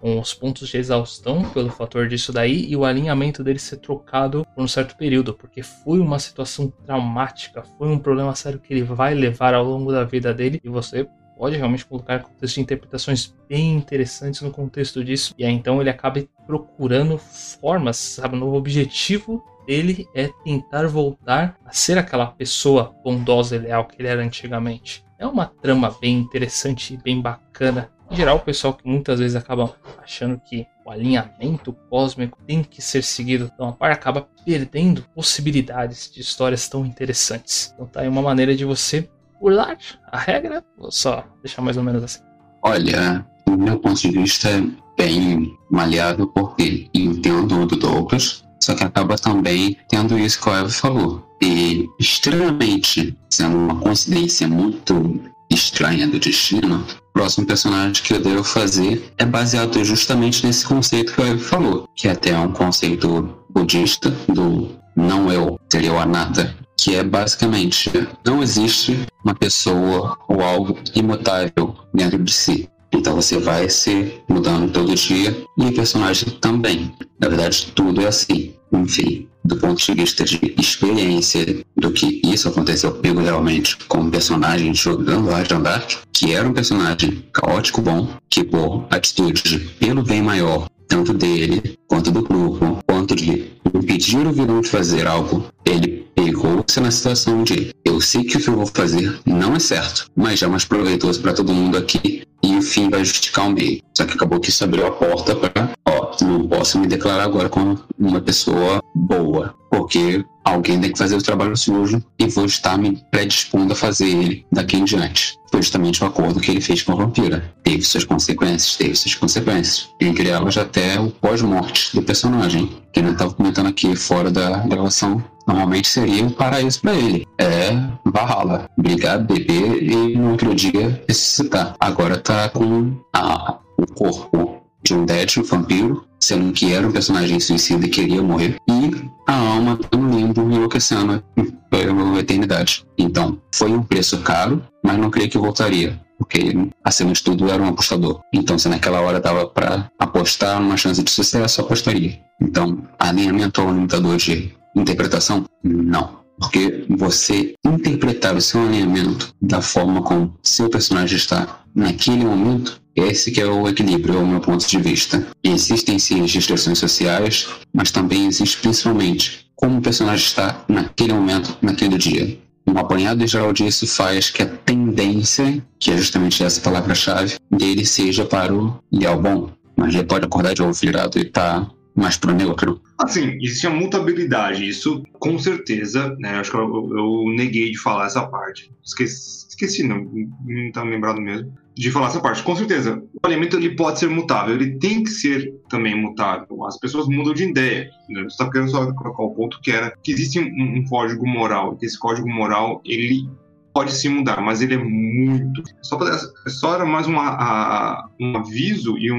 os 0.00 0.32
pontos 0.32 0.68
de 0.68 0.76
exaustão 0.78 1.50
pelo 1.50 1.70
fator 1.70 2.08
disso 2.08 2.32
daí 2.32 2.66
e 2.70 2.76
o 2.76 2.84
alinhamento 2.84 3.42
dele 3.42 3.58
ser 3.58 3.78
trocado 3.78 4.46
por 4.54 4.62
um 4.62 4.68
certo 4.68 4.96
período, 4.96 5.34
porque 5.34 5.62
foi 5.62 5.98
uma 5.98 6.18
situação 6.20 6.72
traumática, 6.86 7.64
foi 7.76 7.88
um 7.88 7.98
problema 7.98 8.34
sério 8.34 8.60
que 8.60 8.72
ele 8.72 8.84
vai 8.84 9.12
levar 9.12 9.54
ao 9.54 9.64
longo 9.64 9.90
da 9.90 10.04
vida 10.04 10.32
dele 10.32 10.60
e 10.62 10.68
você 10.68 11.06
pode 11.38 11.56
realmente 11.56 11.86
colocar 11.86 12.18
contexto 12.18 12.56
de 12.56 12.60
interpretações 12.60 13.34
bem 13.48 13.74
interessantes 13.74 14.42
no 14.42 14.50
contexto 14.50 15.04
disso. 15.04 15.32
E 15.38 15.44
aí 15.44 15.52
então 15.52 15.80
ele 15.80 15.88
acaba 15.88 16.22
procurando 16.46 17.16
formas, 17.16 17.96
sabe? 17.96 18.36
O 18.36 18.54
objetivo 18.54 19.44
dele 19.66 20.08
é 20.14 20.28
tentar 20.44 20.88
voltar 20.88 21.56
a 21.64 21.72
ser 21.72 21.96
aquela 21.96 22.26
pessoa 22.26 22.94
bondosa 23.04 23.54
e 23.54 23.58
leal 23.60 23.84
que 23.84 24.00
ele 24.00 24.08
era 24.08 24.22
antigamente. 24.22 25.04
É 25.18 25.26
uma 25.26 25.46
trama 25.46 25.94
bem 26.00 26.18
interessante 26.18 26.94
e 26.94 26.96
bem 26.96 27.20
bacana. 27.20 27.90
Em 28.10 28.16
geral, 28.16 28.36
o 28.38 28.40
pessoal 28.40 28.72
que 28.72 28.88
muitas 28.88 29.18
vezes 29.18 29.36
acaba 29.36 29.76
achando 30.02 30.40
que 30.40 30.66
o 30.86 30.90
alinhamento 30.90 31.74
cósmico 31.90 32.38
tem 32.46 32.62
que 32.62 32.80
ser 32.80 33.02
seguido, 33.04 33.50
então 33.52 33.68
a 33.68 33.72
par 33.72 33.90
acaba 33.90 34.26
perdendo 34.46 35.02
possibilidades 35.14 36.10
de 36.10 36.22
histórias 36.22 36.66
tão 36.66 36.86
interessantes. 36.86 37.70
Então 37.74 37.86
tá 37.86 38.00
aí 38.00 38.08
uma 38.08 38.22
maneira 38.22 38.56
de 38.56 38.64
você 38.64 39.06
burlar 39.40 39.78
a 40.10 40.18
regra? 40.18 40.64
Vou 40.78 40.90
só 40.90 41.24
deixar 41.42 41.62
mais 41.62 41.76
ou 41.76 41.82
menos 41.82 42.02
assim. 42.02 42.20
Olha, 42.62 43.24
do 43.46 43.56
meu 43.56 43.78
ponto 43.78 44.00
de 44.00 44.10
vista 44.10 44.48
é 44.48 44.62
bem 44.96 45.56
maleável 45.70 46.26
porque 46.28 46.88
entendo 46.92 47.66
do 47.66 47.76
Douglas, 47.76 48.44
só 48.60 48.74
que 48.74 48.84
acaba 48.84 49.16
também 49.16 49.76
tendo 49.88 50.18
isso 50.18 50.40
que 50.40 50.48
o 50.48 50.54
Eva 50.54 50.68
falou. 50.68 51.24
E 51.40 51.86
extremamente, 52.00 53.16
sendo 53.30 53.56
uma 53.56 53.76
coincidência 53.76 54.48
muito 54.48 55.20
estranha 55.50 56.06
do 56.06 56.18
destino, 56.18 56.84
o 57.10 57.12
próximo 57.12 57.46
personagem 57.46 58.02
que 58.02 58.12
eu 58.12 58.20
devo 58.20 58.44
fazer 58.44 59.12
é 59.16 59.24
baseado 59.24 59.82
justamente 59.84 60.44
nesse 60.44 60.66
conceito 60.66 61.14
que 61.14 61.20
o 61.20 61.24
Eva 61.24 61.38
falou, 61.38 61.88
que 61.94 62.08
é 62.08 62.10
até 62.10 62.36
um 62.36 62.52
conceito 62.52 63.38
budista 63.50 64.10
do 64.28 64.76
não 64.96 65.32
eu, 65.32 65.58
seria 65.72 65.92
o 65.92 65.98
anata, 65.98 66.54
que 66.78 66.94
é 66.94 67.02
basicamente 67.02 67.90
não 68.24 68.42
existe 68.42 69.06
uma 69.24 69.34
pessoa 69.34 70.16
ou 70.28 70.40
algo 70.40 70.78
imutável 70.94 71.74
dentro 71.92 72.22
de 72.22 72.32
si. 72.32 72.68
Então 72.92 73.16
você 73.16 73.38
vai 73.38 73.68
se 73.68 74.14
mudando 74.28 74.72
todo 74.72 74.94
dia 74.94 75.36
e 75.58 75.64
o 75.66 75.74
personagem 75.74 76.30
também. 76.40 76.94
Na 77.18 77.28
verdade, 77.28 77.72
tudo 77.74 78.00
é 78.00 78.06
assim. 78.06 78.54
Enfim, 78.72 79.28
do 79.44 79.56
ponto 79.56 79.82
de 79.82 79.94
vista 79.94 80.24
de 80.24 80.54
experiência 80.58 81.64
do 81.76 81.90
que 81.90 82.20
isso 82.24 82.48
aconteceu 82.48 82.92
comigo 82.92 83.20
realmente 83.20 83.76
com 83.88 83.98
um 83.98 84.10
personagem 84.10 84.74
jogando 84.74 85.30
Arkham 85.30 85.62
Dark, 85.62 85.90
que 86.12 86.32
era 86.32 86.48
um 86.48 86.52
personagem 86.52 87.24
caótico 87.32 87.82
bom, 87.82 88.08
que 88.30 88.44
por 88.44 88.86
atitude 88.90 89.58
pelo 89.80 90.02
bem 90.02 90.22
maior, 90.22 90.68
tanto 90.88 91.12
dele 91.12 91.78
quanto 91.86 92.10
do 92.10 92.22
grupo, 92.22 92.78
quanto 92.86 93.14
de 93.14 93.52
impedir 93.74 94.26
o 94.26 94.32
vilão 94.32 94.60
de 94.60 94.68
fazer 94.68 95.06
algo, 95.06 95.44
ele 95.64 96.08
pegou-se 96.14 96.80
na 96.80 96.90
situação 96.90 97.44
de 97.44 97.72
eu 97.84 98.00
sei 98.00 98.24
que 98.24 98.38
o 98.38 98.40
que 98.40 98.48
eu 98.48 98.56
vou 98.56 98.66
fazer 98.66 99.20
não 99.24 99.54
é 99.54 99.58
certo, 99.58 100.06
mas 100.16 100.42
é 100.42 100.46
mais 100.46 100.64
proveitoso 100.64 101.20
para 101.20 101.32
todo 101.32 101.52
mundo 101.52 101.76
aqui 101.76 102.22
e 102.42 102.56
o 102.56 102.62
fim 102.62 102.88
vai 102.88 103.04
justificar 103.04 103.46
o 103.46 103.52
meio. 103.52 103.80
Só 103.96 104.04
que 104.04 104.14
acabou 104.14 104.40
que 104.40 104.50
isso 104.50 104.64
abriu 104.64 104.86
a 104.86 104.90
porta 104.90 105.34
para, 105.36 105.70
ó, 105.86 106.16
não 106.22 106.48
posso 106.48 106.78
me 106.78 106.86
declarar 106.86 107.24
agora 107.24 107.48
como 107.48 107.78
uma 107.98 108.20
pessoa 108.20 108.80
boa, 108.94 109.54
porque 109.70 110.24
alguém 110.48 110.80
tem 110.80 110.92
que 110.92 110.98
fazer 110.98 111.16
o 111.16 111.22
trabalho 111.22 111.56
sujo 111.56 112.02
e 112.18 112.26
vou 112.26 112.46
estar 112.46 112.76
me 112.78 113.02
predispondo 113.10 113.72
a 113.72 113.76
fazer 113.76 114.08
ele 114.08 114.46
daqui 114.52 114.76
em 114.76 114.84
diante. 114.84 115.36
Foi 115.50 115.62
justamente 115.62 116.02
o 116.02 116.06
acordo 116.06 116.40
que 116.40 116.50
ele 116.50 116.60
fez 116.60 116.82
com 116.82 116.92
a 116.92 116.96
vampira. 116.96 117.52
Teve 117.62 117.82
suas 117.82 118.04
consequências, 118.04 118.76
teve 118.76 118.94
suas 118.94 119.14
consequências. 119.14 119.88
Entre 120.00 120.28
elas 120.28 120.56
até 120.56 121.00
o 121.00 121.10
pós-morte 121.10 121.94
do 121.94 122.02
personagem, 122.02 122.70
que 122.92 123.00
ele 123.00 123.10
estava 123.10 123.32
comentando 123.32 123.68
aqui 123.68 123.96
fora 123.96 124.30
da 124.30 124.58
gravação 124.58 125.24
normalmente 125.48 125.88
seria 125.88 126.22
um 126.22 126.30
paraíso 126.30 126.80
para 126.82 126.94
ele. 126.94 127.26
É 127.38 127.70
Valhalla, 128.04 128.68
brigar, 128.76 129.18
beber 129.24 129.82
e 129.82 130.16
no 130.16 130.32
outro 130.32 130.54
dia 130.54 131.02
ressuscitar. 131.08 131.74
Agora 131.80 132.18
tá 132.18 132.50
com 132.50 132.94
a, 133.14 133.56
o 133.78 133.86
corpo 133.86 134.62
de 134.82 134.94
um 134.94 135.04
dead, 135.04 135.38
um 135.38 135.42
vampiro, 135.42 136.04
sendo 136.20 136.52
que 136.52 136.72
era 136.72 136.86
um 136.86 136.92
personagem 136.92 137.38
suicida 137.40 137.86
e 137.86 137.90
queria 137.90 138.22
morrer, 138.22 138.56
e 138.68 138.90
a 139.26 139.34
alma 139.34 139.78
no 139.92 140.10
limbo 140.10 140.42
enlouquecendo 140.42 141.22
pela 141.70 142.18
eternidade. 142.18 142.84
Então, 142.96 143.40
foi 143.54 143.70
um 143.70 143.82
preço 143.82 144.18
caro, 144.18 144.62
mas 144.82 144.98
não 144.98 145.10
creio 145.10 145.30
que 145.30 145.38
voltaria 145.38 146.00
porque 146.18 146.52
acima 146.84 147.12
de 147.12 147.22
tudo 147.22 147.48
era 147.48 147.62
um 147.62 147.68
apostador. 147.68 148.20
Então, 148.32 148.58
se 148.58 148.68
naquela 148.68 149.00
hora 149.00 149.20
dava 149.20 149.46
para 149.46 149.88
apostar 149.98 150.60
uma 150.60 150.76
chance 150.76 151.02
de 151.02 151.10
sucesso, 151.10 151.60
apostaria. 151.60 152.18
Então, 152.42 152.82
alinhamento 152.98 153.60
ao 153.60 153.72
limitador 153.72 154.16
de 154.16 154.52
interpretação? 154.74 155.44
Não. 155.62 156.18
Porque 156.38 156.84
você 156.88 157.54
interpretar 157.64 158.36
o 158.36 158.40
seu 158.40 158.62
alinhamento 158.62 159.34
da 159.40 159.60
forma 159.60 160.02
como 160.02 160.34
seu 160.42 160.68
personagem 160.68 161.16
está 161.16 161.62
naquele 161.74 162.24
momento, 162.24 162.80
esse 162.94 163.30
que 163.30 163.40
é 163.40 163.46
o 163.46 163.68
equilíbrio, 163.68 164.16
é 164.16 164.18
o 164.18 164.26
meu 164.26 164.40
ponto 164.40 164.66
de 164.66 164.78
vista. 164.78 165.26
Existem 165.42 165.98
sim 165.98 166.22
as 166.22 166.32
restrições 166.32 166.78
sociais, 166.78 167.48
mas 167.72 167.90
também 167.90 168.26
existe 168.26 168.58
principalmente 168.58 169.48
como 169.54 169.78
o 169.78 169.82
personagem 169.82 170.24
está 170.24 170.64
naquele 170.68 171.12
momento, 171.12 171.56
naquele 171.60 171.98
dia. 171.98 172.38
Um 172.66 172.76
apanhado 172.78 173.26
geral 173.26 173.52
disso 173.52 173.86
faz 173.86 174.30
que 174.30 174.42
a 174.42 174.46
tendência, 174.46 175.64
que 175.80 175.90
é 175.90 175.96
justamente 175.96 176.44
essa 176.44 176.60
palavra-chave, 176.60 177.36
dele 177.50 177.86
seja 177.86 178.24
para 178.24 178.54
o 178.54 178.78
ideal 178.92 179.20
bom. 179.20 179.50
Mas 179.76 179.94
ele 179.94 180.04
pode 180.04 180.26
acordar 180.26 180.54
de 180.54 180.62
ovo 180.62 180.72
virado 180.72 181.18
e 181.18 181.24
tá 181.24 181.66
mais 181.98 182.16
pro 182.16 182.32
neutro. 182.32 182.80
Assim, 182.98 183.36
existe 183.40 183.66
a 183.66 183.70
mutabilidade, 183.70 184.66
isso 184.66 185.02
com 185.14 185.38
certeza, 185.38 186.16
né? 186.18 186.38
Acho 186.38 186.50
que 186.50 186.56
eu, 186.56 186.96
eu, 186.96 187.34
neguei 187.34 187.70
de 187.70 187.78
falar 187.78 188.06
essa 188.06 188.26
parte. 188.26 188.72
Esqueci, 188.84 189.46
esqueci 189.48 189.82
não, 189.82 190.04
não 190.44 190.72
tá 190.72 190.82
lembrado 190.82 191.20
mesmo 191.20 191.52
de 191.78 191.92
falar 191.92 192.08
essa 192.08 192.20
parte. 192.20 192.42
Com 192.42 192.56
certeza, 192.56 193.00
o 193.14 193.26
alimento 193.26 193.56
ele 193.56 193.76
pode 193.76 194.00
ser 194.00 194.08
mutável, 194.08 194.54
ele 194.54 194.78
tem 194.78 195.04
que 195.04 195.10
ser 195.10 195.54
também 195.68 195.94
mutável. 195.94 196.64
As 196.64 196.76
pessoas 196.78 197.06
mudam 197.06 197.32
de 197.32 197.44
ideia. 197.44 197.88
Né? 198.08 198.22
Você 198.22 198.26
está 198.26 198.50
querendo 198.50 198.70
só 198.70 198.92
colocar 198.92 199.22
o 199.22 199.34
ponto 199.34 199.60
que 199.60 199.70
era 199.70 199.94
que 200.02 200.10
existe 200.10 200.40
um, 200.40 200.78
um 200.78 200.84
código 200.84 201.24
moral, 201.26 201.76
que 201.76 201.86
esse 201.86 201.96
código 201.96 202.28
moral 202.28 202.82
ele 202.84 203.28
pode 203.72 203.92
se 203.92 204.08
mudar, 204.08 204.40
mas 204.40 204.60
ele 204.60 204.74
é 204.74 204.78
muito. 204.78 205.62
Só, 205.82 205.96
pra, 205.96 206.18
só 206.48 206.74
era 206.74 206.84
mais 206.84 207.06
uma, 207.06 207.28
a, 207.28 208.08
um 208.20 208.36
aviso 208.36 208.96
e 208.98 209.10
um, 209.12 209.18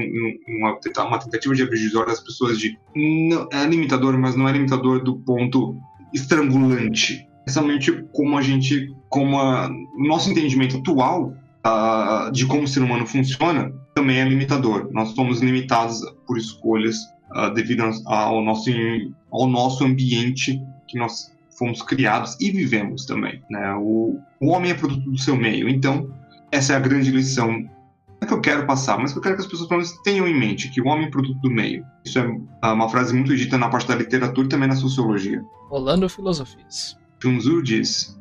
uma, 0.58 0.78
uma, 1.06 1.18
tentativa 1.18 1.54
de 1.54 1.62
olhos 1.62 1.94
das 1.94 2.20
pessoas 2.20 2.58
de 2.58 2.78
não, 2.94 3.48
é 3.52 3.64
limitador, 3.66 4.18
mas 4.18 4.36
não 4.36 4.48
é 4.48 4.52
limitador 4.52 5.02
do 5.02 5.16
ponto 5.16 5.76
estrangulante. 6.12 7.26
Exatamente 7.46 8.04
como 8.12 8.36
a 8.36 8.42
gente, 8.42 8.94
como 9.08 9.36
o 9.38 10.06
nosso 10.06 10.30
entendimento 10.30 10.76
atual 10.76 11.34
uh, 11.66 12.30
de 12.32 12.46
como 12.46 12.64
o 12.64 12.68
ser 12.68 12.82
humano 12.82 13.06
funciona, 13.06 13.72
também 13.94 14.18
é 14.18 14.24
limitador. 14.24 14.88
Nós 14.92 15.10
somos 15.10 15.40
limitados 15.40 16.00
por 16.26 16.38
escolhas 16.38 16.96
uh, 17.34 17.52
devido 17.54 17.82
ao 18.06 18.42
nosso, 18.42 18.70
ao 19.32 19.46
nosso 19.48 19.84
ambiente 19.84 20.60
que 20.86 20.98
nós 20.98 21.32
fomos 21.60 21.82
criados 21.82 22.38
e 22.40 22.50
vivemos 22.50 23.04
também. 23.04 23.42
Né? 23.50 23.74
O, 23.74 24.18
o 24.40 24.48
homem 24.48 24.70
é 24.70 24.74
produto 24.74 25.10
do 25.10 25.18
seu 25.18 25.36
meio. 25.36 25.68
Então, 25.68 26.10
essa 26.50 26.72
é 26.72 26.76
a 26.76 26.80
grande 26.80 27.10
lição 27.10 27.68
é 28.22 28.26
que 28.26 28.34
eu 28.34 28.40
quero 28.40 28.66
passar, 28.66 28.98
mas 28.98 29.12
que 29.12 29.18
eu 29.18 29.22
quero 29.22 29.36
que 29.36 29.42
as 29.42 29.46
pessoas 29.46 29.68
pelo 29.68 29.80
menos 29.80 29.96
tenham 30.02 30.26
em 30.26 30.38
mente 30.38 30.70
que 30.70 30.80
o 30.80 30.86
homem 30.86 31.06
é 31.06 31.10
produto 31.10 31.38
do 31.40 31.50
meio. 31.50 31.84
Isso 32.04 32.18
é 32.18 32.70
uma 32.72 32.88
frase 32.88 33.14
muito 33.14 33.34
dita 33.34 33.56
na 33.56 33.68
parte 33.68 33.88
da 33.88 33.94
literatura 33.94 34.46
e 34.46 34.50
também 34.50 34.68
na 34.68 34.76
sociologia. 34.76 35.42
Rolando 35.68 36.08
filosofias. 36.08 36.98
Sun 37.22 37.38
Tzu 37.38 37.62
diz: 37.62 38.18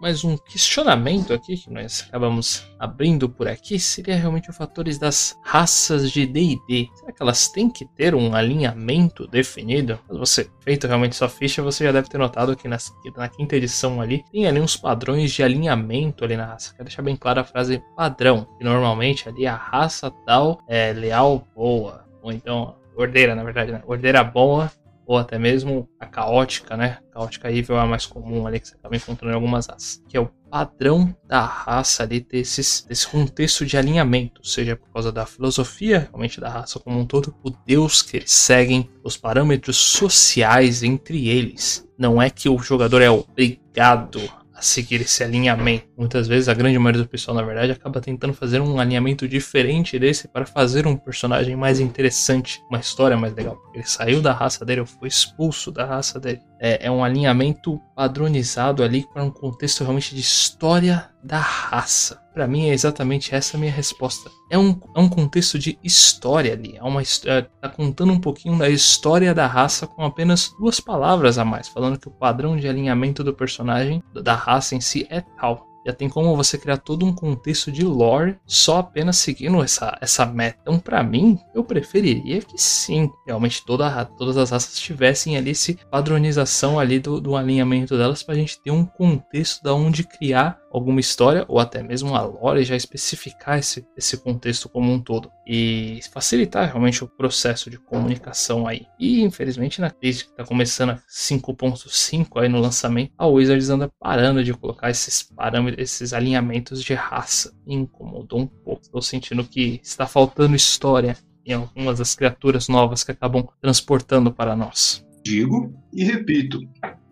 mas 0.00 0.24
um 0.24 0.36
questionamento 0.36 1.32
aqui 1.32 1.56
que 1.56 1.70
nós 1.70 2.04
acabamos 2.08 2.66
abrindo 2.78 3.28
por 3.28 3.48
aqui 3.48 3.78
seria 3.78 4.16
realmente 4.16 4.50
os 4.50 4.56
fatores 4.56 4.98
das 4.98 5.38
raças 5.42 6.10
de 6.10 6.26
D&D. 6.26 6.88
Será 6.94 7.12
que 7.12 7.22
elas 7.22 7.48
têm 7.48 7.68
que 7.68 7.84
ter 7.84 8.14
um 8.14 8.34
alinhamento 8.34 9.26
definido? 9.26 9.98
Se 10.10 10.18
você 10.18 10.50
feito 10.60 10.86
realmente 10.86 11.16
sua 11.16 11.28
ficha, 11.28 11.62
você 11.62 11.84
já 11.84 11.92
deve 11.92 12.08
ter 12.08 12.18
notado 12.18 12.56
que 12.56 12.68
na, 12.68 12.78
na 13.16 13.28
quinta 13.28 13.56
edição 13.56 14.00
ali 14.00 14.24
tem 14.30 14.46
ali 14.46 14.60
uns 14.60 14.76
padrões 14.76 15.32
de 15.32 15.42
alinhamento 15.42 16.24
ali 16.24 16.36
na 16.36 16.46
raça. 16.46 16.72
Quero 16.72 16.84
deixar 16.84 17.02
bem 17.02 17.16
clara 17.16 17.40
a 17.40 17.44
frase 17.44 17.82
padrão, 17.96 18.46
que 18.56 18.64
normalmente 18.64 19.28
ali 19.28 19.46
a 19.46 19.56
raça 19.56 20.10
tal 20.24 20.60
é 20.68 20.92
leal 20.92 21.46
boa, 21.54 22.04
ou 22.22 22.32
então 22.32 22.76
ordeira, 22.96 23.34
na 23.34 23.44
verdade, 23.44 23.72
né? 23.72 23.82
Ordeira 23.86 24.24
boa 24.24 24.70
ou 25.08 25.16
até 25.16 25.38
mesmo 25.38 25.88
a 25.98 26.04
caótica, 26.04 26.76
né? 26.76 26.98
A 27.08 27.14
caótica 27.14 27.50
evil 27.50 27.78
é 27.78 27.80
a 27.80 27.86
mais 27.86 28.04
comum 28.04 28.46
ali 28.46 28.60
que 28.60 28.68
você 28.68 28.74
acaba 28.74 28.94
encontrando 28.94 29.32
em 29.32 29.34
algumas 29.34 29.66
raças, 29.66 30.02
que 30.06 30.18
é 30.18 30.20
o 30.20 30.30
padrão 30.50 31.16
da 31.26 31.40
raça 31.40 32.02
ali 32.02 32.20
ter 32.20 32.40
esses, 32.40 32.84
desse 32.86 33.08
contexto 33.08 33.64
de 33.64 33.78
alinhamento, 33.78 34.46
seja 34.46 34.76
por 34.76 34.92
causa 34.92 35.10
da 35.10 35.24
filosofia, 35.24 36.10
realmente 36.10 36.38
da 36.38 36.50
raça 36.50 36.78
como 36.78 37.00
um 37.00 37.06
todo, 37.06 37.34
o 37.42 37.48
Deus 37.48 38.02
que 38.02 38.18
eles 38.18 38.30
seguem, 38.30 38.90
os 39.02 39.16
parâmetros 39.16 39.78
sociais 39.78 40.82
entre 40.82 41.26
eles. 41.26 41.88
Não 41.96 42.20
é 42.20 42.28
que 42.28 42.50
o 42.50 42.58
jogador 42.58 43.00
é 43.00 43.08
obrigado 43.08 44.20
a 44.58 44.62
seguir 44.62 45.00
esse 45.00 45.22
alinhamento. 45.22 45.86
Muitas 45.96 46.26
vezes 46.26 46.48
a 46.48 46.54
grande 46.54 46.78
maioria 46.78 47.02
do 47.02 47.08
pessoal, 47.08 47.36
na 47.36 47.44
verdade, 47.44 47.70
acaba 47.70 48.00
tentando 48.00 48.34
fazer 48.34 48.60
um 48.60 48.80
alinhamento 48.80 49.28
diferente 49.28 49.98
desse 49.98 50.26
para 50.26 50.44
fazer 50.44 50.84
um 50.86 50.96
personagem 50.96 51.54
mais 51.54 51.78
interessante, 51.78 52.60
uma 52.68 52.80
história 52.80 53.16
mais 53.16 53.32
legal. 53.34 53.56
Ele 53.72 53.84
saiu 53.84 54.20
da 54.20 54.32
raça 54.32 54.64
dele 54.64 54.80
ou 54.80 54.86
foi 54.86 55.06
expulso 55.06 55.70
da 55.70 55.84
raça 55.86 56.18
dele. 56.18 56.40
É, 56.60 56.86
é 56.86 56.90
um 56.90 57.04
alinhamento 57.04 57.80
padronizado 57.94 58.82
ali 58.82 59.06
para 59.12 59.22
um 59.22 59.30
contexto 59.30 59.84
realmente 59.84 60.12
de 60.12 60.20
história 60.20 61.08
da 61.22 61.38
raça. 61.38 62.20
Para 62.38 62.46
mim 62.46 62.68
é 62.68 62.72
exatamente 62.72 63.34
essa 63.34 63.56
a 63.56 63.60
minha 63.60 63.72
resposta. 63.72 64.30
É 64.48 64.56
um, 64.56 64.80
é 64.94 65.00
um 65.00 65.08
contexto 65.08 65.58
de 65.58 65.76
história 65.82 66.52
ali. 66.52 66.76
É 66.76 66.82
uma 66.84 67.02
história, 67.02 67.50
tá 67.60 67.68
contando 67.68 68.12
um 68.12 68.20
pouquinho 68.20 68.56
da 68.56 68.70
história 68.70 69.34
da 69.34 69.44
raça 69.44 69.88
com 69.88 70.04
apenas 70.04 70.54
duas 70.56 70.78
palavras 70.78 71.36
a 71.36 71.44
mais, 71.44 71.66
falando 71.66 71.98
que 71.98 72.06
o 72.06 72.12
padrão 72.12 72.56
de 72.56 72.68
alinhamento 72.68 73.24
do 73.24 73.34
personagem, 73.34 74.00
da 74.14 74.36
raça 74.36 74.76
em 74.76 74.80
si, 74.80 75.04
é 75.10 75.20
tal 75.20 75.67
já 75.86 75.92
tem 75.92 76.08
como 76.08 76.36
você 76.36 76.58
criar 76.58 76.78
todo 76.78 77.04
um 77.04 77.14
contexto 77.14 77.72
de 77.72 77.84
lore 77.84 78.38
só 78.46 78.78
apenas 78.78 79.16
seguindo 79.16 79.62
essa, 79.62 79.96
essa 80.00 80.26
meta. 80.26 80.58
Então, 80.62 80.78
para 80.78 81.02
mim, 81.02 81.38
eu 81.54 81.64
preferiria 81.64 82.40
que 82.40 82.58
sim, 82.58 83.10
realmente 83.26 83.64
toda, 83.64 84.04
todas 84.04 84.36
as 84.36 84.50
raças 84.50 84.78
tivessem 84.78 85.36
ali 85.36 85.50
esse 85.50 85.78
padronização 85.90 86.78
ali 86.78 86.98
do, 86.98 87.20
do 87.20 87.36
alinhamento 87.36 87.96
delas 87.96 88.22
para 88.22 88.34
a 88.34 88.38
gente 88.38 88.60
ter 88.60 88.70
um 88.70 88.84
contexto 88.84 89.62
da 89.62 89.74
onde 89.74 90.04
criar 90.04 90.58
alguma 90.70 91.00
história 91.00 91.44
ou 91.48 91.58
até 91.58 91.82
mesmo 91.82 92.14
a 92.14 92.22
lore 92.22 92.64
já 92.64 92.76
especificar 92.76 93.58
esse, 93.58 93.86
esse 93.96 94.16
contexto 94.18 94.68
como 94.68 94.92
um 94.92 95.00
todo 95.00 95.30
e 95.46 96.00
facilitar 96.12 96.66
realmente 96.66 97.02
o 97.02 97.08
processo 97.08 97.70
de 97.70 97.78
comunicação 97.78 98.66
aí. 98.66 98.86
E 98.98 99.22
infelizmente 99.22 99.80
na 99.80 99.90
crise 99.90 100.24
que 100.24 100.30
está 100.30 100.44
começando 100.44 100.90
a 100.90 101.02
5.5 101.08 102.40
aí 102.40 102.48
no 102.48 102.60
lançamento, 102.60 103.12
a 103.16 103.26
Wizards 103.26 103.70
anda 103.70 103.90
parando 103.98 104.44
de 104.44 104.52
colocar 104.52 104.90
esses 104.90 105.22
parâmetros, 105.22 105.67
esses 105.76 106.12
alinhamentos 106.12 106.82
de 106.82 106.94
raça. 106.94 107.52
Me 107.66 107.74
incomodou 107.74 108.40
um 108.40 108.46
pouco. 108.46 108.82
Estou 108.82 109.02
sentindo 109.02 109.44
que 109.44 109.80
está 109.82 110.06
faltando 110.06 110.56
história 110.56 111.16
em 111.44 111.54
algumas 111.54 111.98
das 111.98 112.14
criaturas 112.14 112.68
novas 112.68 113.02
que 113.02 113.12
acabam 113.12 113.46
transportando 113.60 114.32
para 114.32 114.54
nós. 114.54 115.04
Digo 115.24 115.74
e 115.92 116.04
repito, 116.04 116.60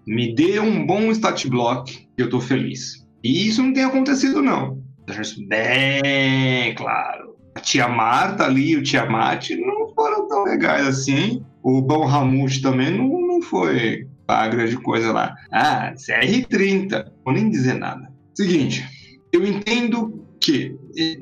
me 0.06 0.34
dê 0.34 0.60
um 0.60 0.86
bom 0.86 1.10
stat 1.10 1.48
block 1.48 2.08
que 2.14 2.22
eu 2.22 2.26
estou 2.26 2.40
feliz. 2.40 3.06
E 3.24 3.48
isso 3.48 3.62
não 3.62 3.72
tem 3.72 3.84
acontecido, 3.84 4.42
não. 4.42 4.82
Isso 5.20 5.44
bem 5.48 6.74
claro. 6.74 7.36
A 7.56 7.60
tia 7.60 7.88
Marta 7.88 8.44
ali 8.44 8.72
e 8.72 8.76
o 8.76 8.82
tia 8.82 9.06
Mate 9.06 9.56
não 9.56 9.88
foram 9.94 10.28
tão 10.28 10.44
legais 10.44 10.86
assim. 10.86 11.42
O 11.62 11.80
Bom 11.80 12.04
Ramute 12.04 12.60
também 12.60 12.90
não, 12.90 13.08
não 13.08 13.42
foi 13.42 14.06
a 14.28 14.46
grande 14.48 14.76
coisa 14.76 15.12
lá. 15.12 15.34
Ah, 15.50 15.92
CR30. 15.94 17.10
Vou 17.24 17.32
nem 17.32 17.50
dizer 17.50 17.74
nada. 17.74 18.12
Seguinte, 18.36 18.86
eu 19.32 19.46
entendo 19.46 20.26
que 20.40 20.76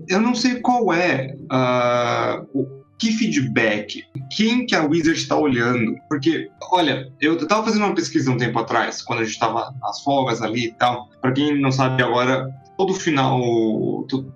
eu 0.09 0.21
não 0.21 0.35
sei 0.35 0.57
qual 0.61 0.93
é 0.93 1.37
uh, 1.45 2.85
que 2.99 3.12
feedback, 3.12 4.03
quem 4.37 4.67
que 4.67 4.75
a 4.75 4.85
Wizard 4.85 5.19
está 5.19 5.37
olhando. 5.37 5.95
Porque, 6.09 6.49
olha, 6.73 7.12
eu 7.21 7.37
estava 7.37 7.65
fazendo 7.65 7.85
uma 7.85 7.95
pesquisa 7.95 8.31
um 8.31 8.37
tempo 8.37 8.59
atrás, 8.59 9.03
quando 9.03 9.21
a 9.21 9.25
gente 9.25 9.35
estava 9.35 9.73
nas 9.81 10.03
folgas 10.03 10.43
ali 10.43 10.67
e 10.67 10.73
tal. 10.73 11.09
Para 11.21 11.33
quem 11.33 11.61
não 11.61 11.71
sabe 11.71 12.03
agora, 12.03 12.49
todo 12.77 12.95
final, 12.95 13.41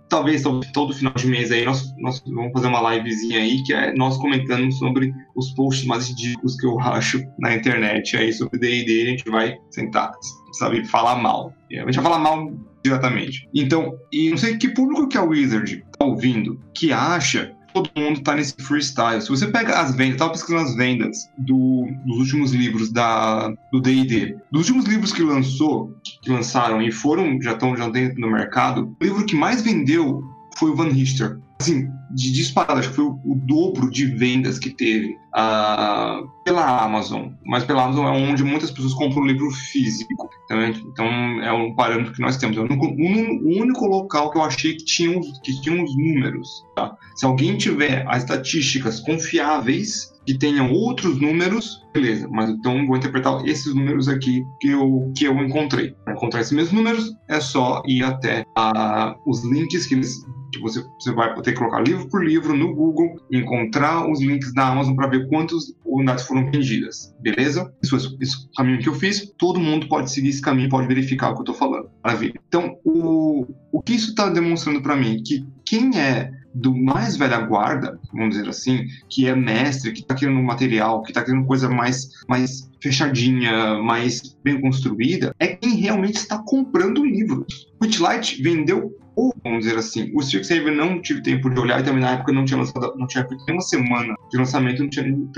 talvez 0.09 0.43
todo 0.72 0.93
final 0.93 1.12
de 1.14 1.26
mês 1.26 1.51
aí, 1.51 1.64
nós, 1.64 1.95
nós 1.99 2.22
vamos 2.26 2.53
fazer 2.53 2.68
uma 2.68 2.95
livezinha 2.95 3.41
aí, 3.41 3.62
que 3.64 3.72
é 3.72 3.93
nós 3.95 4.16
comentando 4.16 4.70
sobre 4.72 5.12
os 5.35 5.51
posts 5.53 5.87
mais 5.87 6.09
ridículos 6.09 6.57
que 6.57 6.66
eu 6.66 6.79
acho 6.81 7.22
na 7.39 7.55
internet 7.55 8.16
aí 8.16 8.33
sobre 8.33 8.59
D&D, 8.59 9.03
a 9.03 9.11
gente 9.11 9.31
vai 9.31 9.57
sentar, 9.70 10.12
sabe, 10.53 10.85
falar 10.87 11.16
mal. 11.16 11.53
A 11.70 11.74
gente 11.74 11.97
vai 11.97 12.05
falar 12.05 12.18
mal 12.18 12.51
diretamente. 12.85 13.49
Então, 13.55 13.95
e 14.12 14.31
não 14.31 14.37
sei 14.37 14.57
que 14.57 14.68
público 14.68 15.09
que 15.09 15.18
a 15.18 15.22
Wizard 15.22 15.85
tá 15.99 16.05
ouvindo, 16.05 16.61
que 16.74 16.93
acha 16.93 17.55
todo 17.72 17.91
mundo 17.97 18.20
tá 18.22 18.35
nesse 18.35 18.55
freestyle. 18.61 19.20
Se 19.20 19.29
você 19.29 19.47
pega 19.47 19.79
as 19.79 19.95
vendas, 19.95 20.18
tava 20.18 20.33
pesquisando 20.33 20.68
as 20.68 20.74
vendas 20.74 21.31
do, 21.39 21.87
dos 22.07 22.18
últimos 22.18 22.53
livros 22.53 22.91
da, 22.91 23.49
do 23.72 23.81
D&D. 23.81 24.37
Dos 24.51 24.68
últimos 24.68 24.87
livros 24.87 25.12
que 25.12 25.22
lançou, 25.22 25.95
que 26.22 26.31
lançaram 26.31 26.81
e 26.83 26.91
foram, 26.91 27.41
já 27.41 27.53
estão 27.53 27.76
já 27.76 27.89
dentro 27.89 28.20
do 28.20 28.31
mercado, 28.31 28.97
o 29.01 29.05
livro 29.05 29.24
que 29.24 29.37
mais 29.37 29.62
vendeu 29.62 30.22
foi 30.57 30.70
o 30.70 30.76
Van 30.76 30.89
Richter 30.89 31.39
assim, 31.61 31.89
de 32.11 32.32
disparado, 32.32 32.80
acho 32.80 32.90
que 32.90 32.96
foi 32.96 33.04
o, 33.04 33.20
o 33.24 33.34
dobro 33.34 33.90
de 33.90 34.06
vendas 34.06 34.59
que 34.59 34.70
teve 34.70 35.16
uh, 35.36 36.26
pela 36.44 36.82
Amazon. 36.84 37.30
Mas 37.44 37.64
pela 37.64 37.84
Amazon 37.84 38.06
é 38.06 38.11
onde 38.11 38.42
muitas 38.44 38.70
pessoas 38.70 38.94
compram 38.94 39.22
o 39.22 39.26
livro 39.26 39.50
físico. 39.50 40.28
Então, 40.44 40.62
então 40.62 41.06
é 41.42 41.52
um 41.52 41.74
parâmetro 41.74 42.12
que 42.12 42.20
nós 42.20 42.36
temos. 42.36 42.56
É 42.56 42.61
o 42.61 42.64
único, 42.64 42.86
o 42.86 43.61
único 43.61 43.86
local 43.86 44.30
que 44.30 44.38
eu 44.38 44.42
achei 44.42 44.74
que 44.74 44.84
tinha, 44.84 45.20
que 45.42 45.61
tinha 45.61 45.80
uns 45.80 45.94
números. 45.96 46.64
Tá? 46.74 46.96
Se 47.16 47.26
alguém 47.26 47.56
tiver 47.56 48.06
as 48.09 48.22
estatísticas 48.22 49.00
confiáveis 49.00 50.17
que 50.29 50.37
tenham 50.37 50.70
outros 50.70 51.18
números, 51.18 51.83
beleza, 51.91 52.29
mas 52.31 52.51
então 52.51 52.87
vou 52.87 52.99
interpretar 52.99 53.43
esses 53.47 53.74
números 53.74 54.09
aqui 54.09 54.45
que 54.61 54.68
eu, 54.68 55.11
que 55.16 55.24
eu 55.24 55.33
encontrei. 55.43 55.95
Para 56.05 56.12
encontrar 56.12 56.43
esses 56.43 56.53
mesmos 56.53 56.74
números, 56.74 57.16
é 57.31 57.41
só 57.41 57.83
ir 57.87 58.05
até 58.05 58.43
uh, 58.43 59.18
os 59.24 59.43
links 59.43 59.87
que 59.87 59.95
eles 59.95 60.22
que 60.53 60.61
você, 60.61 60.85
você 61.01 61.12
vai 61.12 61.35
ter 61.43 61.53
que 61.53 61.59
colocar 61.59 61.81
livro 61.81 62.09
por 62.09 62.22
livro 62.22 62.55
no 62.55 62.74
Google, 62.74 63.16
encontrar 63.31 64.11
os 64.11 64.20
links 64.20 64.53
da 64.53 64.68
Amazon 64.68 64.95
para 64.95 65.09
ver 65.09 65.29
quantas 65.29 65.74
unidades 65.85 66.24
foram 66.24 66.51
vendidas, 66.51 67.14
beleza? 67.20 67.72
Isso 67.83 67.97
é 67.97 67.99
o 67.99 68.57
caminho 68.57 68.81
que 68.81 68.89
eu 68.89 68.95
fiz. 68.95 69.33
Todo 69.39 69.59
mundo 69.59 69.89
pode 69.89 70.11
seguir 70.11 70.29
esse 70.29 70.43
caminho, 70.43 70.68
pode 70.68 70.89
verificar 70.89 71.31
o 71.31 71.35
que 71.35 71.41
eu 71.41 71.53
estou 71.53 71.55
falando. 71.55 71.91
Maravilha. 72.05 72.35
Então, 72.49 72.76
o, 72.85 73.47
o 73.72 73.83
que 73.83 73.95
isso 73.95 74.11
está 74.11 74.29
demonstrando 74.29 74.83
para 74.83 74.97
mim? 74.97 75.22
Que 75.22 75.47
quem 75.64 75.99
é 75.99 76.31
do 76.61 76.76
mais 76.76 77.16
velha 77.16 77.38
guarda, 77.38 77.98
vamos 78.12 78.36
dizer 78.36 78.48
assim, 78.48 78.84
que 79.09 79.26
é 79.26 79.34
mestre, 79.34 79.92
que 79.92 80.00
está 80.00 80.14
querendo 80.14 80.42
material, 80.42 81.02
que 81.02 81.11
está 81.11 81.22
querendo 81.22 81.46
coisa 81.46 81.68
mais, 81.68 82.09
mais 82.28 82.70
fechadinha, 82.82 83.78
mais 83.82 84.36
bem 84.42 84.61
construída, 84.61 85.34
é 85.38 85.48
quem 85.48 85.76
realmente 85.76 86.16
está 86.16 86.38
comprando 86.38 87.04
livros. 87.04 87.68
Witchlight 87.80 88.42
vendeu 88.42 88.92
ou, 89.18 89.34
vamos 89.42 89.64
dizer 89.64 89.76
assim, 89.76 90.12
o 90.14 90.20
Strixhaven 90.20 90.76
não 90.76 91.02
tive 91.02 91.20
tempo 91.22 91.50
de 91.50 91.59
olhar 91.59 91.80
e 91.80 91.82
também 91.82 92.00
na 92.00 92.12
época 92.12 92.32
não 92.32 92.44
tinha 92.44 92.59
lançado, 92.59 92.94
não 92.96 93.06
tinha 93.09 93.26
feito 93.26 93.44
nem 93.46 93.56
uma 93.56 93.62
semana 93.62 94.14
de 94.30 94.38
lançamento, 94.38 94.80
não 94.80 94.88
tinha, 94.88 95.09
não 95.09 95.28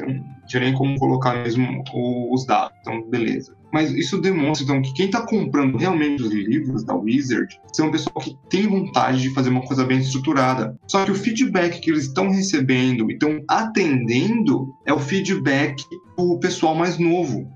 tinha 0.46 0.62
nem 0.62 0.74
como 0.74 0.98
colocar 0.98 1.42
mesmo 1.42 1.82
os 2.30 2.44
dados. 2.44 2.76
Então, 2.82 3.02
beleza. 3.08 3.56
Mas 3.72 3.92
isso 3.92 4.20
demonstra, 4.20 4.64
então, 4.64 4.82
que 4.82 4.92
quem 4.92 5.06
está 5.06 5.22
comprando 5.22 5.76
realmente 5.76 6.22
os 6.22 6.32
livros 6.32 6.84
da 6.84 6.94
Wizard 6.94 7.60
são 7.72 7.88
um 7.88 7.90
pessoal 7.90 8.20
que 8.20 8.36
tem 8.48 8.66
vontade 8.66 9.22
de 9.22 9.30
fazer 9.30 9.50
uma 9.50 9.62
coisa 9.62 9.84
bem 9.84 9.98
estruturada. 9.98 10.78
Só 10.88 11.04
que 11.04 11.10
o 11.10 11.14
feedback 11.14 11.80
que 11.80 11.90
eles 11.90 12.04
estão 12.04 12.28
recebendo 12.28 13.10
e 13.10 13.14
estão 13.14 13.40
atendendo 13.48 14.74
é 14.84 14.92
o 14.92 14.98
feedback 14.98 15.82
do 16.16 16.38
pessoal 16.38 16.74
mais 16.74 16.98
novo 16.98 17.48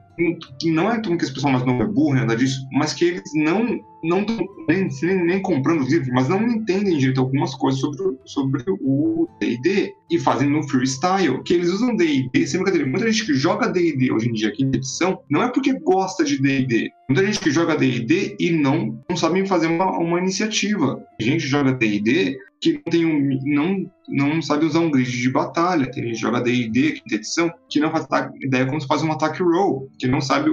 não 0.65 0.91
é 0.91 1.01
que 1.01 1.13
esse 1.25 1.35
pessoal 1.35 1.53
mais 1.53 1.67
novo 1.67 1.83
é 1.83 1.87
burro, 1.87 2.15
nada 2.15 2.37
disso, 2.37 2.67
mas 2.73 2.93
que 2.95 3.05
eles 3.05 3.33
não 3.35 3.81
não 4.05 4.25
nem, 4.69 4.89
nem, 5.25 5.43
comprando 5.43 5.81
os 5.81 5.91
livros, 5.91 6.11
mas 6.13 6.29
não 6.29 6.43
entendem 6.47 6.99
direito 6.99 7.21
algumas 7.21 7.55
coisas 7.55 7.81
sobre, 7.81 8.19
sobre 8.25 8.63
o 8.81 9.27
D&D 9.41 9.93
e 10.11 10.19
fazem 10.19 10.49
no 10.49 10.63
freestyle, 10.69 11.43
que 11.43 11.55
eles 11.55 11.71
usam 11.71 11.97
D&D, 11.97 12.47
sem 12.47 12.61
brincadeira, 12.61 12.89
muita 12.89 13.11
gente 13.11 13.27
que 13.27 13.35
joga 13.35 13.69
D&D 13.69 14.13
hoje 14.13 14.29
em 14.29 14.33
dia 14.33 14.49
aqui 14.49 14.63
em 14.63 14.69
edição, 14.69 15.21
não 15.31 15.43
é 15.43 15.49
porque 15.49 15.73
gosta 15.81 16.25
de 16.25 16.41
D&D, 16.41 16.91
muita 17.09 17.25
gente 17.27 17.41
que 17.41 17.51
joga 17.51 17.77
D&D 17.77 18.37
e 18.39 18.51
não, 18.51 19.03
não 19.09 19.17
sabem 19.17 19.47
fazer 19.47 19.67
uma, 19.67 19.99
uma 19.99 20.19
iniciativa, 20.19 21.03
a 21.19 21.23
gente 21.23 21.47
joga 21.47 21.73
D&D 21.73 22.37
que 22.65 22.73
não, 22.73 22.83
tem 22.91 23.05
um, 23.05 23.39
não, 23.45 23.91
não 24.09 24.43
sabe 24.43 24.65
usar 24.65 24.81
um 24.81 24.91
grid 24.91 25.11
de 25.11 25.31
batalha. 25.31 25.91
Tem 25.91 26.03
gente 26.03 26.15
que 26.15 26.21
joga 26.21 26.41
D&D, 26.41 26.93
quinta 26.93 27.15
edição, 27.15 27.53
que 27.69 27.79
não 27.79 27.91
faz 27.91 28.07
ideia 28.41 28.65
como 28.65 28.81
se 28.81 28.87
faz 28.87 29.03
um 29.03 29.13
ataque 29.13 29.43
roll, 29.43 29.91
que 29.99 30.07
não 30.07 30.23
sabe 30.23 30.51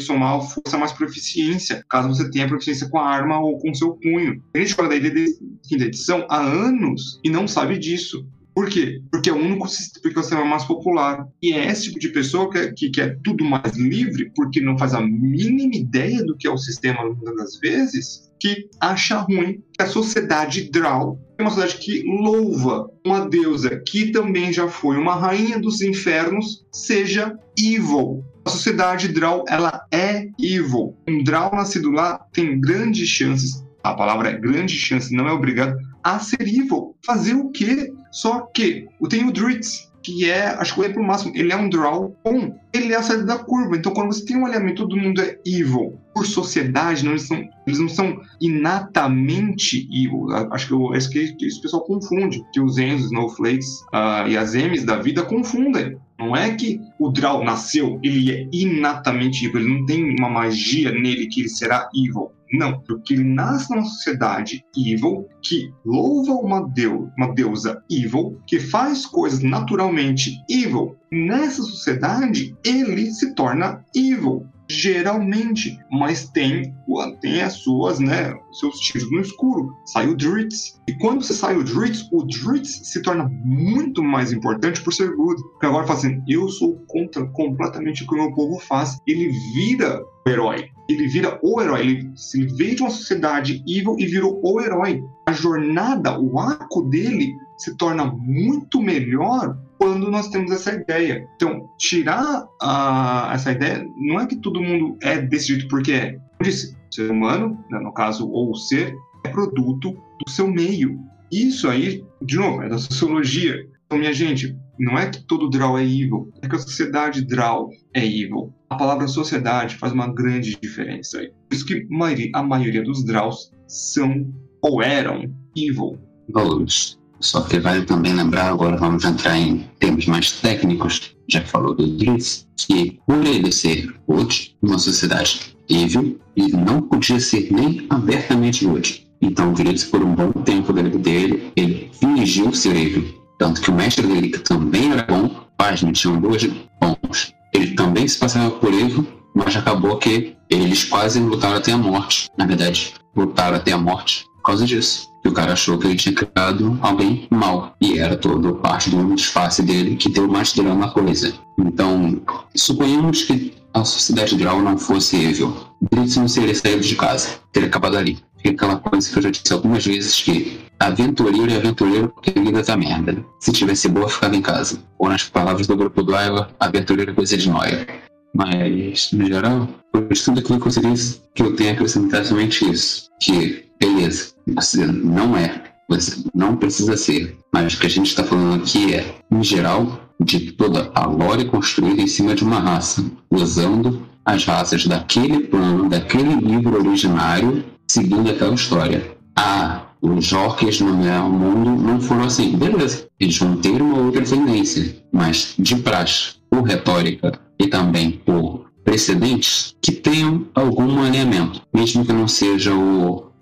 somar 0.00 0.42
força 0.42 0.76
mais 0.76 0.92
proficiência, 0.92 1.82
caso 1.88 2.08
você 2.08 2.30
tenha 2.30 2.46
proficiência 2.46 2.88
com 2.94 2.98
a 3.00 3.08
arma 3.08 3.40
ou 3.40 3.58
com 3.58 3.74
seu 3.74 3.94
punho. 3.94 4.40
Tem 4.52 4.62
gente 4.62 4.76
que 4.76 4.82
joga 4.82 5.00
D&D 5.00 5.36
quinta 5.68 5.84
edição 5.84 6.24
há 6.30 6.40
anos 6.40 7.18
e 7.24 7.28
não 7.28 7.48
sabe 7.48 7.76
disso. 7.76 8.24
Por 8.54 8.68
quê? 8.68 9.02
Porque 9.10 9.28
é 9.28 9.32
o 9.32 9.36
único 9.36 9.66
porque 10.00 10.16
é 10.16 10.20
o 10.20 10.22
sistema 10.22 10.44
mais 10.44 10.64
popular. 10.64 11.26
E 11.42 11.52
é 11.52 11.66
esse 11.66 11.86
tipo 11.86 11.98
de 11.98 12.10
pessoa 12.10 12.48
que, 12.48 12.72
que 12.72 12.90
quer 12.90 13.18
tudo 13.24 13.44
mais 13.44 13.76
livre, 13.76 14.30
porque 14.36 14.60
não 14.60 14.78
faz 14.78 14.94
a 14.94 15.00
mínima 15.00 15.74
ideia 15.74 16.24
do 16.24 16.36
que 16.36 16.46
é 16.46 16.50
o 16.50 16.56
sistema 16.56 17.04
muitas 17.04 17.36
das 17.36 17.58
vezes, 17.58 18.30
que 18.38 18.68
acha 18.80 19.18
ruim 19.18 19.60
que 19.72 19.82
a 19.82 19.86
sociedade 19.86 20.70
Drow 20.70 21.18
é 21.36 21.42
uma 21.42 21.50
sociedade 21.50 21.78
que 21.78 22.04
louva 22.04 22.88
uma 23.04 23.28
deusa 23.28 23.80
que 23.80 24.12
também 24.12 24.52
já 24.52 24.68
foi 24.68 24.96
uma 24.96 25.16
rainha 25.16 25.58
dos 25.58 25.82
infernos, 25.82 26.64
seja 26.70 27.36
evil. 27.58 28.24
A 28.44 28.50
sociedade 28.50 29.08
Drow, 29.08 29.44
ela 29.48 29.86
é 29.90 30.28
evil. 30.38 30.94
Um 31.08 31.24
Drow 31.24 31.54
nascido 31.54 31.90
lá 31.90 32.18
tem 32.32 32.60
grandes 32.60 33.08
chances, 33.08 33.64
a 33.82 33.94
palavra 33.94 34.30
é 34.30 34.38
grande 34.38 34.76
chance, 34.76 35.14
não 35.14 35.26
é 35.26 35.32
obrigado, 35.32 35.76
a 36.02 36.18
ser 36.18 36.42
evil. 36.42 36.94
Fazer 37.04 37.34
o 37.34 37.50
quê? 37.50 37.92
Só 38.12 38.40
que 38.54 38.86
tem 39.08 39.26
o 39.26 39.32
Dritz, 39.32 39.90
que 40.04 40.30
é, 40.30 40.48
acho 40.48 40.74
que 40.74 40.80
o 40.80 40.84
exemplo 40.84 41.02
máximo, 41.02 41.32
ele 41.34 41.52
é 41.52 41.56
um 41.56 41.68
draw 41.68 42.14
bom. 42.22 42.54
Ele 42.72 42.92
é 42.92 42.96
a 42.96 43.02
saída 43.02 43.24
da 43.24 43.38
curva. 43.38 43.76
Então, 43.76 43.92
quando 43.92 44.12
você 44.12 44.24
tem 44.24 44.36
um 44.36 44.44
alinhamento, 44.44 44.82
todo 44.82 44.96
mundo 44.96 45.20
é 45.22 45.38
evil. 45.46 45.98
Por 46.14 46.26
sociedade, 46.26 47.04
não, 47.04 47.12
eles, 47.12 47.22
são, 47.22 47.42
eles 47.66 47.80
não 47.80 47.88
são 47.88 48.20
inatamente 48.40 49.88
evil. 49.90 50.26
Acho 50.52 50.66
que, 50.66 50.72
eu, 50.74 50.92
acho 50.92 51.10
que, 51.10 51.32
que 51.32 51.46
isso 51.46 51.58
o 51.58 51.62
pessoal 51.62 51.84
confunde. 51.84 52.44
Que 52.52 52.60
os 52.60 52.76
Enzos, 52.76 53.06
Snowflakes 53.06 53.80
uh, 53.94 54.28
e 54.28 54.36
as 54.36 54.54
M's 54.54 54.84
da 54.84 54.96
vida 54.96 55.22
confundem. 55.22 55.96
Não 56.18 56.36
é 56.36 56.54
que 56.54 56.80
o 56.98 57.10
Draw 57.10 57.44
nasceu, 57.44 57.98
ele 58.02 58.30
é 58.30 58.48
inatamente 58.52 59.46
evil, 59.46 59.60
ele 59.60 59.78
não 59.78 59.86
tem 59.86 60.16
uma 60.18 60.28
magia 60.28 60.92
nele 60.92 61.26
que 61.26 61.40
ele 61.40 61.48
será 61.48 61.88
evil. 61.94 62.30
Não, 62.52 62.80
porque 62.80 63.14
ele 63.14 63.24
nasce 63.24 63.70
numa 63.70 63.84
sociedade 63.84 64.64
evil 64.76 65.26
que 65.42 65.72
louva 65.84 66.32
uma, 66.34 66.68
deu, 66.68 67.10
uma 67.18 67.34
deusa 67.34 67.82
evil, 67.90 68.38
que 68.46 68.60
faz 68.60 69.04
coisas 69.06 69.42
naturalmente 69.42 70.40
evil. 70.48 70.96
Nessa 71.10 71.62
sociedade, 71.62 72.56
ele 72.64 73.10
se 73.10 73.34
torna 73.34 73.84
evil 73.94 74.46
geralmente, 74.68 75.78
mas 75.90 76.28
tem, 76.28 76.74
tem 77.20 77.42
as 77.42 77.54
suas, 77.54 77.98
né, 77.98 78.34
seus 78.52 78.78
tiros 78.80 79.10
no 79.10 79.20
escuro. 79.20 79.76
Sai 79.86 80.08
o 80.08 80.16
Dritz. 80.16 80.80
E 80.88 80.94
quando 80.94 81.22
você 81.22 81.34
sai 81.34 81.56
o 81.56 81.64
Dritz, 81.64 82.08
o 82.12 82.24
Dritz 82.24 82.80
se 82.84 83.02
torna 83.02 83.28
muito 83.44 84.02
mais 84.02 84.32
importante 84.32 84.80
por 84.82 84.92
ser 84.92 85.14
good. 85.14 85.42
Porque 85.52 85.66
agora 85.66 85.86
fala 85.86 85.98
assim, 85.98 86.22
eu 86.28 86.48
sou 86.48 86.76
contra 86.88 87.26
completamente 87.28 88.02
o 88.02 88.06
que 88.06 88.14
o 88.14 88.18
meu 88.18 88.32
povo 88.32 88.58
faz. 88.58 88.98
Ele 89.06 89.28
vira 89.54 90.02
o 90.26 90.30
herói. 90.30 90.68
Ele 90.88 91.06
vira 91.08 91.38
o 91.42 91.60
herói. 91.60 91.80
Ele, 91.80 92.12
ele 92.34 92.56
veio 92.56 92.76
de 92.76 92.82
uma 92.82 92.90
sociedade 92.90 93.62
evil 93.66 93.96
e 93.98 94.06
virou 94.06 94.40
o 94.42 94.60
herói. 94.60 95.02
A 95.26 95.32
jornada, 95.32 96.18
o 96.18 96.38
arco 96.38 96.82
dele 96.82 97.34
se 97.56 97.76
torna 97.76 98.04
muito 98.04 98.80
melhor 98.82 99.56
quando 99.84 100.10
nós 100.10 100.28
temos 100.28 100.50
essa 100.50 100.72
ideia. 100.72 101.28
Então, 101.36 101.68
tirar 101.76 102.44
uh, 102.62 103.30
essa 103.34 103.52
ideia, 103.52 103.86
não 103.98 104.18
é 104.18 104.26
que 104.26 104.36
todo 104.36 104.62
mundo 104.62 104.96
é 105.02 105.20
desse 105.20 105.48
jeito 105.48 105.68
porque 105.68 105.92
é. 105.92 106.12
Como 106.12 106.50
disse, 106.50 106.74
ser 106.90 107.10
humano, 107.10 107.62
né, 107.70 107.78
no 107.80 107.92
caso, 107.92 108.26
ou 108.30 108.54
ser, 108.54 108.96
é 109.24 109.28
produto 109.28 109.92
do 109.92 110.30
seu 110.30 110.50
meio. 110.50 110.98
Isso 111.30 111.68
aí, 111.68 112.02
de 112.22 112.36
novo, 112.36 112.62
é 112.62 112.68
da 112.70 112.78
sociologia. 112.78 113.68
Então, 113.84 113.98
minha 113.98 114.14
gente, 114.14 114.56
não 114.78 114.98
é 114.98 115.10
que 115.10 115.22
todo 115.24 115.50
draw 115.50 115.76
é 115.76 115.84
evil, 115.84 116.32
é 116.40 116.48
que 116.48 116.56
a 116.56 116.58
sociedade 116.58 117.22
draw 117.22 117.68
é 117.92 118.02
evil. 118.02 118.54
A 118.70 118.76
palavra 118.76 119.06
sociedade 119.06 119.76
faz 119.76 119.92
uma 119.92 120.10
grande 120.10 120.56
diferença 120.62 121.18
aí. 121.18 121.30
Por 121.46 121.54
isso 121.54 121.66
que 121.66 121.86
a 122.32 122.42
maioria 122.42 122.82
dos 122.82 123.04
draws 123.04 123.52
são 123.68 124.32
ou 124.62 124.82
eram 124.82 125.30
evil. 125.54 125.98
Valores. 126.30 126.98
Só 127.20 127.40
que 127.42 127.58
vale 127.58 127.84
também 127.84 128.12
lembrar, 128.12 128.48
agora 128.48 128.76
vamos 128.76 129.04
entrar 129.04 129.36
em 129.38 129.68
termos 129.78 130.06
mais 130.06 130.32
técnicos, 130.32 131.14
já 131.28 131.40
falou 131.42 131.74
do 131.74 131.86
Driss, 131.86 132.46
que 132.56 132.98
por 133.06 133.24
ele 133.24 133.50
ser 133.50 133.94
good, 134.06 134.56
uma 134.62 134.78
sociedade 134.78 135.56
evil, 135.68 136.18
ele 136.36 136.56
não 136.56 136.82
podia 136.82 137.18
ser 137.20 137.50
nem 137.50 137.86
abertamente 137.88 138.64
good. 138.64 139.06
Então 139.22 139.52
o 139.52 139.54
Driss, 139.54 139.84
por 139.84 140.02
um 140.02 140.14
bom 140.14 140.32
tempo 140.32 140.72
da 140.72 140.82
vida 140.82 140.98
dele, 140.98 141.52
ele 141.56 141.90
fingiu 141.98 142.52
ser 142.52 142.76
evil. 142.76 143.22
Tanto 143.38 143.60
que 143.60 143.70
o 143.70 143.74
mestre 143.74 144.06
dele, 144.06 144.28
que 144.28 144.38
também 144.38 144.92
era 144.92 145.02
bom, 145.02 145.44
Pasme, 145.56 145.92
tinham 145.92 146.20
dois 146.20 146.44
bons. 146.80 147.32
Ele 147.52 147.74
também 147.74 148.06
se 148.06 148.18
passava 148.18 148.50
por 148.50 148.72
evil, 148.72 149.06
mas 149.34 149.56
acabou 149.56 149.96
que 149.98 150.36
eles 150.50 150.84
quase 150.84 151.20
lutaram 151.20 151.56
até 151.56 151.72
a 151.72 151.78
morte. 151.78 152.28
Na 152.36 152.44
verdade, 152.44 152.92
lutaram 153.16 153.56
até 153.56 153.72
a 153.72 153.78
morte 153.78 154.24
por 154.36 154.42
causa 154.42 154.66
disso. 154.66 155.08
E 155.24 155.28
o 155.28 155.32
cara 155.32 155.54
achou 155.54 155.78
que 155.78 155.86
ele 155.86 155.96
tinha 155.96 156.14
criado 156.14 156.78
alguém 156.82 157.26
mal. 157.30 157.74
E 157.80 157.98
era 157.98 158.16
todo 158.16 158.56
parte 158.56 158.90
do 158.90 159.14
disfarce 159.14 159.62
dele 159.62 159.96
que 159.96 160.10
deu 160.10 160.28
mais 160.28 160.52
drama 160.52 160.86
à 160.86 160.90
coisa. 160.90 161.32
Então, 161.58 162.20
suponhamos 162.54 163.22
que 163.22 163.54
a 163.72 163.84
sociedade 163.84 164.36
Grau 164.36 164.60
não 164.62 164.76
fosse 164.76 165.16
evil. 165.16 165.56
Blitz 165.90 166.16
não 166.16 166.28
seria 166.28 166.54
saído 166.54 166.82
de 166.82 166.94
casa. 166.94 167.40
Teria 167.52 167.68
acabado 167.68 167.96
ali. 167.96 168.18
Aquela 168.46 168.76
coisa 168.76 169.10
que 169.10 169.18
eu 169.18 169.22
já 169.22 169.30
disse 169.30 169.52
algumas 169.52 169.86
vezes 169.86 170.20
que 170.20 170.60
aventureiro 170.78 171.50
é 171.50 171.56
aventureiro 171.56 172.10
porque 172.10 172.38
a 172.38 172.42
vida 172.42 172.62
tá 172.62 172.76
merda. 172.76 173.24
Se 173.40 173.50
tivesse 173.52 173.88
boa, 173.88 174.08
ficava 174.08 174.36
em 174.36 174.42
casa. 174.42 174.78
Ou 174.98 175.08
nas 175.08 175.24
palavras 175.24 175.66
do 175.66 175.76
grupo 175.76 176.02
do 176.02 176.12
Iowa, 176.12 176.50
aventureiro 176.60 177.12
é 177.12 177.14
coisa 177.14 177.36
de 177.38 177.48
noia. 177.48 177.86
Mas, 178.34 179.12
no 179.12 179.26
geral, 179.26 179.68
por 179.90 180.06
tudo 180.08 180.40
aquilo 180.40 180.60
que 180.60 180.66
eu 180.66 180.92
disse, 180.92 181.20
que 181.34 181.42
eu 181.42 181.56
tenho 181.56 181.88
somente 181.88 182.70
isso. 182.70 183.08
Que 183.20 183.64
beleza, 183.84 184.32
você 184.46 184.86
não 184.86 185.36
é, 185.36 185.62
você 185.88 186.24
não 186.34 186.56
precisa 186.56 186.96
ser. 186.96 187.36
Mas 187.52 187.74
o 187.74 187.80
que 187.80 187.86
a 187.86 187.90
gente 187.90 188.06
está 188.06 188.24
falando 188.24 188.62
aqui 188.62 188.94
é, 188.94 189.14
em 189.30 189.42
geral, 189.42 190.00
de 190.20 190.52
toda 190.52 190.90
a 190.94 191.06
lore 191.06 191.44
construída 191.44 192.00
em 192.00 192.06
cima 192.06 192.34
de 192.34 192.44
uma 192.44 192.58
raça, 192.58 193.04
usando 193.30 194.06
as 194.24 194.44
raças 194.44 194.86
daquele 194.86 195.40
plano, 195.40 195.88
daquele 195.88 196.34
livro 196.34 196.78
originário, 196.78 197.64
seguindo 197.86 198.30
aquela 198.30 198.54
história. 198.54 199.14
Ah, 199.36 199.82
os 200.00 200.32
orcs 200.32 200.80
no 200.80 200.96
meu 200.96 201.28
mundo 201.28 201.82
não 201.82 202.00
foram 202.00 202.24
assim. 202.24 202.56
Beleza, 202.56 203.06
eles 203.20 203.36
vão 203.36 203.56
ter 203.56 203.82
uma 203.82 203.98
outra 203.98 204.22
tendência, 204.22 204.96
mas 205.12 205.54
de 205.58 205.76
praxe, 205.76 206.34
por 206.48 206.62
retórica 206.62 207.38
e 207.58 207.66
também 207.66 208.12
por 208.12 208.64
precedentes 208.84 209.74
que 209.80 209.92
tenham 209.92 210.46
algum 210.54 211.02
alinhamento, 211.02 211.62
mesmo 211.72 212.04
que 212.04 212.12
não 212.12 212.28
seja 212.28 212.72
o 212.74 213.33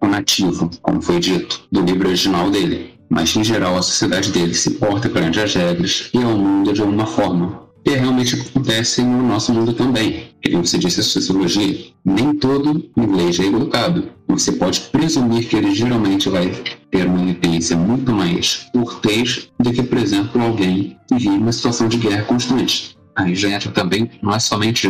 o 0.00 0.06
nativo, 0.06 0.70
como 0.82 1.00
foi 1.00 1.20
dito, 1.20 1.62
do 1.70 1.82
livro 1.82 2.08
original 2.08 2.50
dele. 2.50 2.94
Mas, 3.08 3.34
em 3.34 3.42
geral, 3.42 3.76
a 3.76 3.82
sociedade 3.82 4.30
dele 4.30 4.54
se 4.54 4.72
porta 4.72 5.08
perante 5.08 5.40
as 5.40 5.54
regras 5.54 6.10
e 6.14 6.18
ao 6.18 6.36
mundo 6.36 6.72
de 6.72 6.80
alguma 6.80 7.06
forma. 7.06 7.68
E 7.84 7.90
é 7.90 7.96
realmente 7.96 8.34
acontece 8.34 9.02
no 9.02 9.26
nosso 9.26 9.52
mundo 9.52 9.72
também. 9.72 10.28
Como 10.44 10.64
você 10.64 10.78
disse, 10.78 11.00
a 11.00 11.02
sociologia, 11.02 11.78
nem 12.04 12.34
todo 12.34 12.90
inglês 12.96 13.40
é 13.40 13.46
educado. 13.46 14.08
Você 14.28 14.52
pode 14.52 14.80
presumir 14.92 15.48
que 15.48 15.56
ele 15.56 15.74
geralmente 15.74 16.28
vai 16.28 16.52
ter 16.90 17.06
uma 17.06 17.20
independência 17.20 17.76
muito 17.76 18.12
mais 18.12 18.68
cortês 18.72 19.48
do 19.58 19.72
que, 19.72 19.82
por 19.82 19.98
exemplo, 19.98 20.40
alguém 20.40 20.96
que 21.08 21.16
vive 21.16 21.36
uma 21.36 21.52
situação 21.52 21.88
de 21.88 21.96
guerra 21.96 22.22
constante 22.24 22.99
a 23.20 23.28
engenharia 23.28 23.70
também 23.70 24.10
não 24.22 24.34
é 24.34 24.38
somente 24.38 24.88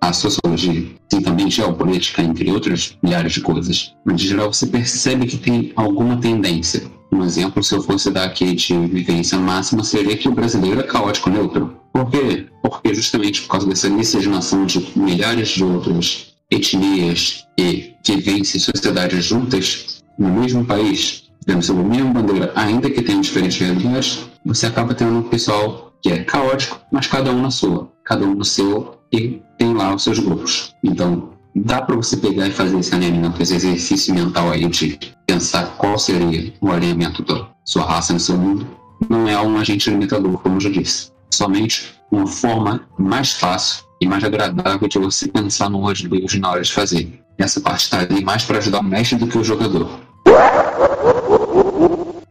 a 0.00 0.12
sociologia, 0.12 0.86
sim 1.10 1.20
também 1.22 1.50
geopolítica, 1.50 2.22
entre 2.22 2.50
outras 2.50 2.96
milhares 3.02 3.32
de 3.32 3.40
coisas. 3.40 3.94
Mas, 4.04 4.22
em 4.22 4.26
geral, 4.26 4.52
você 4.52 4.66
percebe 4.66 5.26
que 5.26 5.36
tem 5.36 5.72
alguma 5.76 6.16
tendência. 6.16 6.82
Um 7.12 7.22
exemplo, 7.22 7.62
se 7.62 7.74
eu 7.74 7.82
fosse 7.82 8.10
dar 8.10 8.24
aqui 8.24 8.54
de 8.54 8.74
vivência 8.86 9.38
máxima, 9.38 9.84
seria 9.84 10.16
que 10.16 10.28
o 10.28 10.32
brasileiro 10.32 10.80
é 10.80 10.82
caótico 10.82 11.30
neutro. 11.30 11.76
Por 11.92 12.10
quê? 12.10 12.46
Porque 12.60 12.92
justamente 12.92 13.42
por 13.42 13.48
causa 13.48 13.68
dessa 13.68 13.88
miscigenação 13.88 14.66
de 14.66 14.84
milhares 14.96 15.50
de 15.50 15.62
outras 15.62 16.34
etnias 16.50 17.44
e 17.56 17.92
vivências 18.04 18.62
e 18.62 18.66
sociedades 18.72 19.24
juntas 19.24 20.02
no 20.18 20.28
mesmo 20.28 20.64
país, 20.64 21.24
tendo 21.46 21.70
a 21.70 21.84
mesma 21.84 22.10
bandeira, 22.12 22.52
ainda 22.56 22.90
que 22.90 23.02
tenham 23.02 23.20
diferentes 23.20 23.58
realidades, 23.58 24.24
você 24.44 24.66
acaba 24.66 24.94
tendo 24.94 25.18
um 25.18 25.22
pessoal 25.22 25.83
que 26.04 26.12
é 26.12 26.22
caótico, 26.22 26.78
mas 26.92 27.06
cada 27.06 27.32
um 27.32 27.40
na 27.40 27.50
sua, 27.50 27.90
cada 28.04 28.26
um 28.26 28.34
no 28.34 28.44
seu 28.44 28.98
e 29.10 29.40
tem 29.56 29.72
lá 29.72 29.94
os 29.94 30.04
seus 30.04 30.18
grupos. 30.18 30.74
Então, 30.84 31.30
dá 31.56 31.80
para 31.80 31.96
você 31.96 32.18
pegar 32.18 32.46
e 32.46 32.50
fazer 32.50 32.78
esse 32.78 32.94
alinhamento, 32.94 33.42
esse 33.42 33.54
exercício 33.54 34.14
mental 34.14 34.50
aí 34.50 34.68
de 34.68 34.98
pensar 35.26 35.64
qual 35.78 35.98
seria 35.98 36.52
o 36.60 36.70
alinhamento 36.70 37.22
da 37.22 37.48
sua 37.64 37.86
raça 37.86 38.12
no 38.12 38.20
seu 38.20 38.36
mundo. 38.36 38.66
Não 39.08 39.26
é 39.26 39.40
um 39.40 39.56
agente 39.56 39.88
limitador, 39.88 40.36
como 40.42 40.56
eu 40.56 40.60
já 40.60 40.68
disse. 40.68 41.10
Somente 41.30 41.94
uma 42.12 42.26
forma 42.26 42.86
mais 42.98 43.32
fácil 43.32 43.82
e 43.98 44.06
mais 44.06 44.22
agradável 44.22 44.86
de 44.86 44.98
você 44.98 45.26
pensar 45.26 45.70
no 45.70 45.86
hoje 45.86 46.38
na 46.38 46.50
hora 46.50 46.60
de 46.60 46.70
fazer. 46.70 47.18
Essa 47.38 47.62
parte 47.62 47.84
está 47.84 48.00
ali 48.00 48.22
mais 48.22 48.44
para 48.44 48.58
ajudar 48.58 48.80
o 48.80 48.84
mestre 48.84 49.16
do 49.16 49.26
que 49.26 49.38
o 49.38 49.42
jogador. 49.42 49.88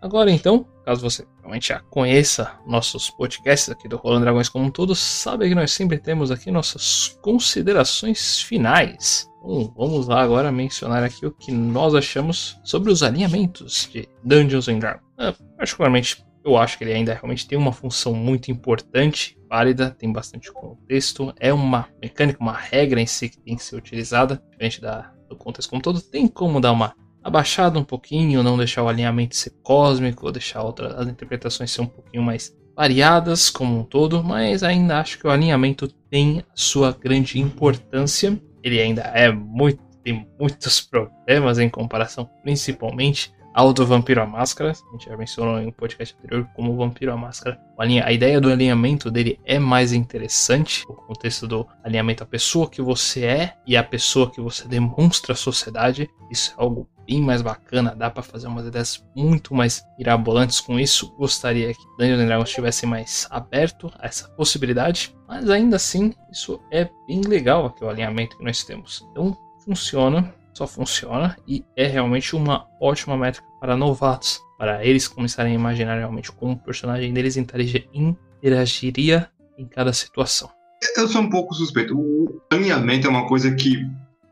Agora 0.04 0.30
então, 0.30 0.66
caso 0.84 1.01
você 1.01 1.26
realmente 1.39 1.70
já 1.70 1.80
conheça 1.80 2.60
nossos 2.68 3.10
podcasts 3.10 3.70
aqui 3.70 3.88
do 3.88 3.95
Rolando 3.95 4.26
Dragões 4.26 4.49
como 4.49 4.66
um 4.66 4.70
todo, 4.70 4.93
sabe 4.93 5.47
que 5.47 5.56
nós 5.56 5.72
sempre 5.72 5.97
temos 5.97 6.30
aqui 6.30 6.51
nossas 6.51 7.18
considerações 7.22 8.41
finais. 8.41 9.32
Bom, 9.41 9.74
vamos 9.74 10.06
lá 10.10 10.22
agora 10.22 10.51
mencionar 10.51 11.06
aqui 11.06 11.26
o 11.26 11.32
que 11.32 11.54
nós 11.54 11.95
achamos 11.95 12.60
sobre 12.66 12.91
os 12.91 13.01
alinhamentos 13.01 13.88
de 13.93 14.10
Dungeons 14.22 14.68
and 14.68 14.80
Dragons. 14.80 15.06
Ah, 15.18 15.34
particularmente, 15.56 16.22
eu 16.43 16.58
acho 16.58 16.78
que 16.78 16.84
ele 16.84 16.91
ainda 16.91 17.14
realmente 17.14 17.47
tem 17.47 17.58
uma 17.58 17.72
função 17.72 18.14
muito 18.14 18.51
importante, 18.51 19.39
válida, 19.49 19.91
tem 19.91 20.12
bastante 20.12 20.51
contexto, 20.51 21.34
é 21.39 21.54
uma 21.54 21.88
mecânica, 22.01 22.41
uma 22.41 22.58
regra 22.58 22.99
em 22.99 23.06
si 23.06 23.30
que 23.30 23.39
tem 23.39 23.56
que 23.56 23.64
ser 23.64 23.78
utilizada, 23.78 24.43
diferente 24.51 24.82
da, 24.82 25.14
do 25.30 25.38
contexto 25.38 25.70
como 25.70 25.82
todo, 25.82 26.01
tem 26.01 26.28
como 26.28 26.60
dar 26.60 26.74
uma 26.74 26.93
abaixado 27.24 27.80
um 27.80 27.84
pouquinho, 27.84 28.43
não 28.43 28.57
deixar 28.57 28.84
o 28.84 28.89
alinhamento 28.89 29.36
ser 29.36 29.51
cósmico, 29.63 30.32
deixar 30.32 30.61
outras, 30.63 30.93
as 30.93 31.07
interpretações 31.07 31.71
ser 31.71 31.82
um 31.82 31.88
pouquinho 31.88 32.24
mais 32.24 32.55
variadas 32.76 33.49
como 33.49 33.80
um 33.80 33.84
todo, 33.84 34.24
mas 34.24 34.63
ainda 34.63 34.99
acho 34.99 35.19
que 35.19 35.28
o 35.28 35.30
alinhamento 35.30 35.88
tem 36.09 36.43
sua 36.53 36.91
grande 36.91 37.39
importância. 37.39 38.39
Ele 38.63 38.80
ainda 38.82 39.03
é 39.03 39.32
muito 39.32 39.82
tem 40.03 40.28
muitos 40.39 40.82
problemas 40.86 41.57
em 41.57 41.69
comparação, 41.69 42.30
principalmente 42.43 43.34
ao 43.54 43.72
do 43.72 43.86
Vampiro 43.86 44.22
à 44.22 44.26
Máscara. 44.26 44.72
A 44.72 44.91
gente 44.91 45.06
já 45.10 45.16
mencionou 45.16 45.60
em 45.60 45.68
um 45.68 45.72
podcast 45.72 46.16
anterior 46.18 46.47
como 46.56 46.76
Vampiro 46.76 47.14
à 47.14 47.18
Máscara. 47.18 47.60
A 47.78 48.12
ideia 48.12 48.41
do 48.41 48.51
alinhamento 48.51 49.12
dele 49.12 49.39
é 49.45 49.60
mais 49.60 49.93
interessante. 49.93 50.84
O 50.88 50.93
contexto 50.93 51.47
do 51.47 51.68
alinhamento 51.84 52.24
à 52.24 52.26
pessoa 52.26 52.70
que 52.70 52.82
você 52.82 53.26
é 53.26 53.54
e 53.68 53.78
à 53.78 53.84
pessoa 53.84 54.32
que 54.32 54.41
você 54.41 54.68
demonstra 54.68 55.34
à 55.34 55.36
sociedade. 55.36 56.10
Isso 56.32 56.51
é 56.58 56.62
algo 56.62 56.89
bem 57.06 57.22
mais 57.22 57.41
bacana, 57.41 57.93
dá 57.93 58.10
para 58.10 58.24
fazer 58.24 58.47
umas 58.47 58.66
ideias 58.66 59.06
muito 59.14 59.54
mais 59.54 59.86
mirabolantes 59.97 60.62
com 60.62 60.80
isso. 60.80 61.14
Gostaria 61.18 61.74
que 61.74 61.84
Dungeons 61.97 62.26
Dragons 62.26 62.49
estivesse 62.49 62.86
mais 62.86 63.28
aberto 63.30 63.91
a 63.99 64.08
essa 64.08 64.30
possibilidade, 64.30 65.14
mas 65.28 65.49
ainda 65.49 65.76
assim, 65.76 66.14
isso 66.32 66.62
é 66.72 66.89
bem 67.06 67.20
legal 67.22 67.66
aqui 67.66 67.84
o 67.84 67.89
alinhamento 67.89 68.38
que 68.38 68.43
nós 68.43 68.64
temos. 68.64 69.06
Então, 69.12 69.38
funciona, 69.66 70.34
só 70.54 70.68
funciona 70.68 71.36
e 71.47 71.64
é 71.76 71.88
realmente 71.88 72.36
uma 72.36 72.68
ótima 72.80 73.18
métrica 73.18 73.47
para 73.60 73.76
novatos, 73.76 74.39
para 74.58 74.86
eles 74.86 75.08
começarem 75.08 75.54
a 75.54 75.56
imaginar 75.56 75.97
realmente 75.97 76.32
como 76.32 76.54
o 76.54 76.60
personagem 76.60 77.14
deles 77.14 77.38
interagiria 77.38 79.30
em 79.58 79.66
cada 79.66 79.91
situação. 79.93 80.49
Eu 80.97 81.08
sou 81.08 81.22
um 81.22 81.30
pouco 81.30 81.54
suspeito. 81.54 81.97
O 81.97 82.41
alinhamento 82.51 83.08
é 83.08 83.10
uma 83.10 83.28
coisa 83.28 83.54
que 83.56 83.86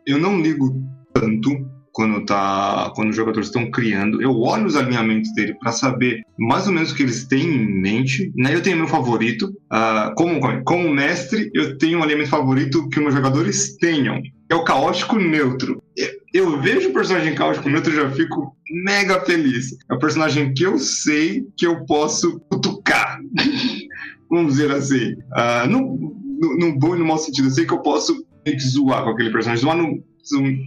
eu 0.06 0.18
não 0.18 0.42
ligo 0.42 0.76
tanto 1.14 1.66
quando, 1.94 2.26
tá, 2.26 2.92
quando 2.96 3.10
os 3.10 3.16
jogadores 3.16 3.48
estão 3.48 3.70
criando. 3.70 4.22
Eu 4.22 4.38
olho 4.40 4.66
os 4.66 4.76
alinhamentos 4.76 5.34
dele 5.34 5.56
para 5.56 5.72
saber 5.72 6.22
mais 6.38 6.68
ou 6.68 6.74
menos 6.74 6.92
o 6.92 6.96
que 6.96 7.04
eles 7.04 7.26
têm 7.26 7.44
em 7.44 7.82
mente. 7.82 8.32
Né? 8.36 8.54
Eu 8.54 8.62
tenho 8.62 8.78
meu 8.78 8.88
favorito. 8.88 9.46
Uh, 9.72 10.14
como, 10.16 10.40
como 10.64 10.90
mestre, 10.90 11.50
eu 11.54 11.78
tenho 11.78 12.00
um 12.00 12.04
alinhamento 12.04 12.30
favorito 12.30 12.88
que 12.90 13.00
meus 13.00 13.14
jogadores 13.14 13.76
tenham. 13.78 14.22
É 14.52 14.56
o 14.56 14.66
caótico 14.66 15.18
neutro. 15.18 15.82
Eu, 16.34 16.62
vejo 16.62 16.89
o 16.89 16.93
personagem 16.93 17.34
caótico 17.34 17.70
neutro 17.70 17.93
e 17.93 17.95
já 17.95 18.12
fico 18.12 18.54
mega 18.84 19.22
feliz. 19.22 19.78
É 19.89 19.93
o 19.93 19.97
personagem 19.97 20.54
que 20.54 20.64
eu 20.64 20.78
sei 20.78 21.47
que 21.56 21.66
eu 21.66 21.86
posso 21.86 22.38
cutucar. 22.52 23.22
Vamos 24.30 24.56
dizer 24.56 24.72
assim. 24.72 25.14
Uh, 25.14 25.70
no, 25.70 26.18
no, 26.41 26.58
no, 26.58 26.78
bom 26.78 26.97
e 26.97 26.99
no 26.99 27.06
mau 27.06 27.18
sentido. 27.18 27.47
Eu 27.47 27.52
sei 27.52 27.66
que 27.66 27.74
eu 27.74 27.80
posso 27.80 28.26
zoar 28.60 29.06
com 29.06 29.12
aquele 29.12 29.32
personagem. 29.32 29.64
Zoar 29.64 29.78
no, 29.78 30.04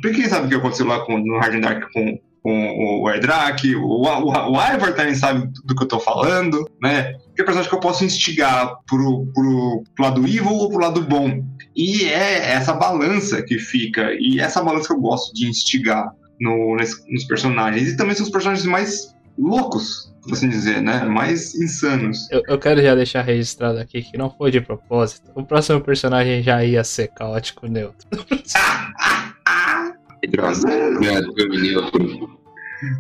quem 0.03 0.29
sabe 0.31 0.47
o 0.47 0.49
que 0.49 0.55
aconteceu 0.55 0.87
lá 0.87 1.05
com, 1.05 1.19
no 1.19 1.39
Hard 1.39 1.61
Dark 1.61 1.93
com, 1.93 2.19
com 2.43 3.03
o 3.03 3.11
Erdrak, 3.11 3.75
o, 3.77 3.87
o, 3.87 4.31
o 4.31 4.93
também 4.95 5.15
sabe 5.15 5.47
do 5.65 5.75
que 5.75 5.83
eu 5.83 5.89
tô 5.89 6.01
falando, 6.01 6.67
né? 6.83 7.15
Que 7.35 7.43
é 7.43 7.45
personagem 7.45 7.69
que 7.69 7.77
eu 7.77 7.81
posso 7.81 8.05
instigar 8.05 8.77
pro, 8.87 9.27
pro, 9.35 9.85
pro 9.95 10.05
lado 10.05 10.27
evil 10.27 10.53
ou 10.53 10.71
pro 10.71 10.79
lado 10.79 11.03
bom. 11.03 11.43
E 11.77 12.05
é 12.05 12.53
essa 12.53 12.73
balança 12.73 13.43
que 13.43 13.59
fica, 13.59 14.13
e 14.19 14.39
essa 14.39 14.63
balança 14.63 14.89
que 14.89 14.95
eu 14.95 15.01
gosto 15.01 15.35
de 15.35 15.49
instigar 15.49 16.15
no, 16.41 16.77
nos 16.77 17.25
personagens. 17.25 17.89
E 17.89 17.97
também 17.97 18.15
são 18.15 18.25
os 18.25 18.33
personagens 18.33 18.67
mais 18.67 19.15
loucos, 19.37 20.13
por 20.23 20.33
assim 20.33 20.49
dizer, 20.49 20.81
né? 20.81 21.05
Mais 21.05 21.55
insanos. 21.55 22.31
Eu, 22.31 22.43
eu, 22.47 22.59
quero 22.59 22.81
já 22.81 22.95
deixar 22.95 23.23
registrado 23.23 23.79
aqui 23.79 24.03
que 24.03 24.17
não 24.17 24.31
foi 24.31 24.51
de 24.51 24.61
propósito. 24.61 25.31
O 25.35 25.45
próximo 25.45 25.81
personagem 25.81 26.43
já 26.43 26.65
ia 26.65 26.85
ser 26.85 27.09
caótico 27.09 27.67
neutro. 27.67 28.09
True 31.37 31.61
neutro. 31.61 32.39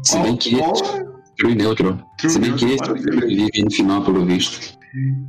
Se 0.03 0.19
bem 0.19 0.37
que. 0.37 0.57
True 1.39 1.55
neutro. 1.55 2.05
Se 2.19 2.39
bem 2.39 2.55
que 2.55 2.67
esse 2.67 2.93
vive 2.93 3.63
no 3.63 3.71
final, 3.71 4.05
pelo 4.05 4.25
visto. 4.25 4.79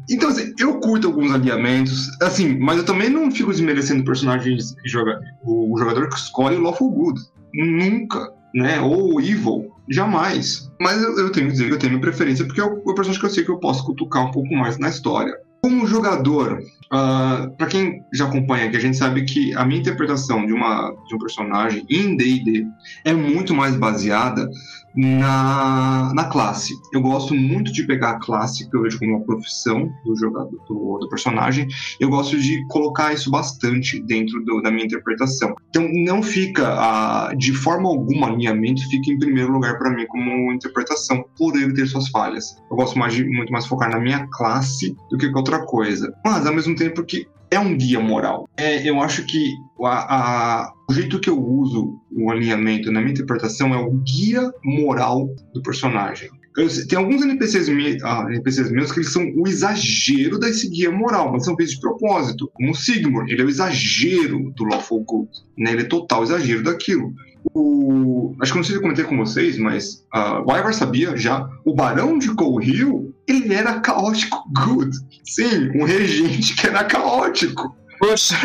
Então, 0.10 0.30
assim, 0.30 0.54
eu 0.60 0.80
curto 0.80 1.08
alguns 1.08 1.34
alinhamentos, 1.34 2.10
assim, 2.22 2.58
mas 2.60 2.78
eu 2.78 2.86
também 2.86 3.10
não 3.10 3.32
fico 3.32 3.52
desmerecendo 3.52 4.04
personagens 4.04 4.76
que 4.76 4.88
joga, 4.88 5.20
o 5.44 5.76
jogador 5.78 6.08
que 6.10 6.16
escolhe 6.16 6.56
o 6.56 6.62
Lawful 6.62 6.92
Good. 6.92 7.22
Nunca, 7.54 8.32
né? 8.54 8.80
Ou 8.82 9.16
o 9.16 9.22
Evil. 9.22 9.72
Jamais. 9.90 10.72
Mas 10.80 11.02
eu, 11.02 11.18
eu, 11.20 11.32
tenho 11.32 11.48
que 11.48 11.54
dizer 11.54 11.68
que 11.68 11.74
eu 11.74 11.80
tenho 11.80 11.94
minha 11.94 12.02
preferência 12.02 12.46
porque 12.46 12.60
é 12.60 12.64
o, 12.64 12.74
o 12.74 12.96
personagem 12.96 13.20
que 13.20 13.26
eu 13.26 13.30
sei 13.30 13.44
que 13.44 13.52
eu 13.52 13.60
posso 13.60 13.86
cutucar 13.86 14.26
um 14.26 14.32
pouco 14.32 14.54
mais 14.56 14.78
na 14.78 14.90
história. 14.90 15.36
Como 15.62 15.88
jogador, 15.88 16.60
uh, 16.60 16.64
ah, 16.92 17.52
para 17.58 17.68
quem 17.68 18.04
já 18.14 18.26
acompanha 18.26 18.66
aqui, 18.66 18.78
a 18.78 18.80
gente 18.80 18.98
sabe 18.98 19.26
que 19.26 19.56
a 19.56 19.66
minha 19.66 19.80
interpretação 19.80 20.46
de, 20.46 20.54
uma, 20.54 20.92
de 21.08 21.16
um 21.16 21.18
personagem 21.18 21.86
em 21.90 22.16
D&D 22.16 22.68
é 23.04 23.14
muito 23.14 23.54
mais 23.54 23.76
baseada 23.76 24.48
na, 24.96 26.14
na 26.14 26.26
classe. 26.26 26.74
Eu 26.94 27.02
gosto 27.02 27.36
muito 27.36 27.72
de 27.72 27.84
pegar 27.84 28.12
a 28.12 28.20
classe, 28.20 28.70
que 28.70 28.76
eu 28.76 28.82
vejo 28.82 29.00
como 29.00 29.16
uma 29.16 29.26
profissão 29.26 29.92
do 30.06 30.16
jogador, 30.16 30.58
do, 30.68 30.98
do 31.00 31.10
personagem. 31.10 31.68
Eu 32.00 32.10
gosto 32.10 32.40
de 32.40 32.66
colocar 32.68 33.14
isso 33.14 33.30
bastante 33.30 34.02
dentro 34.02 34.44
do, 34.44 34.62
da 34.62 34.72
minha 34.72 34.86
interpretação. 34.86 35.56
Então, 35.70 35.88
não 35.92 36.24
fica, 36.24 36.64
uh, 36.74 37.38
de 37.38 37.54
forma 37.54 37.90
alguma, 37.90 38.28
alinhamento 38.28 38.88
fica 38.90 39.12
em 39.12 39.20
primeiro 39.20 39.52
lugar 39.52 39.78
para 39.78 39.92
mim 39.92 40.06
como 40.08 40.54
interpretação, 40.54 41.26
por 41.38 41.56
ele 41.56 41.74
ter 41.74 41.88
suas 41.88 42.08
falhas. 42.10 42.56
Eu 42.70 42.78
gosto 42.78 42.98
mais 42.98 43.14
de, 43.14 43.26
muito 43.26 43.52
mais 43.52 43.66
focar 43.66 43.90
na 43.90 44.00
minha 44.00 44.28
classe 44.32 44.96
do 45.10 45.18
que 45.18 45.28
outra 45.28 45.66
coisa. 45.66 46.14
Mas, 46.26 46.46
ao 46.46 46.54
mesmo 46.54 46.76
tempo 46.76 47.04
que 47.04 47.28
é 47.56 47.60
um 47.60 47.78
guia 47.78 48.00
moral. 48.00 48.48
É, 48.58 48.88
eu 48.88 49.02
acho 49.02 49.26
que 49.26 49.56
a, 49.84 50.16
a, 50.16 50.74
o 50.90 50.94
jeito 50.94 51.20
que 51.20 51.30
eu 51.30 51.40
uso 51.40 52.00
o 52.12 52.32
alinhamento 52.32 52.92
na 52.92 53.02
minha 53.02 53.14
interpretação 53.14 53.74
é 53.74 53.78
o 53.78 53.92
guia 53.92 54.52
moral 54.64 55.28
do 55.54 55.62
personagem. 55.62 56.30
Eu, 56.58 56.68
tem 56.88 56.98
alguns 56.98 57.22
NPCs, 57.22 57.68
me, 57.68 57.98
ah, 58.02 58.26
NPCs 58.30 58.72
meus 58.72 58.92
que 58.92 59.00
eles 59.00 59.12
são 59.12 59.30
o 59.36 59.48
exagero 59.48 60.40
desse 60.40 60.70
guia 60.70 60.90
moral, 60.90 61.32
mas 61.32 61.44
são 61.44 61.56
feitos 61.56 61.76
de 61.76 61.82
propósito. 61.82 62.50
Como 62.54 62.72
o 62.72 62.76
Sigmund, 62.76 63.30
ele 63.32 63.42
é 63.42 63.46
o 63.46 63.50
exagero 63.50 64.54
do 64.56 64.64
Lawful 64.64 65.04
Good. 65.04 65.30
Né? 65.58 65.74
Ele 65.74 65.82
é 65.82 65.86
total 65.86 66.24
exagero 66.24 66.64
daquilo. 66.64 67.14
O, 67.54 68.34
acho 68.42 68.54
que 68.54 68.58
não 68.58 68.64
sei 68.64 68.74
se 68.74 68.78
eu 68.78 68.82
comentei 68.82 69.04
com 69.06 69.18
vocês, 69.18 69.58
mas 69.58 70.06
uh, 70.16 70.44
o 70.46 70.58
Ivar 70.58 70.74
sabia 70.74 71.16
já. 71.18 71.48
O 71.66 71.76
Barão 71.76 72.18
de 72.18 72.34
Coal 72.34 72.62
Hill, 72.62 73.14
ele 73.28 73.54
era 73.54 73.80
caótico 73.80 74.44
good. 74.54 74.96
Sim, 75.26 75.72
um 75.76 75.84
regente 75.84 76.56
que 76.56 76.68
era 76.68 76.84
caótico. 76.84 77.76
Poxa, 78.00 78.36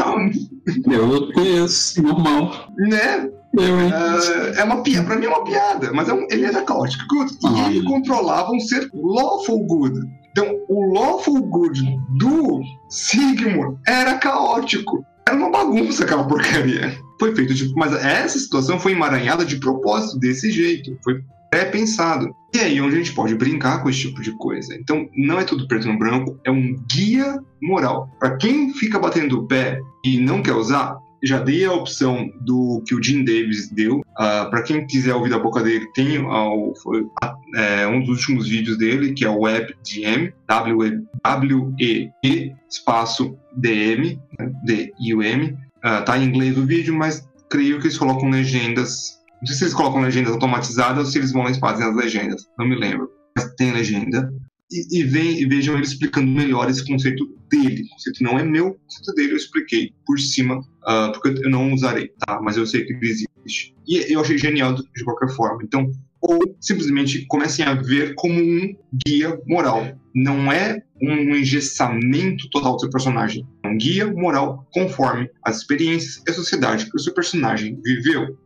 eu 0.91 1.33
conheço, 1.33 2.03
normal. 2.03 2.73
Né? 2.79 3.29
Uh, 3.53 4.55
é 4.57 4.63
uma 4.63 4.83
piada, 4.83 5.07
pra 5.07 5.17
mim 5.17 5.27
é 5.27 5.29
uma 5.29 5.45
piada, 5.45 5.93
mas 5.93 6.09
é 6.09 6.15
um, 6.15 6.27
ele 6.31 6.45
era 6.45 6.63
caótico 6.63 7.05
good. 7.09 7.33
E 7.43 7.47
ah. 7.47 7.71
ele 7.71 7.85
controlava 7.85 8.53
um 8.53 8.61
ser 8.61 8.89
lawful 8.95 9.67
good. 9.67 10.01
Então, 10.31 10.47
o 10.69 10.93
lawful 10.93 11.43
good 11.43 11.83
do 12.17 12.61
Sigmund 12.89 13.77
era 13.87 14.15
caótico. 14.19 15.05
Era 15.27 15.37
uma 15.37 15.51
bagunça 15.51 16.05
aquela 16.05 16.27
porcaria. 16.27 16.97
Foi 17.19 17.35
feito 17.35 17.55
tipo, 17.55 17.75
mas 17.77 17.93
essa 17.93 18.39
situação 18.39 18.79
foi 18.79 18.93
emaranhada 18.93 19.45
de 19.45 19.57
propósito, 19.57 20.19
desse 20.19 20.51
jeito. 20.51 20.97
Foi 21.03 21.21
pré-pensado. 21.51 22.35
E 22.55 22.59
é 22.59 22.65
aí 22.65 22.81
onde 22.81 22.95
a 22.95 22.99
gente 22.99 23.13
pode 23.13 23.35
brincar 23.35 23.83
com 23.83 23.91
esse 23.91 24.01
tipo 24.01 24.23
de 24.23 24.33
coisa. 24.33 24.75
Então, 24.75 25.09
não 25.17 25.39
é 25.39 25.45
tudo 25.45 25.69
preto 25.69 25.87
no 25.87 25.99
branco, 25.99 26.39
é 26.45 26.51
um 26.51 26.75
guia 26.91 27.39
moral. 27.63 28.09
Para 28.19 28.37
quem 28.37 28.73
fica 28.75 28.99
batendo 28.99 29.41
o 29.41 29.47
pé 29.47 29.81
e 30.05 30.19
não 30.19 30.43
quer 30.43 30.55
usar, 30.55 30.99
já 31.23 31.39
dei 31.39 31.65
a 31.65 31.73
opção 31.73 32.31
do 32.41 32.83
que 32.87 32.95
o 32.95 33.03
Jim 33.03 33.25
Davis 33.25 33.71
deu. 33.71 33.99
Uh, 33.99 34.05
ah, 34.17 34.47
para 34.51 34.63
quem 34.63 34.87
quiser 34.87 35.15
ouvir 35.15 35.31
da 35.31 35.39
boca 35.39 35.63
dele, 35.63 35.87
tem 35.95 36.19
uh, 36.19 36.73
foi, 36.83 37.03
uh, 37.03 37.89
um 37.89 38.01
dos 38.01 38.21
últimos 38.21 38.49
vídeos 38.49 38.79
dele, 38.79 39.13
que 39.13 39.25
é 39.25 39.29
o 39.29 39.41
WebDM, 39.41 40.33
W-E-E, 40.49 42.53
espaço 42.69 43.37
D-M, 43.57 44.19
né, 44.39 44.53
D-I-U-M. 44.65 45.57
Uh, 45.85 46.05
tá 46.05 46.19
em 46.19 46.25
inglês 46.25 46.57
o 46.57 46.65
vídeo, 46.65 46.95
mas 46.95 47.29
creio 47.51 47.79
que 47.79 47.87
eles 47.87 47.99
colocam 47.99 48.31
legendas 48.31 49.20
não 49.41 49.47
sei 49.47 49.57
se 49.57 49.65
eles 49.65 49.75
colocam 49.75 50.03
legendas 50.03 50.33
automatizadas 50.33 51.07
ou 51.07 51.11
se 51.11 51.19
eles 51.19 51.33
vão 51.33 51.43
lá 51.43 51.51
e 51.51 51.59
fazem 51.59 51.87
as 51.87 51.97
legendas. 51.97 52.47
Não 52.59 52.67
me 52.67 52.77
lembro. 52.77 53.11
Mas 53.37 53.55
tem 53.55 53.73
legenda. 53.73 54.33
E, 54.71 55.01
e, 55.01 55.03
vem, 55.03 55.41
e 55.41 55.47
vejam 55.47 55.75
ele 55.75 55.85
explicando 55.85 56.31
melhor 56.31 56.69
esse 56.69 56.87
conceito 56.87 57.27
dele. 57.51 57.83
O 57.83 57.89
conceito 57.91 58.23
não 58.23 58.39
é 58.39 58.45
meu, 58.45 58.69
o 58.69 58.75
conceito 58.75 59.15
dele 59.15 59.33
eu 59.33 59.37
expliquei 59.37 59.93
por 60.07 60.19
cima, 60.21 60.59
uh, 60.59 61.13
porque 61.13 61.45
eu 61.45 61.51
não 61.51 61.73
usarei, 61.73 62.13
tá? 62.25 62.41
Mas 62.41 62.57
eu 62.57 62.67
sei 62.67 62.85
que 62.85 62.93
ele 62.93 63.09
existe. 63.09 63.75
E 63.89 64.13
eu 64.13 64.21
achei 64.21 64.39
genial 64.39 64.75
de 64.75 65.05
qualquer 65.05 65.31
forma. 65.31 65.63
Então, 65.65 65.91
ou 66.21 66.39
simplesmente 66.61 67.25
comecem 67.27 67.65
a 67.65 67.75
ver 67.75 68.15
como 68.15 68.39
um 68.39 68.77
guia 69.07 69.41
moral. 69.47 69.99
Não 70.15 70.53
é 70.53 70.83
um 71.03 71.35
engessamento 71.35 72.49
total 72.51 72.75
do 72.75 72.81
seu 72.81 72.91
personagem. 72.91 73.47
É 73.65 73.69
um 73.69 73.79
guia 73.79 74.07
moral 74.13 74.69
conforme 74.73 75.31
as 75.43 75.59
experiências 75.59 76.23
e 76.27 76.31
a 76.31 76.35
sociedade 76.35 76.91
que 76.91 76.97
o 76.97 77.01
seu 77.01 77.15
personagem 77.15 77.81
viveu 77.83 78.37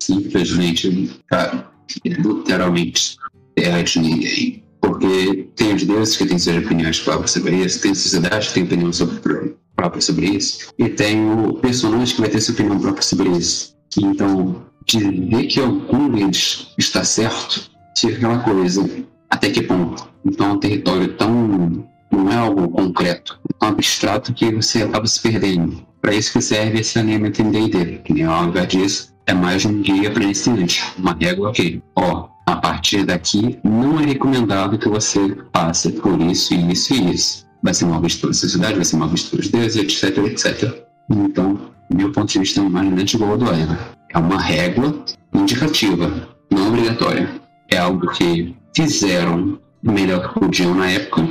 simplesmente, 0.00 1.10
cara, 1.26 1.70
literalmente 2.04 3.16
terra 3.54 3.82
de 3.82 3.98
ninguém. 3.98 4.62
Porque 4.80 5.48
tem 5.56 5.74
os 5.74 5.84
deuses 5.84 6.16
que 6.16 6.26
têm 6.26 6.38
suas 6.38 6.64
opiniões 6.64 7.00
próprias 7.00 7.32
sobre 7.32 7.56
isso, 7.56 7.80
tem 7.80 7.90
a 7.90 7.94
sociedade 7.94 8.48
que 8.48 8.54
tem 8.54 8.64
opinião 8.64 8.92
sobre, 8.92 9.56
própria 9.74 10.00
sobre 10.00 10.26
isso, 10.26 10.72
e 10.78 10.88
tem 10.88 11.28
o 11.28 11.54
personagem 11.54 12.14
que 12.14 12.20
vai 12.20 12.30
ter 12.30 12.40
sua 12.40 12.54
opinião 12.54 12.78
própria 12.78 13.02
sobre 13.02 13.28
isso. 13.30 13.74
Então, 13.98 14.62
dizer 14.86 15.46
que 15.46 15.60
algum 15.60 16.10
deles 16.10 16.68
está 16.78 17.02
certo, 17.02 17.70
fica 17.98 18.16
aquela 18.16 18.38
coisa, 18.38 18.88
até 19.28 19.50
que 19.50 19.62
ponto? 19.62 20.08
Então, 20.24 20.50
é 20.50 20.52
um 20.52 20.60
território 20.60 21.12
tão. 21.14 21.88
não 22.12 22.30
é 22.30 22.36
algo 22.36 22.68
concreto, 22.68 23.40
tão 23.58 23.70
abstrato 23.70 24.32
que 24.32 24.52
você 24.52 24.82
acaba 24.82 25.06
se 25.06 25.20
perdendo. 25.20 25.84
Para 26.00 26.14
isso 26.14 26.32
que 26.32 26.40
serve 26.40 26.80
esse 26.80 26.98
em 26.98 27.30
D&D, 27.30 27.98
que 28.04 28.12
nem 28.12 28.26
o 28.26 28.30
Alga 28.30 28.66
diz, 28.66 29.12
é 29.26 29.34
mais 29.34 29.64
um 29.64 29.82
guia 29.82 30.10
para 30.10 30.22
iniciante, 30.22 30.84
uma 30.96 31.12
régua 31.20 31.52
que, 31.52 31.82
ó, 31.96 32.28
a 32.46 32.56
partir 32.56 33.04
daqui 33.04 33.58
não 33.64 33.98
é 33.98 34.06
recomendado 34.06 34.78
que 34.78 34.88
você 34.88 35.36
passe 35.50 35.90
por 35.90 36.20
isso, 36.20 36.54
isso 36.54 36.94
e 36.94 37.14
isso. 37.14 37.46
Vai 37.60 37.74
ser 37.74 37.86
mal 37.86 38.00
visto 38.00 38.20
pela 38.20 38.32
sociedade, 38.32 38.76
vai 38.76 38.84
ser 38.84 38.96
mal 38.96 39.08
visto 39.08 39.30
pelos 39.30 39.48
deuses, 39.48 39.76
etc, 39.76 40.18
etc. 40.18 40.72
Então, 41.10 41.58
meu 41.92 42.12
ponto 42.12 42.32
de 42.32 42.38
vista 42.38 42.60
é 42.60 42.62
mais 42.68 43.12
igual 43.12 43.32
ao 43.32 43.38
do 43.38 43.50
Eva. 43.50 43.76
É 44.10 44.18
uma 44.18 44.40
régua 44.40 44.94
indicativa, 45.34 46.28
não 46.48 46.68
obrigatória. 46.68 47.28
É 47.68 47.78
algo 47.78 48.08
que 48.12 48.54
fizeram 48.76 49.58
o 49.84 49.90
melhor 49.90 50.28
que 50.28 50.40
podiam 50.40 50.72
na 50.72 50.88
época. 50.88 51.26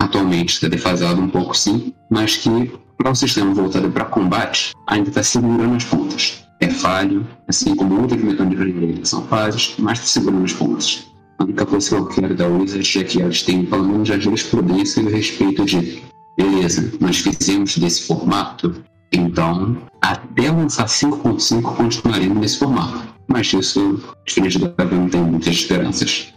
Atualmente 0.00 0.54
está 0.54 0.66
defasado 0.66 1.20
um 1.20 1.28
pouco 1.28 1.56
sim, 1.56 1.92
mas 2.10 2.36
que 2.36 2.72
para 2.98 3.12
o 3.12 3.14
sistema 3.14 3.54
voltado 3.54 3.88
para 3.90 4.04
combate 4.06 4.72
ainda 4.88 5.10
está 5.10 5.22
segurando 5.22 5.76
as 5.76 5.84
pontas 5.84 6.45
é 6.60 6.68
falho, 6.68 7.26
assim 7.48 7.74
como 7.74 8.00
outros 8.00 8.22
mecânicos 8.22 8.66
de 8.66 9.08
são 9.08 9.22
falhos, 9.26 9.74
mas 9.78 9.98
segurando 10.00 10.44
os 10.44 10.52
pontos. 10.52 11.12
A 11.38 11.44
única 11.44 11.66
coisa 11.66 11.88
que 11.88 11.94
eu 11.94 12.06
quero 12.06 12.34
da 12.34 12.46
Wizard 12.46 12.98
é 12.98 13.04
que 13.04 13.20
eles 13.20 13.42
têm 13.42 13.66
pelo 13.66 13.84
menos 13.84 14.10
a 14.10 14.18
jurisprudência 14.18 15.00
e 15.00 15.06
o 15.06 15.10
respeito 15.10 15.64
de 15.64 16.02
beleza, 16.36 16.92
nós 17.00 17.18
fizemos 17.18 17.76
desse 17.76 18.06
formato, 18.06 18.82
então 19.12 19.76
até 20.00 20.50
lançar 20.50 20.86
5.5 20.86 21.76
continuaremos 21.76 22.38
nesse 22.38 22.58
formato. 22.58 23.06
Mas 23.28 23.52
isso, 23.52 24.00
diferente 24.26 24.58
Gabriel, 24.58 25.02
não 25.02 25.08
tem 25.08 25.20
muitas 25.20 25.54
esperanças. 25.54 26.32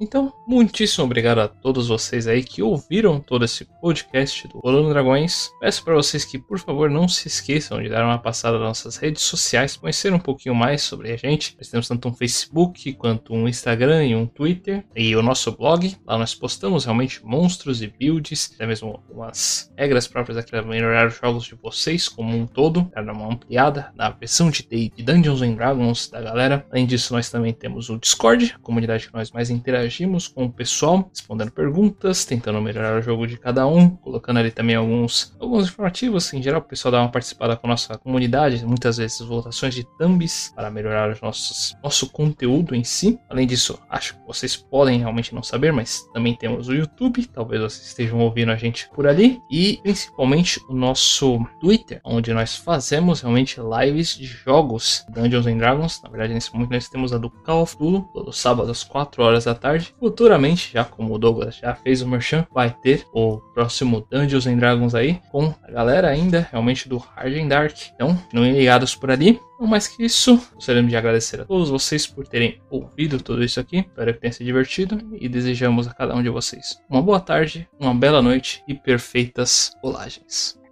Então, 0.00 0.32
muitíssimo 0.46 1.04
obrigado 1.04 1.38
a 1.38 1.46
todos 1.46 1.86
vocês 1.86 2.26
aí 2.26 2.42
que 2.42 2.60
ouviram 2.60 3.20
todo 3.20 3.44
esse 3.44 3.64
podcast 3.80 4.48
do 4.48 4.58
Rolando 4.58 4.88
Dragões. 4.88 5.50
Peço 5.60 5.84
para 5.84 5.94
vocês 5.94 6.24
que, 6.24 6.36
por 6.36 6.58
favor, 6.58 6.90
não 6.90 7.06
se 7.06 7.28
esqueçam 7.28 7.80
de 7.80 7.88
dar 7.88 8.04
uma 8.04 8.18
passada 8.18 8.58
nas 8.58 8.66
nossas 8.66 8.96
redes 8.96 9.22
sociais, 9.22 9.76
conhecer 9.76 10.12
um 10.12 10.18
pouquinho 10.18 10.54
mais 10.54 10.82
sobre 10.82 11.12
a 11.12 11.16
gente. 11.16 11.56
Nós 11.56 11.68
temos 11.68 11.86
tanto 11.86 12.08
um 12.08 12.12
Facebook 12.12 12.92
quanto 12.94 13.32
um 13.32 13.46
Instagram 13.46 14.04
e 14.04 14.16
um 14.16 14.26
Twitter 14.26 14.84
e 14.96 15.14
o 15.14 15.22
nosso 15.22 15.52
blog. 15.52 15.96
Lá 16.04 16.18
nós 16.18 16.34
postamos 16.34 16.84
realmente 16.84 17.24
monstros 17.24 17.80
e 17.80 17.86
builds, 17.86 18.50
até 18.54 18.66
mesmo 18.66 18.88
algumas 18.90 19.72
regras 19.76 20.08
próprias 20.08 20.44
para 20.44 20.62
melhorar 20.62 21.06
os 21.06 21.16
jogos 21.16 21.44
de 21.44 21.54
vocês 21.54 22.08
como 22.08 22.36
um 22.36 22.46
todo, 22.46 22.84
para 22.86 23.02
dar 23.04 23.12
uma 23.12 23.32
ampliada 23.32 23.92
na 23.94 24.10
versão 24.10 24.50
de 24.50 24.92
Dungeons 24.98 25.40
and 25.40 25.54
Dragons 25.54 26.08
da 26.08 26.20
galera. 26.20 26.66
Além 26.72 26.84
disso, 26.84 27.14
nós 27.14 27.30
também 27.30 27.52
temos 27.52 27.88
o 27.90 27.98
Discord, 27.98 28.54
a 28.56 28.58
comunidade 28.58 29.06
que 29.06 29.14
nós 29.14 29.30
mais 29.30 29.50
interagimos 29.50 29.83
interagimos 29.84 30.26
com 30.26 30.44
o 30.44 30.52
pessoal, 30.52 31.08
respondendo 31.10 31.50
perguntas, 31.50 32.24
tentando 32.24 32.60
melhorar 32.60 32.98
o 32.98 33.02
jogo 33.02 33.26
de 33.26 33.36
cada 33.36 33.66
um, 33.66 33.90
colocando 33.90 34.38
ali 34.38 34.50
também 34.50 34.76
alguns, 34.76 35.36
alguns 35.38 35.68
informativos. 35.68 36.32
Em 36.32 36.42
geral, 36.42 36.60
o 36.60 36.64
pessoal 36.64 36.92
dá 36.92 37.00
uma 37.00 37.10
participada 37.10 37.56
com 37.56 37.66
a 37.66 37.70
nossa 37.70 37.98
comunidade, 37.98 38.64
muitas 38.64 38.96
vezes 38.96 39.20
votações 39.20 39.74
de 39.74 39.84
thumbs 39.98 40.52
para 40.54 40.70
melhorar 40.70 41.10
os 41.10 41.20
nossos, 41.20 41.76
nosso 41.82 42.08
conteúdo 42.10 42.74
em 42.74 42.82
si. 42.82 43.18
Além 43.28 43.46
disso, 43.46 43.78
acho 43.88 44.14
que 44.14 44.26
vocês 44.26 44.56
podem 44.56 44.98
realmente 44.98 45.34
não 45.34 45.42
saber, 45.42 45.72
mas 45.72 46.02
também 46.12 46.34
temos 46.34 46.68
o 46.68 46.74
YouTube, 46.74 47.26
talvez 47.26 47.60
vocês 47.60 47.88
estejam 47.88 48.18
ouvindo 48.20 48.52
a 48.52 48.56
gente 48.56 48.88
por 48.94 49.06
ali, 49.06 49.40
e 49.50 49.78
principalmente 49.82 50.60
o 50.68 50.74
nosso 50.74 51.44
Twitter, 51.60 52.00
onde 52.04 52.32
nós 52.32 52.56
fazemos 52.56 53.20
realmente 53.20 53.60
lives 53.60 54.16
de 54.16 54.24
jogos 54.24 55.04
Dungeons 55.10 55.46
and 55.46 55.58
Dragons. 55.58 56.00
Na 56.02 56.08
verdade, 56.08 56.32
nesse 56.32 56.52
momento 56.52 56.70
nós 56.70 56.88
temos 56.88 57.12
a 57.12 57.18
do 57.18 57.30
Call 57.30 57.62
of 57.62 57.76
Duty, 57.76 58.06
todo 58.12 58.32
sábado 58.32 58.70
às 58.70 58.82
4 58.82 59.22
horas 59.22 59.44
da 59.44 59.54
tarde 59.54 59.73
Futuramente, 59.82 60.70
já 60.72 60.84
como 60.84 61.14
o 61.14 61.18
Douglas 61.18 61.56
já 61.56 61.74
fez 61.74 62.02
o 62.02 62.08
merchan, 62.08 62.46
vai 62.52 62.74
ter 62.82 63.04
o 63.12 63.38
próximo 63.52 64.06
Dungeons 64.10 64.46
and 64.46 64.56
Dragons 64.56 64.94
aí, 64.94 65.20
com 65.30 65.54
a 65.62 65.70
galera 65.70 66.08
ainda 66.08 66.48
realmente 66.50 66.88
do 66.88 66.98
Hard 66.98 67.36
and 67.36 67.48
Dark. 67.48 67.76
Então, 67.94 68.18
não 68.32 68.44
ligados 68.44 68.94
por 68.94 69.10
ali. 69.10 69.40
Não 69.58 69.66
mais 69.66 69.86
que 69.86 70.04
isso, 70.04 70.40
gostaríamos 70.54 70.90
de 70.90 70.96
agradecer 70.96 71.40
a 71.40 71.44
todos 71.44 71.70
vocês 71.70 72.06
por 72.06 72.26
terem 72.26 72.60
ouvido 72.68 73.22
tudo 73.22 73.44
isso 73.44 73.60
aqui. 73.60 73.78
Espero 73.78 74.12
que 74.12 74.20
tenha 74.20 74.32
se 74.32 74.44
divertido 74.44 75.00
e 75.20 75.28
desejamos 75.28 75.86
a 75.86 75.94
cada 75.94 76.14
um 76.14 76.22
de 76.22 76.28
vocês 76.28 76.76
uma 76.88 77.02
boa 77.02 77.20
tarde, 77.20 77.68
uma 77.78 77.94
bela 77.94 78.22
noite 78.22 78.62
e 78.68 78.74
perfeitas 78.74 79.72
rolagens. 79.82 80.63